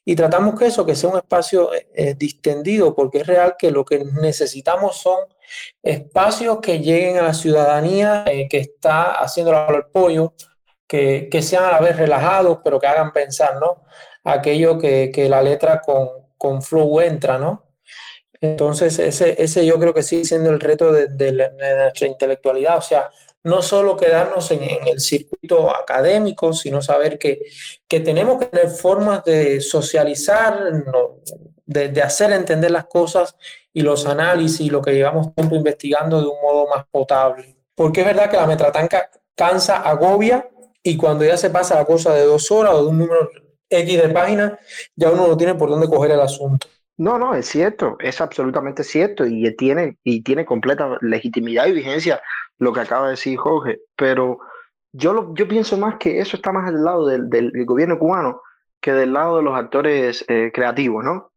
[0.06, 3.84] y tratamos que eso, que sea un espacio eh, distendido, porque es real que lo
[3.84, 5.20] que necesitamos son
[5.84, 10.34] espacios que lleguen a la ciudadanía eh, que está haciendo el pollo,
[10.88, 13.84] que, que, sean a la vez relajados, pero que hagan pensar, ¿no?
[14.24, 17.64] Aquello que, que la letra con, con flow entra, ¿no?
[18.40, 22.82] Entonces, ese, ese yo creo que sigue siendo el reto de, de, nuestra intelectualidad, o
[22.82, 23.10] sea,
[23.44, 27.42] no solo quedarnos en, en el circuito académico, sino saber que,
[27.88, 31.22] que, tenemos que tener formas de socializar, no,
[31.66, 33.36] de, de, hacer entender las cosas
[33.74, 37.58] y los análisis y lo que llevamos tiempo investigando de un modo más potable.
[37.74, 40.48] Porque es verdad que la metratanca cansa, agobia,
[40.84, 43.32] y cuando ya se pasa la cosa de dos horas o de un número
[43.80, 44.54] X de páginas,
[44.96, 46.68] ya uno no tiene por dónde coger el asunto.
[46.98, 52.22] No, no, es cierto, es absolutamente cierto y tiene, y tiene completa legitimidad y vigencia
[52.58, 54.40] lo que acaba de decir Jorge, pero
[54.94, 57.30] yo, lo, yo pienso más que eso está más del lado del,
[57.66, 58.42] gobierno cubano
[58.80, 61.32] que del lado de los actores eh, creativos, ¿no?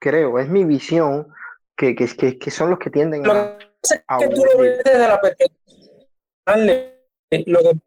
[0.00, 1.28] Creo, es mi visión
[1.76, 3.58] que, que, que, que son los que tienden lo a...
[3.58, 3.66] Que
[4.08, 6.56] a que tú lo ves desde la perspectiva,
[7.46, 7.78] lo que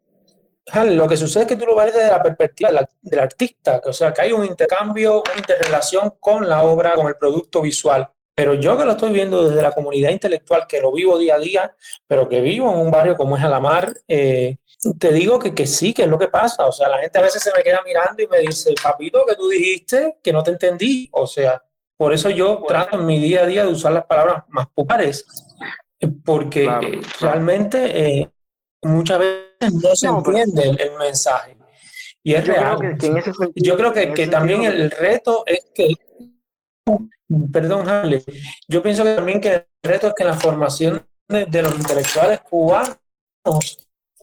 [0.74, 2.70] lo que sucede es que tú lo ves desde la perspectiva
[3.00, 7.16] del, artista, o sea, que hay un intercambio, una interrelación con la obra, con el
[7.16, 8.08] producto visual.
[8.34, 11.38] Pero yo que lo estoy viendo desde la comunidad intelectual, que lo vivo día a
[11.38, 11.76] día,
[12.06, 14.56] pero que vivo en un barrio como es Alamar, eh,
[14.98, 16.66] te digo que, que sí, que es lo que pasa.
[16.66, 19.34] O sea, la gente a veces se me queda mirando y me dice, papito, que
[19.34, 21.08] tú dijiste que no te entendí.
[21.12, 21.62] O sea,
[22.00, 25.26] por eso yo trato en mi día a día de usar las palabras más populares,
[26.24, 27.02] porque claro, claro.
[27.20, 28.30] realmente eh,
[28.80, 31.56] muchas veces no se no, entiende el, el, mensaje.
[32.22, 32.78] Y es real.
[32.78, 35.94] Creo que, que sentido, yo creo que, que también el reto es que,
[37.52, 38.22] perdón, Harley,
[38.68, 42.40] yo pienso que también que el reto es que la formación de, de los intelectuales
[42.40, 42.98] cubanos,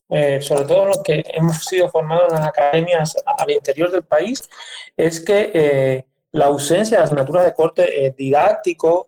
[0.10, 4.48] eh, sobre todo los que hemos sido formados en las academias al interior del país,
[4.96, 9.08] es que eh, la ausencia de asignaturas de corte eh, didáctico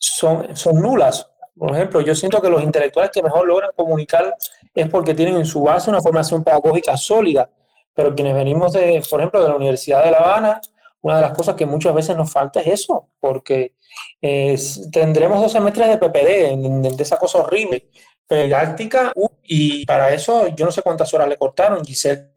[0.00, 4.36] son, son nulas por ejemplo, yo siento que los intelectuales que mejor logran comunicar
[4.74, 7.50] es porque tienen en su base una formación pedagógica sólida,
[7.94, 10.60] pero quienes venimos de, por ejemplo, de la Universidad de La Habana,
[11.00, 13.74] una de las cosas que muchas veces nos falta es eso, porque
[14.20, 14.58] eh,
[14.92, 17.88] tendremos dos semestres de PPD, de esa cosa horrible,
[18.28, 19.12] didáctica,
[19.44, 22.32] y para eso yo no sé cuántas horas le cortaron, Giselle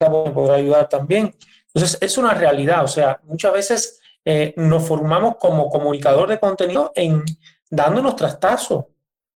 [0.00, 1.34] me podrá ayudar también.
[1.66, 6.92] Entonces, es una realidad, o sea, muchas veces eh, nos formamos como comunicador de contenido
[6.94, 7.24] en
[7.70, 8.86] dándonos trastazos,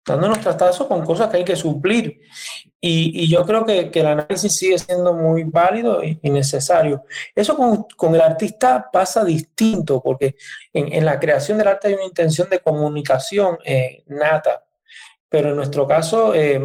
[0.05, 2.21] dándonos trastazos con cosas que hay que suplir.
[2.81, 7.03] Y, y yo creo que, que, el análisis sigue siendo muy válido y, necesario.
[7.35, 10.35] Eso con, con, el artista pasa distinto, porque
[10.71, 14.63] en, en, la creación del arte hay una intención de comunicación eh, nata,
[15.27, 16.61] pero en nuestro caso eh,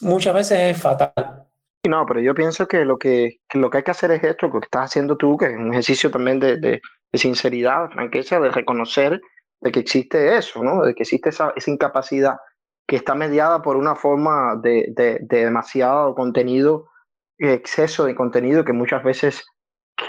[0.00, 1.46] muchas veces es fatal.
[1.86, 4.58] No, pero yo pienso que lo que, lo que hay que hacer es esto, que
[4.58, 6.80] estás haciendo tú, que es un ejercicio también de, de,
[7.12, 9.20] de sinceridad, franqueza, de reconocer
[9.64, 10.84] de que existe eso, ¿no?
[10.84, 12.36] De que existe esa, esa incapacidad
[12.86, 16.90] que está mediada por una forma de, de, de, demasiado contenido,
[17.38, 19.42] exceso de contenido que muchas veces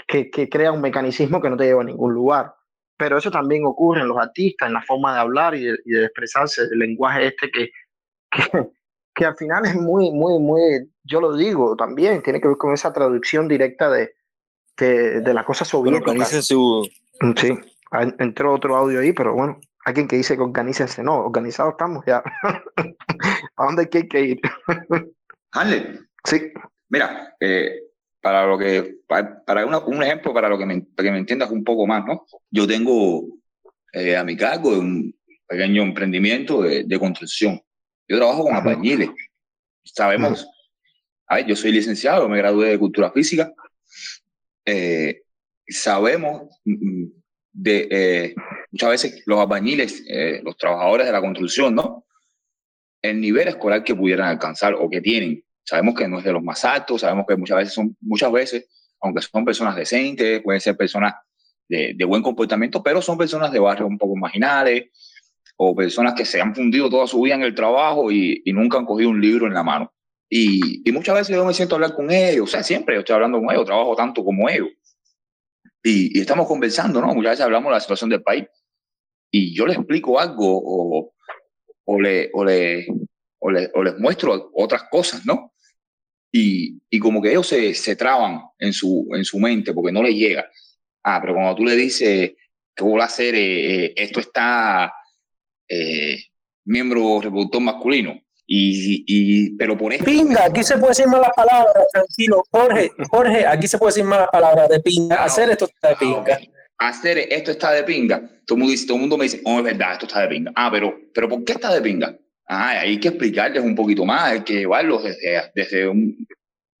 [0.06, 2.54] que, que, crea un mecanismo que no te lleva a ningún lugar.
[2.98, 5.92] Pero eso también ocurre en los artistas, en la forma de hablar y de, y
[5.92, 7.70] de expresarse, el lenguaje este que,
[8.30, 8.68] que,
[9.14, 12.74] que, al final es muy, muy, muy, yo lo digo también, tiene que ver con
[12.74, 14.12] esa traducción directa de,
[14.76, 16.24] de, de la cosa soviética.
[16.42, 16.86] Su...
[17.36, 17.58] Sí.
[18.18, 21.02] Entró otro audio ahí, pero bueno, alguien que dice que organícense.
[21.02, 22.22] No, organizados estamos ya.
[23.56, 24.40] ¿A dónde hay que ir?
[25.52, 26.00] Hanley.
[26.24, 26.52] Sí.
[26.88, 27.80] Mira, eh,
[28.20, 31.18] para lo que, para, para una, un ejemplo, para lo que me, para que me
[31.18, 32.26] entiendas un poco más, ¿no?
[32.50, 33.24] Yo tengo
[33.92, 35.14] eh, a mi cargo un
[35.46, 37.60] pequeño emprendimiento de, de construcción.
[38.08, 39.10] Yo trabajo con albañiles.
[39.84, 40.48] Sabemos,
[41.28, 43.52] a ver, yo soy licenciado, me gradué de cultura física.
[44.64, 45.22] Eh,
[45.68, 46.60] sabemos
[47.56, 48.34] de eh,
[48.70, 52.04] muchas veces los albañiles, eh, los trabajadores de la construcción, ¿no?
[53.00, 55.42] El nivel escolar que pudieran alcanzar o que tienen.
[55.64, 58.68] Sabemos que no es de los más altos, sabemos que muchas veces son, muchas veces,
[59.00, 61.14] aunque son personas decentes, pueden ser personas
[61.68, 64.90] de, de buen comportamiento, pero son personas de barrios un poco marginales
[65.56, 68.78] o personas que se han fundido toda su vida en el trabajo y, y nunca
[68.78, 69.92] han cogido un libro en la mano.
[70.28, 73.00] Y, y, muchas veces yo me siento a hablar con ellos, o sea, siempre yo
[73.00, 74.68] estoy hablando con ellos, trabajo tanto como ellos.
[75.88, 77.14] Y, y, estamos conversando, ¿no?
[77.14, 78.44] Muchas veces hablamos de la situación del país
[79.30, 81.14] y yo les explico algo o,
[81.84, 82.88] o, le, o, le,
[83.38, 85.54] o, le, o les muestro otras cosas, ¿no?
[86.32, 90.02] Y, y como que ellos se, se traban en su, en su mente porque no
[90.02, 90.50] les llega.
[91.04, 92.32] Ah, pero cuando tú le dices
[92.74, 94.92] que voy a hacer, eh, eh, esto está
[95.68, 96.18] eh,
[96.64, 98.20] miembro reproductor masculino.
[98.48, 100.04] Y, y, pero por eso.
[100.04, 102.44] Pinga, aquí se puede decir malas palabras, tranquilo.
[102.50, 105.24] Jorge, Jorge, aquí se puede decir malas palabras de pinga.
[105.24, 106.38] Hacer esto está de Ah, pinga.
[106.78, 108.20] Hacer esto está de pinga.
[108.46, 110.28] Todo el mundo, dice, todo el mundo me dice, oh, es verdad, esto está de
[110.28, 110.52] pinga.
[110.54, 112.16] Ah, pero, pero ¿por qué está de pinga?
[112.48, 116.26] Ah, hay que explicarles un poquito más, hay que llevarlos desde, desde un-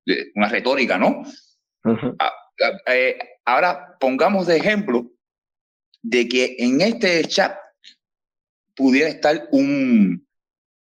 [0.06, 1.22] de una retórica, ¿no?
[1.84, 2.16] Ujú.
[2.86, 5.10] Eh, ahora pongamos de ejemplo
[6.02, 7.56] de que en este chat
[8.76, 10.25] pudiera estar un,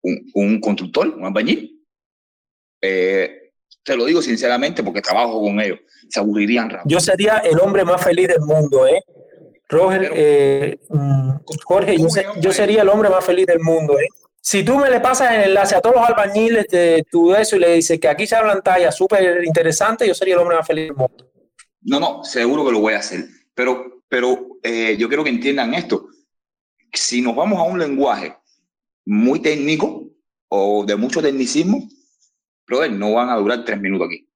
[0.03, 1.83] un, un constructor, un albañil.
[2.81, 3.51] Eh,
[3.83, 5.79] te lo digo sinceramente porque trabajo con ellos.
[6.09, 6.95] Se aburrirían rápido.
[6.97, 9.01] Yo sería el hombre más feliz del mundo, ¿eh?
[9.69, 11.31] Roger, Pero- eh, mm,
[11.65, 14.07] Jorge, yo, se- yo sería el hombre más feliz del mundo, ¿eh?
[14.41, 17.59] Si tú me le pasas el enlace a todos los albañiles de tu eso y
[17.59, 20.87] le dices que aquí se hablan tallas súper interesantes, yo sería el hombre más feliz
[20.89, 21.31] del mundo.
[21.81, 23.23] No, no, seguro que lo voy a hacer.
[23.55, 26.07] Pero, pero eh, yo quiero que entiendan esto.
[26.91, 28.35] Si nos vamos a un lenguaje
[29.05, 30.09] muy técnico
[30.49, 31.87] o de mucho tecnicismo,
[32.67, 34.29] brother, no van a durar tres minutos aquí.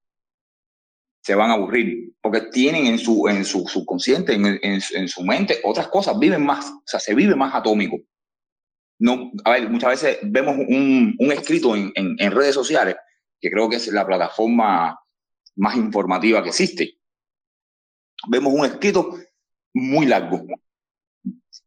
[1.24, 5.24] Se van a aburrir porque tienen en su, en su subconsciente, en, en, en su
[5.24, 7.98] mente, otras cosas, viven más, o sea, se vive más atómico.
[9.00, 12.96] No, a ver, muchas veces vemos un, un escrito en, en, redes sociales,
[13.40, 15.00] que creo que es la plataforma
[15.56, 16.98] más informativa que existe
[18.28, 19.18] vemos un escrito
[19.74, 20.46] muy largo.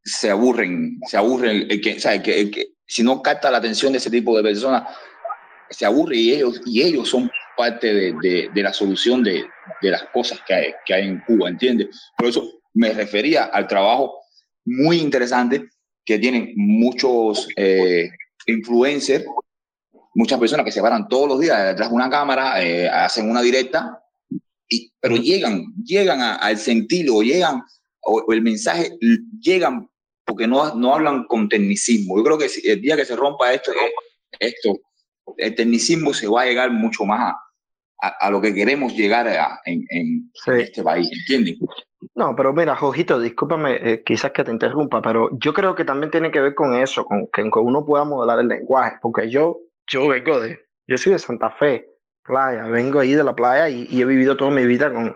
[0.03, 1.67] Se aburren, se aburren.
[1.71, 4.43] El, que, o sea, el que, si no capta la atención de ese tipo de
[4.43, 4.83] personas,
[5.71, 9.45] se aburre y ellos, y ellos son parte de, de, de la solución de,
[9.81, 12.11] de, las cosas que hay, que hay en Cuba, ¿entiendes?
[12.19, 14.19] Por eso me refería al trabajo
[14.65, 15.69] muy interesante
[16.05, 18.11] que tienen muchos eh,
[18.49, 19.25] influencers,
[20.17, 23.41] muchas personas que se paran todos los días detrás de una cámara, eh, hacen una
[23.41, 24.03] directa
[24.69, 27.63] y, pero llegan, llegan al sentido, llegan,
[28.01, 28.99] o, o el mensaje,
[29.41, 29.89] llegan
[30.31, 32.17] porque no, no hablan con tecnicismo.
[32.17, 33.73] Yo creo que si- el día que se rompa esto,
[34.39, 34.79] esto,
[35.37, 37.41] el tecnicismo se va a llegar mucho más a,
[38.03, 40.53] a, a lo que queremos llegar a- en, en Sí.
[40.59, 41.57] este país, ¿entienden?
[42.15, 46.11] No, pero mira, Jojito, discúlpame, eh, quizás que te interrumpa, pero yo creo que también
[46.11, 49.59] tiene que ver con eso, con que que uno pueda modelar el lenguaje, porque yo,
[49.87, 51.89] yo vengo de, yo soy de Santa Fe,
[52.23, 55.15] playa, vengo ahí de la playa y, y he vivido toda mi vida con,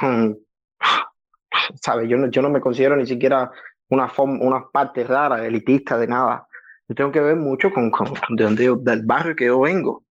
[0.00, 0.38] con,
[1.82, 3.50] sabes, yo no, yo no me considero ni siquiera
[3.90, 6.46] una forma, una parte rara, elitista de nada.
[6.88, 10.04] Yo tengo que ver mucho con, con de donde yo- del barrio que yo vengo.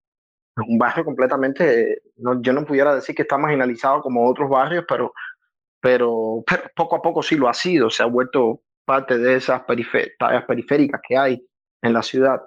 [0.58, 4.86] Es un barrio completamente, no, yo no pudiera decir que está marginalizado como otros barrios,
[4.88, 5.14] pero
[5.82, 9.62] pero, pero poco a poco sí lo ha sido, se ha vuelto parte de esas
[10.20, 11.48] áreas periféricas que hay
[11.82, 12.42] en la ciudad.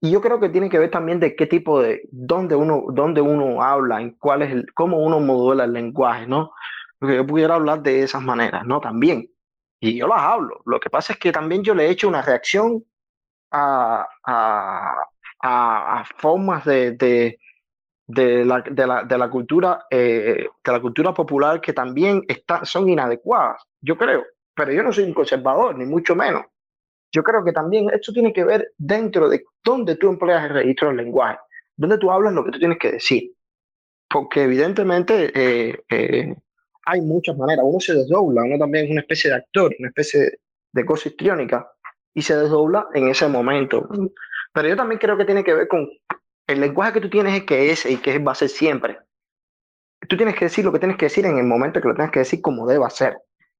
[0.00, 3.20] Y yo creo que tiene que ver también de qué tipo de, dónde uno, dónde
[3.20, 6.52] uno habla, en cuál es el, cómo uno modula el lenguaje, ¿no?
[6.98, 8.80] Porque yo pudiera hablar de esas maneras, ¿no?
[8.80, 9.28] También.
[9.80, 10.62] Y yo las hablo.
[10.66, 12.84] Lo que pasa es que también yo le he hecho una reacción
[13.50, 14.94] a, a,
[15.42, 17.38] a, a formas de, de,
[18.06, 22.64] de la, de la, de la cultura eh, de la cultura popular que también está,
[22.64, 24.24] son inadecuadas, yo creo.
[24.54, 26.44] Pero yo no soy un conservador, ni mucho menos.
[27.12, 30.88] Yo creo que también esto tiene que ver dentro de dónde tú empleas el registro
[30.88, 31.38] del lenguaje,
[31.76, 33.32] dónde tú hablas lo que tú tienes que decir.
[34.08, 36.34] Porque evidentemente eh, eh,
[36.90, 37.64] hay muchas maneras.
[37.66, 40.38] Uno se desdobla, uno también es una especie de actor, una especie
[40.72, 41.70] de cosa histriónica
[42.14, 43.88] y se desdobla en ese momento.
[44.52, 45.88] Pero yo también creo que tiene que ver con
[46.46, 48.98] el lenguaje que tú tienes es que es y que va a ser siempre.
[50.08, 52.10] Tú tienes que decir lo que tienes que decir en el momento que lo tienes
[52.10, 53.18] que decir como deba ser.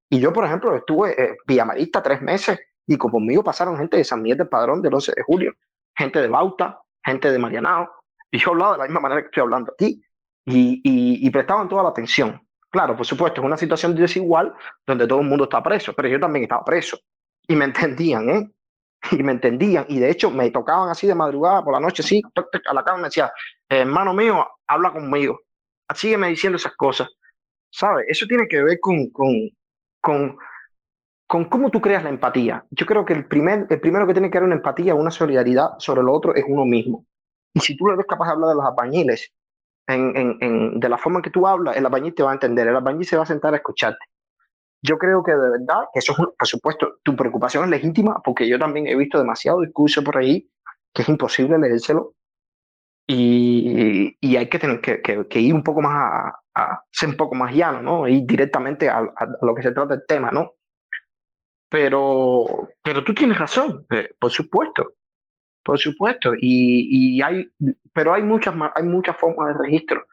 [0.09, 4.03] Y yo, por ejemplo, estuve eh, Villamarista tres meses y con- conmigo pasaron gente de
[4.03, 5.53] San Miguel del Padrón del 11 de julio,
[5.95, 7.89] gente de Bauta, gente de Marianao,
[8.29, 10.01] y yo hablaba de la misma manera que estoy hablando aquí,
[10.45, 12.41] y, y, y prestaban toda la atención.
[12.71, 14.53] Claro, por supuesto, es una situación desigual
[14.87, 16.97] donde todo el mundo está preso, pero yo también estaba preso.
[17.47, 18.49] Y me entendían, ¿eh?
[19.11, 22.21] Y me entendían, y de hecho me tocaban así de madrugada por la noche, sí,
[22.67, 23.31] a la cama me decía,
[23.67, 25.39] hermano mío, habla conmigo,
[25.93, 27.09] sígueme diciendo esas cosas.
[27.71, 28.05] ¿Sabes?
[28.09, 29.49] Eso tiene que ver con, con,
[30.01, 30.37] con,
[31.25, 32.65] con cómo tú creas la empatía.
[32.69, 35.71] Yo creo que el, primer, el primero que tiene que haber una empatía, una solidaridad
[35.79, 37.05] sobre lo otro es uno mismo.
[37.53, 39.33] Y si tú eres capaz de hablar de los albañiles
[39.93, 42.33] en, en, en, de la forma en que tú hablas, el albañil te va a
[42.33, 44.05] entender, el albañil se va a sentar a escucharte.
[44.83, 48.47] Yo creo que de verdad, eso es, un- por supuesto, tu preocupación es legítima, porque
[48.49, 50.49] yo también he visto demasiado discurso por ahí
[50.93, 52.13] que es imposible leérselo
[53.07, 57.09] y, y hay que tener que, que- que ir un poco más a, a ser
[57.09, 58.07] un poco más llano, ¿no?
[58.07, 60.53] Ir directamente a- a lo que se trata el tema, ¿no?
[61.69, 62.45] Pero,
[62.83, 64.93] pero tú tienes razón, eh, por supuesto,
[65.63, 67.49] por supuesto, y, y hay,
[67.93, 70.05] pero hay muchas, hay muchas formas de registro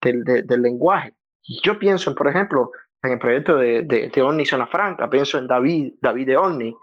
[0.00, 1.14] del, de- del lenguaje.
[1.62, 2.70] Yo pienso, por ejemplo,
[3.02, 6.76] en el proyecto de, de, de Omni Zona Franca, pienso en David, David de Omni,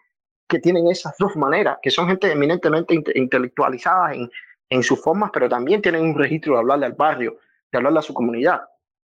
[0.48, 4.30] que tienen esas dos maneras, que son gente eminentemente intelectualizada en,
[4.70, 7.38] en sus formas, pero también tienen un registro de hablarle al barrio,
[7.72, 8.62] de hablarle a su comunidad.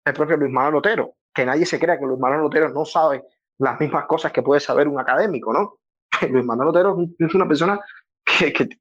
[0.06, 3.24] El propio Luis Manuel Otero, que nadie se crea que Luis Manuel Otero no sabe
[3.60, 5.76] las mismas cosas que puede saber un académico, ¿no?
[6.30, 7.80] Luis Manuel Otero es una persona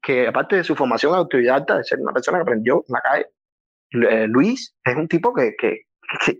[0.01, 3.25] que, aparte de su formación autodidacta, de ser una persona que aprendió en la calle,
[3.91, 5.81] eh, Luis es un tipo que, que,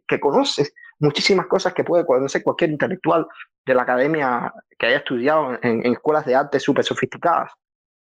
[0.08, 3.28] que, conoce muchísimas cosas que puede conocer cualquier intelectual
[3.66, 7.52] de la academia que haya estudiado en, en escuelas de arte súper sofisticadas.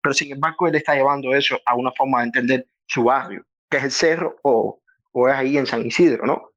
[0.02, 3.78] Pero sin embargo, él está llevando eso a una forma de entender su barrio, que
[3.78, 4.80] es el cerro o,
[5.12, 6.50] o es ahí en San Isidro, ¿no?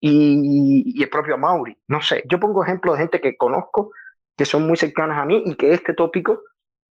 [0.00, 3.92] Y, y el propio Mauri, no sé, yo pongo ejemplos de gente que conozco,
[4.34, 6.40] que son muy cercanas a mí y que este tópico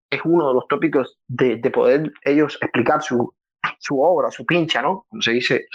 [0.09, 3.33] es uno de los tópicos de, de poder ellos explicar su,
[3.79, 5.05] su obra, su pincha, ¿no?
[5.09, 5.67] Como se dice.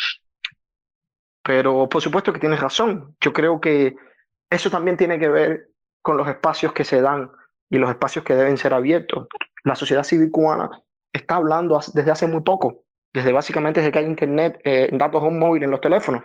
[1.43, 3.17] Pero por supuesto que tienes razón.
[3.21, 3.95] Yo creo que
[4.51, 5.69] eso también tiene que ver
[6.03, 7.31] con los espacios que se dan
[7.71, 9.27] y los espacios que deben ser abiertos.
[9.65, 10.71] La sociedad civil cubana
[11.13, 15.39] está hablando desde hace muy poco, desde básicamente desde que hay internet, eh, datos on
[15.39, 16.23] móvil en los teléfonos.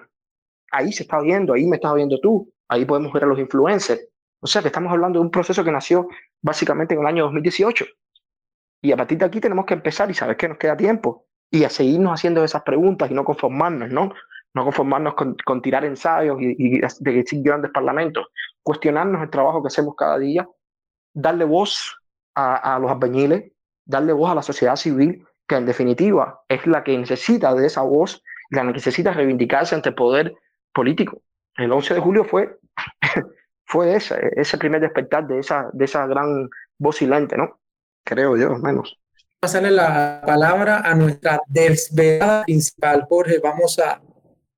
[0.71, 4.08] Ahí se está viendo, ahí me estás viendo tú, ahí podemos ver a los influencers.
[4.41, 6.07] O sea que estamos hablando de un proceso que nació
[6.41, 7.85] básicamente en el año 2018.
[8.81, 11.63] Y a partir de aquí tenemos que empezar y saber que nos queda tiempo y
[11.63, 14.13] a seguirnos haciendo esas preguntas y no conformarnos, ¿no?
[14.53, 18.27] No conformarnos con, con tirar ensayos y, y de decir grandes parlamentos,
[18.63, 20.47] cuestionarnos el trabajo que hacemos cada día,
[21.13, 21.97] darle voz
[22.35, 23.51] a, a los albañiles,
[23.85, 27.81] darle voz a la sociedad civil, que en definitiva es la que necesita de esa
[27.81, 30.33] voz, la que necesita reivindicarse ante el poder
[30.73, 31.21] político.
[31.57, 32.57] El 11 de julio fue,
[33.69, 37.61] fue ese, ese primer despertar de esa, de esa gran voz silente, ¿no?
[38.03, 38.99] Creo yo, menos
[39.39, 43.05] pasarle la palabra a nuestra desvelada principal.
[43.07, 44.01] Jorge, vamos a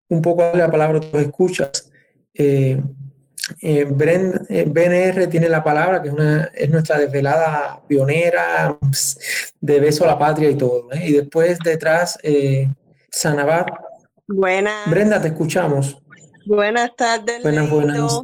[0.09, 1.91] un poco darle la palabra a tus escuchas.
[2.33, 2.81] Eh,
[3.61, 8.77] eh, Bren, eh, BNR tiene la palabra, que es, una, es nuestra desvelada pionera
[9.59, 10.91] de beso a la patria y todo.
[10.91, 11.09] ¿eh?
[11.09, 12.67] Y después detrás, eh,
[13.09, 13.69] Sanabat.
[14.27, 14.89] Buenas.
[14.89, 16.01] Brenda, te escuchamos.
[16.45, 17.43] Buenas tardes.
[17.43, 18.21] Buenas, buenas.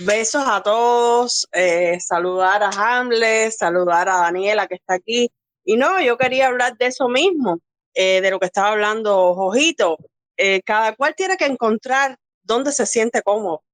[0.00, 1.48] Besos a todos.
[1.50, 5.28] Eh, saludar a Hamlet, saludar a Daniela que está aquí.
[5.64, 7.58] Y no, yo quería hablar de eso mismo,
[7.94, 9.98] eh, de lo que estaba hablando Jojito.
[10.36, 13.64] Eh, cada cual tiene que encontrar dónde se siente cómodo.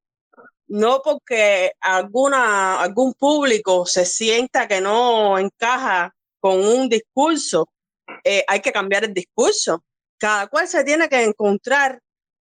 [0.66, 7.68] No porque alguna, algún público se sienta que no encaja con un discurso,
[8.46, 9.84] hay que cambiar el discurso.
[10.18, 12.01] Cada cual se tiene que encontrar,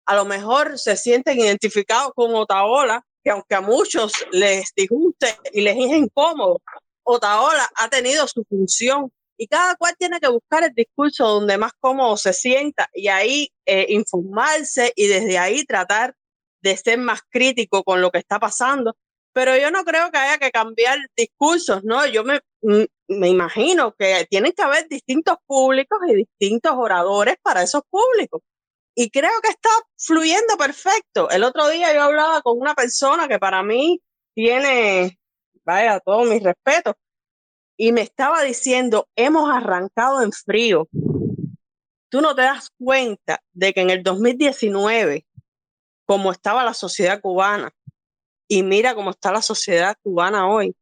[0.05, 5.61] a lo mejor se sienten identificados con Otaola, que aunque a muchos les disguste y
[5.61, 6.63] les es incómodo,
[7.03, 11.73] Otaola ha tenido su función y cada cual tiene que buscar el discurso donde más
[11.79, 16.15] cómodo se sienta y ahí eh, informarse y desde ahí tratar
[16.63, 18.95] de ser más crítico con lo que está pasando.
[19.31, 22.07] Pero yo no creo que haya que cambiar discursos, ¿no?
[22.07, 27.61] Yo me, mm, me imagino que tienen que haber distintos públicos y distintos oradores para
[27.61, 28.41] esos públicos.
[29.01, 31.29] Y creo que está fluyendo perfecto.
[31.29, 34.01] El otro día yo hablaba con una persona que para mí
[34.33, 35.17] tiene,
[35.63, 36.97] vaya, todo mi respeto,
[37.77, 40.89] y me estaba diciendo, hemos arrancado en frío.
[42.09, 45.25] Tú no te das cuenta de que en el 2019,
[46.05, 47.71] como estaba la sociedad cubana,
[48.49, 50.75] y mira cómo está la sociedad cubana hoy,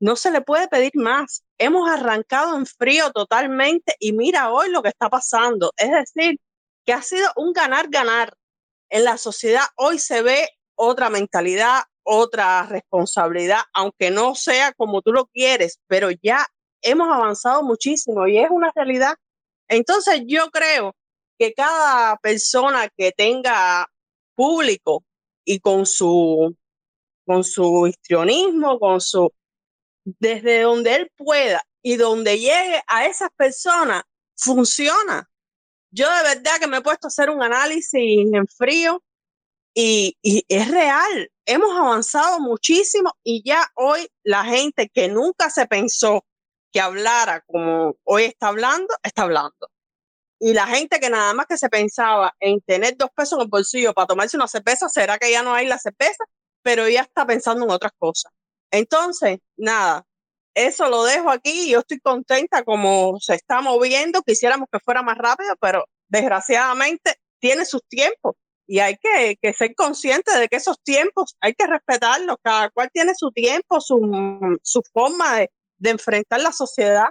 [0.00, 1.44] no se le puede pedir más.
[1.58, 5.74] Hemos arrancado en frío totalmente y mira hoy lo que está pasando.
[5.76, 6.40] Es decir,
[6.88, 8.32] que ha sido un ganar-ganar.
[8.88, 15.12] En la sociedad hoy se ve otra mentalidad, otra responsabilidad, aunque no sea como tú
[15.12, 16.46] lo quieres, pero ya
[16.80, 19.16] hemos avanzado muchísimo y es una realidad.
[19.68, 20.96] Entonces yo creo
[21.38, 23.86] que cada persona que tenga
[24.34, 25.04] público
[25.44, 26.56] y con su
[27.26, 29.30] con su histrionismo, con su
[30.04, 34.04] desde donde él pueda y donde llegue a esas personas
[34.34, 35.27] funciona.
[35.90, 37.92] Yo de verdad que me he puesto a hacer un análisis
[38.32, 39.02] en frío
[39.74, 41.30] y, y, es real.
[41.46, 46.24] Hemos avanzado muchísimo y ya hoy la gente que nunca se pensó
[46.72, 49.70] que hablara como hoy está hablando, está hablando.
[50.40, 53.48] Y la gente que nada más que se pensaba en tener dos pesos en el
[53.48, 56.24] bolsillo para tomarse una cerveza, será que ya no hay la cerveza,
[56.62, 58.32] pero ya está pensando en otras cosas.
[58.70, 60.06] Entonces, nada,
[60.66, 61.70] eso lo dejo aquí.
[61.70, 64.22] Yo estoy contenta como se está moviendo.
[64.22, 68.34] Quisiéramos que fuera más rápido, pero desgraciadamente tiene sus tiempos
[68.66, 72.90] y hay que, que, ser consciente de que esos tiempos hay que respetarlos, cada cual
[72.92, 77.08] tiene su tiempo, su, su forma de, de, enfrentar la sociedad,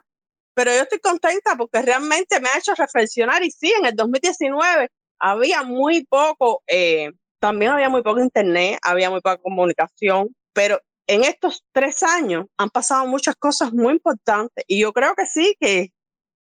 [0.53, 4.89] pero yo estoy contenta porque realmente me ha hecho reflexionar y sí, en el 2019
[5.19, 11.23] había muy poco, eh, también había muy poco internet, había muy poca comunicación, pero en
[11.23, 15.91] estos tres años han pasado muchas cosas muy importantes y yo creo que sí, que,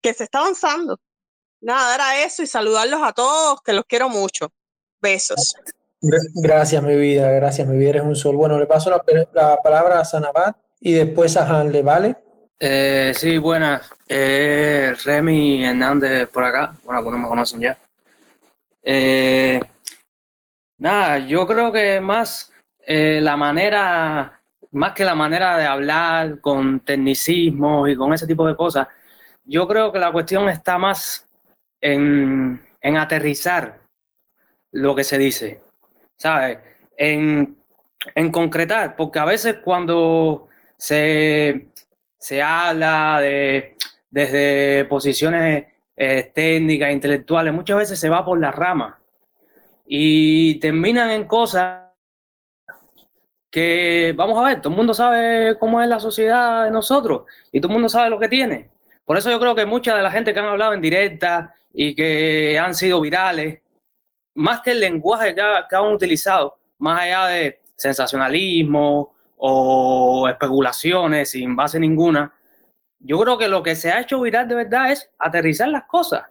[0.03, 0.99] que se está avanzando.
[1.61, 4.53] Nada, era eso y saludarlos a todos, que los quiero mucho.
[5.01, 5.55] Besos.
[6.01, 8.37] Gracias, mi vida, gracias, mi vida, eres un sol.
[8.37, 12.17] Bueno, le paso la, palabra a Sanabat y después a Hanle, ¿vale?
[12.59, 13.91] Eh, sí, buenas.
[14.09, 16.75] Eh, Remy Hernández por acá.
[16.85, 17.79] Bueno, pues no me conocen ya.
[18.83, 19.61] Eh,
[20.79, 22.51] nada, yo creo que más
[22.87, 24.40] eh, la manera,
[24.73, 28.89] más que la manera de hablar con tecnicismo y con ese tipo de cosas,
[29.45, 31.29] yo creo que la cuestión está más
[31.81, 33.81] en, en aterrizar
[34.73, 35.61] lo que se dice,
[36.17, 36.59] ¿sabes?
[36.97, 37.57] En,
[38.15, 41.69] en concretar, porque a veces cuando se,
[42.19, 43.77] se habla de,
[44.11, 45.67] desde posiciones
[45.97, 48.99] eh, técnicas, intelectuales, muchas veces se va por la rama
[49.87, 51.90] y terminan en cosas
[53.51, 57.23] que, vamos a ver, todo el mundo sabe cómo es la sociedad de nosotros
[57.53, 58.71] y todo el mundo sabe lo que tiene.
[59.05, 61.95] Por eso yo creo que mucha de la gente que han hablado en directa y
[61.95, 63.61] que han sido virales,
[64.35, 71.57] más que el lenguaje que, que han utilizado, más allá de sensacionalismo o especulaciones sin
[71.57, 72.33] base ninguna,
[73.01, 76.27] yo creo que lo que se ha hecho viral de verdad es aterrizar las cosas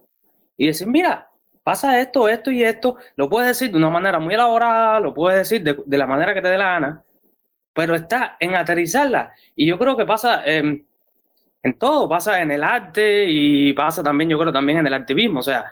[0.55, 1.29] y decir, mira,
[1.63, 5.39] pasa esto, esto y esto, lo puedes decir de una manera muy elaborada, lo puedes
[5.39, 7.03] decir de, la manera que te dé la gana,
[7.79, 9.31] pero está en aterrizarla.
[9.55, 10.85] Y yo creo que pasa en
[11.77, 15.39] todo, pasa en el arte y pasa también, yo creo, también en el activismo.
[15.39, 15.63] O sea,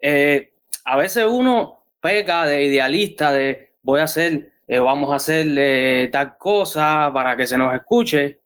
[0.00, 0.54] eh,
[0.86, 6.38] a veces uno peca de idealista, de voy a hacer, eh, vamos a hacer tal
[6.38, 8.40] cosa para que se nos escuche,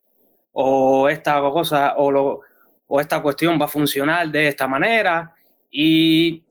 [0.51, 2.41] o esta cosa, o, lo,
[2.87, 5.33] o esta cuestión va a funcionar de esta manera.
[5.71, 6.43] Y,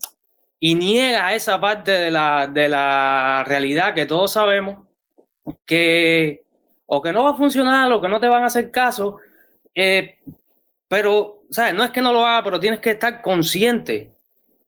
[0.61, 4.78] y niega esa parte de la, de la realidad que todos sabemos
[5.66, 6.43] que
[6.86, 9.19] o que no va a funcionar o que no te van a hacer caso,
[9.74, 10.19] eh,
[10.89, 11.74] pero, ¿sabes?
[11.74, 14.12] No es que no lo haga, pero tienes que estar consciente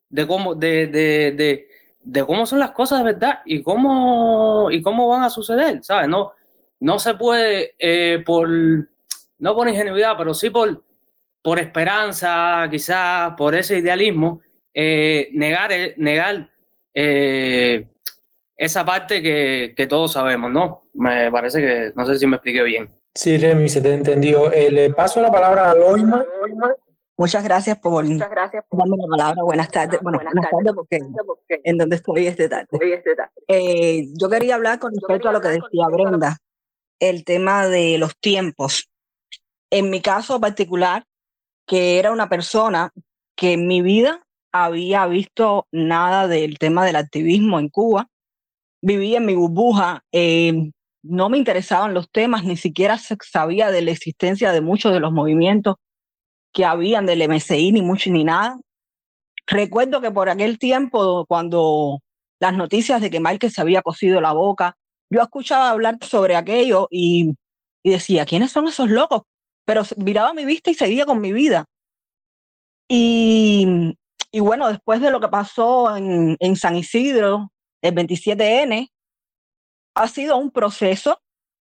[0.09, 1.69] de cómo, de, de,
[2.03, 6.09] de, cómo son las cosas de verdad y cómo, y cómo van a suceder, ¿sabes?
[6.09, 6.33] No,
[6.81, 10.85] no se puede eh, por, no por ingenuidad, pero sí por,
[11.43, 14.41] por esperanza, quizás por ese idealismo,
[14.73, 16.51] eh, negar, negar
[18.57, 20.89] esa parte que, que, todos sabemos, ¿no?
[20.95, 22.91] Me parece que, no sé si me expliqué bien.
[23.15, 24.53] Sí, Remy, se te entendió.
[24.53, 26.25] Eh, le paso la palabra a Loima.
[27.19, 29.43] Muchas gracias por, Muchas gracias por darme la palabra.
[29.43, 30.01] Buenas tardes.
[30.03, 31.01] Bueno, buenas, tardes, porque,
[31.65, 32.69] en donde estoy este tarde.
[33.49, 36.37] Eh, yo quería hablar con respecto a lo que decía Brenda,
[37.01, 38.91] el tema de los tiempos.
[39.71, 41.05] En mi caso particular,
[41.67, 42.91] que era una persona
[43.35, 48.09] que en mi vida había visto nada del tema del activismo en Cuba,
[48.87, 50.71] vivía en mi burbuja, eh,
[51.03, 55.13] no me interesaban los temas, ni siquiera sabía de la existencia de muchos de los
[55.13, 55.75] movimientos
[56.53, 58.61] que habían del MSI, ni mucho ni nada.
[59.49, 61.99] Recuerdo que por aquel tiempo, cuando
[62.41, 64.77] las noticias de que Márquez se había cosido la boca,
[65.11, 67.35] yo escuchaba hablar sobre aquello y,
[67.83, 69.23] y decía, ¿quiénes son esos locos?
[69.65, 71.65] Pero miraba mi vista y seguía con mi vida.
[72.89, 73.97] Y,
[74.31, 77.51] y bueno, después de lo que pasó en, en San Isidro,
[77.87, 78.91] el 27N,
[79.95, 81.21] ha sido un proceso,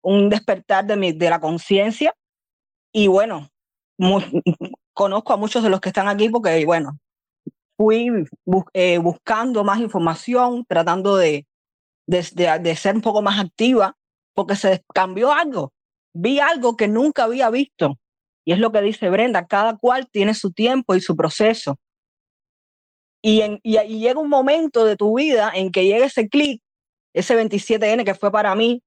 [0.03, 2.15] un despertar de, mi, de la conciencia.
[2.93, 3.49] Y bueno,
[4.93, 6.99] conozco a muchos de los que están aquí porque, bueno,
[7.77, 8.11] fui
[8.74, 11.47] eh, buscando más información, tratando de,
[12.07, 13.97] de, de, ser un poco más activa,
[14.35, 15.73] porque se cambió algo.
[16.12, 17.99] Vi algo que nunca había visto.
[18.45, 21.78] Y es lo que dice Brenda, cada cual tiene su tiempo y su proceso.
[23.23, 26.63] Y, en, y, llega un momento de tu vida en que llega ese clic,
[27.15, 28.83] ese 27N que fue para mí,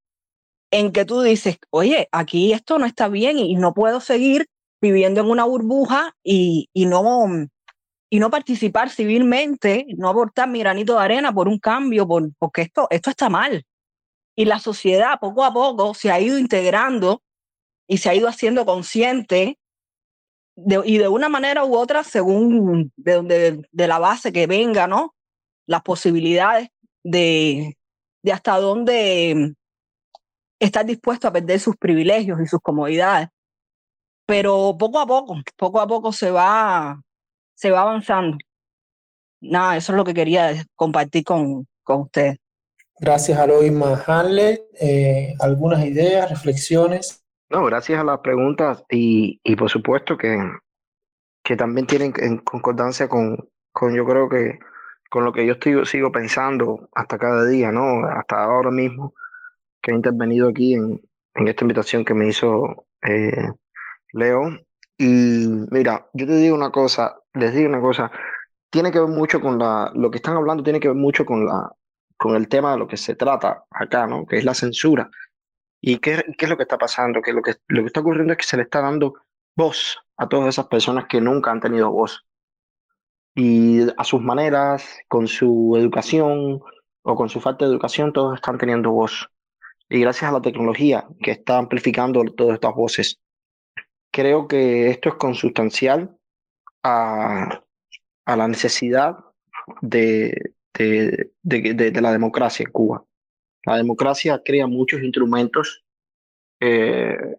[0.72, 4.48] en que tú dices, oye, aquí esto no está bien y no puedo seguir
[4.82, 7.26] viviendo en una burbuja y, y, no,
[8.10, 12.64] y no participar civilmente, no aportar mi granito de arena por un cambio, por, porque
[12.64, 13.66] esto, esto está mal.
[14.36, 17.22] Y la sociedad poco a poco se ha ido integrando
[17.88, 19.60] y se ha ido haciendo consciente
[20.56, 25.16] y de una manera u otra, según de, de, la base que venga, ¿no?
[25.66, 26.70] Las posibilidades
[27.04, 27.78] de,
[28.22, 29.54] de hasta dónde
[30.60, 33.30] estar dispuesto a perder sus privilegios y sus comodidades.
[34.26, 37.02] Pero poco a poco, poco a poco se va,
[37.56, 38.38] se va avanzando.
[39.42, 42.38] Nada, eso es lo que quería compartir con, con usted.
[43.00, 44.68] Gracias, Aloisma Hanle.
[44.80, 47.23] Eh, ¿Algunas ideas, reflexiones?
[47.54, 50.38] No, gracias a las preguntas y, y por supuesto que,
[51.44, 53.38] que también tienen en concordancia con,
[53.72, 54.60] con yo creo que
[55.10, 58.06] con lo que yo estoy, sigo pensando hasta cada día, ¿no?
[58.06, 59.14] Hasta ahora mismo
[59.82, 61.02] que he intervenido aquí en,
[61.36, 63.52] en esta invitación que me hizo eh,
[64.14, 64.44] Leo.
[64.98, 68.12] Y mira, yo te digo una cosa, les digo una cosa,
[68.72, 71.46] tiene que ver mucho con la, lo que están hablando tiene que ver mucho con
[71.46, 71.72] la,
[72.18, 74.26] con el tema de lo que se trata acá, ¿no?
[74.26, 75.10] Que es la censura.
[75.86, 77.22] ¿Y qué, qué es lo que está pasando?
[77.22, 79.16] Que lo, que lo que está ocurriendo es que se le está dando
[79.54, 82.26] voz a todas esas personas que nunca han tenido voz.
[83.36, 86.62] Y a sus maneras, con su educación
[87.02, 89.30] o con su falta de educación, todos están teniendo voz.
[89.90, 93.20] Y gracias a la tecnología que está amplificando todas estas voces,
[94.10, 96.18] creo que esto es consustancial
[96.82, 97.62] a,
[98.26, 99.18] a la necesidad
[99.82, 103.04] de, de, de, la democracia en Cuba.
[103.66, 105.84] La democracia crea muchos instrumentos
[106.60, 107.38] eh,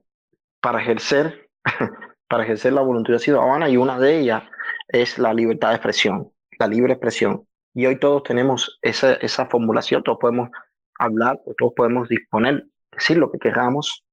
[0.60, 1.48] para ejercer
[2.28, 4.42] para ejercer la voluntad ciudadana y una de ellas
[4.88, 7.46] es la libertad de expresión, la libre expresión.
[7.74, 10.50] Y hoy todos tenemos esa, esa formulación, todos podemos
[10.98, 14.04] hablar, todos podemos disponer, decir lo que queramos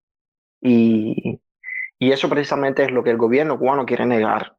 [0.59, 1.39] y,
[1.99, 4.55] y eso precisamente es lo que el gobierno cubano quiere negar.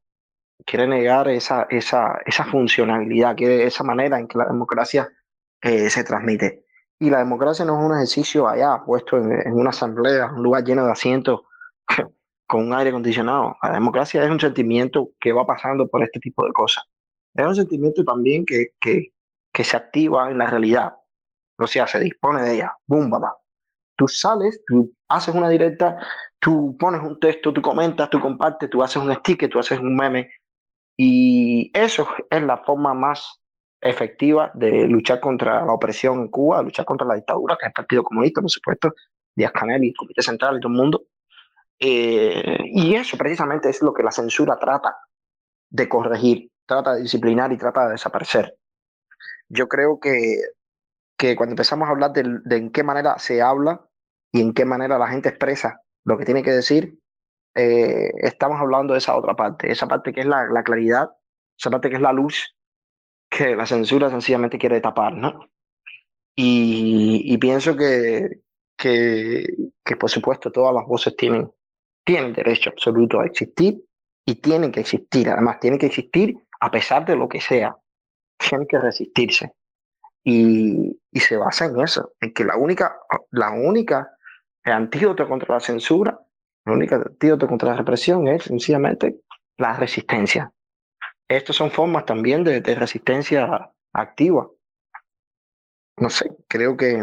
[0.64, 5.08] Quiere negar esa, esa, esa funcionalidad, quiere esa manera en que la democracia
[5.60, 6.64] eh, se transmite.
[7.02, 10.62] Y la democracia no es un ejercicio allá, puesto en, en una asamblea, un lugar
[10.62, 11.40] lleno de asientos
[12.46, 13.56] con un aire acondicionado.
[13.60, 16.84] La democracia es un sentimiento que va pasando por este tipo de cosas.
[17.34, 19.14] Es un sentimiento también que, que,
[19.52, 20.92] que se activa en la realidad.
[21.58, 22.72] O sea, se dispone de ella.
[22.86, 23.36] ¡Bum, papá!
[23.96, 25.98] Tú sales, tú haces una directa,
[26.38, 29.96] tú pones un texto, tú comentas, tú compartes, tú haces un sticker, tú haces un
[29.96, 30.30] meme.
[30.96, 33.41] Y eso es la forma más
[33.82, 37.72] efectiva de luchar contra la opresión en Cuba, luchar contra la dictadura, que es el
[37.72, 38.94] Partido Comunista, por supuesto,
[39.34, 41.02] Díaz Canel y el Comité Central y todo el mundo.
[41.80, 44.96] Eh, y eso precisamente es lo que la censura trata
[45.68, 48.56] de corregir, trata de disciplinar y trata de desaparecer.
[49.48, 50.36] Yo creo que,
[51.18, 53.84] que cuando empezamos a hablar de, en qué manera se habla
[54.30, 56.98] y en qué manera la gente expresa lo que tiene que decir,
[57.56, 61.10] eh, estamos hablando de esa otra parte, esa parte que es la, la, claridad,
[61.58, 62.54] esa parte que es la luz
[63.32, 65.48] que la censura sencillamente quiere tapar, ¿no?
[66.36, 68.42] Y, y pienso que,
[68.76, 69.46] que,
[69.82, 71.50] que, por supuesto, todas las voces tienen,
[72.04, 73.82] tienen derecho absoluto a existir
[74.26, 75.30] y tienen que existir.
[75.30, 77.74] Además, tienen que existir a pesar de lo que sea.
[78.38, 79.54] Tienen que resistirse.
[80.22, 82.96] Y, y se basa en eso, en que la única,
[83.30, 84.10] la única
[84.62, 86.20] antídoto contra la censura,
[86.66, 89.20] la única antídoto contra la represión es sencillamente
[89.56, 90.52] la resistencia.
[91.36, 94.50] Estas son formas también de, resistencia activa.
[95.98, 97.02] No sé, creo que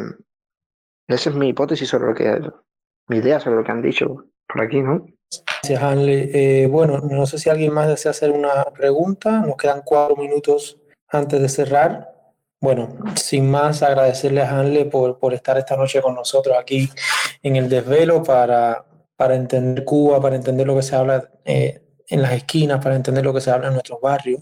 [1.08, 2.52] esa es mi hipótesis sobre lo que,
[3.08, 5.06] mi idea sobre lo que han dicho por aquí, ¿no?
[5.62, 6.32] Gracias, Hanley.
[6.34, 9.42] Eh, bueno, no sé si alguien más desea hacer una pregunta.
[9.42, 12.10] Nos quedan cuatro minutos antes de cerrar.
[12.62, 16.90] Bueno, sin más, agradecerle a Hanley por, por estar esta noche con nosotros aquí
[17.42, 18.86] en el desvelo para,
[19.16, 23.24] para entender Cuba, para entender lo que se habla eh, en las esquinas, para entender
[23.24, 24.42] lo que se habla en nuestros barrios.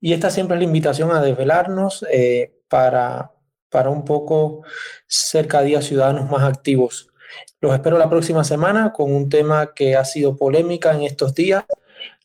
[0.00, 3.32] Y esta siempre es la invitación a desvelarnos eh, para,
[3.68, 4.62] para un poco
[5.06, 7.08] ser cada ciudadanos más activos.
[7.60, 11.64] Los espero la próxima semana con un tema que ha sido polémica en estos días,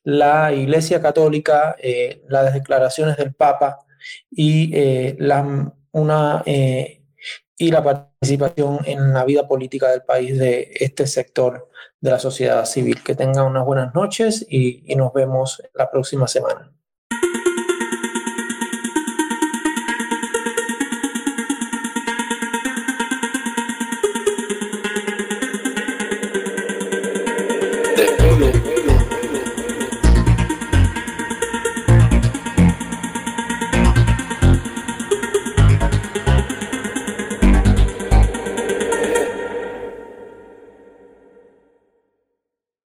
[0.03, 3.79] la Iglesia Católica, eh, las declaraciones del Papa
[4.31, 11.07] y, eh, la, una, y la participación en la vida política del país de este
[11.07, 11.69] sector
[12.05, 13.03] de la sociedad civil.
[13.03, 16.74] Que tengan unas buenas noches y, y nos vemos la próxima semana.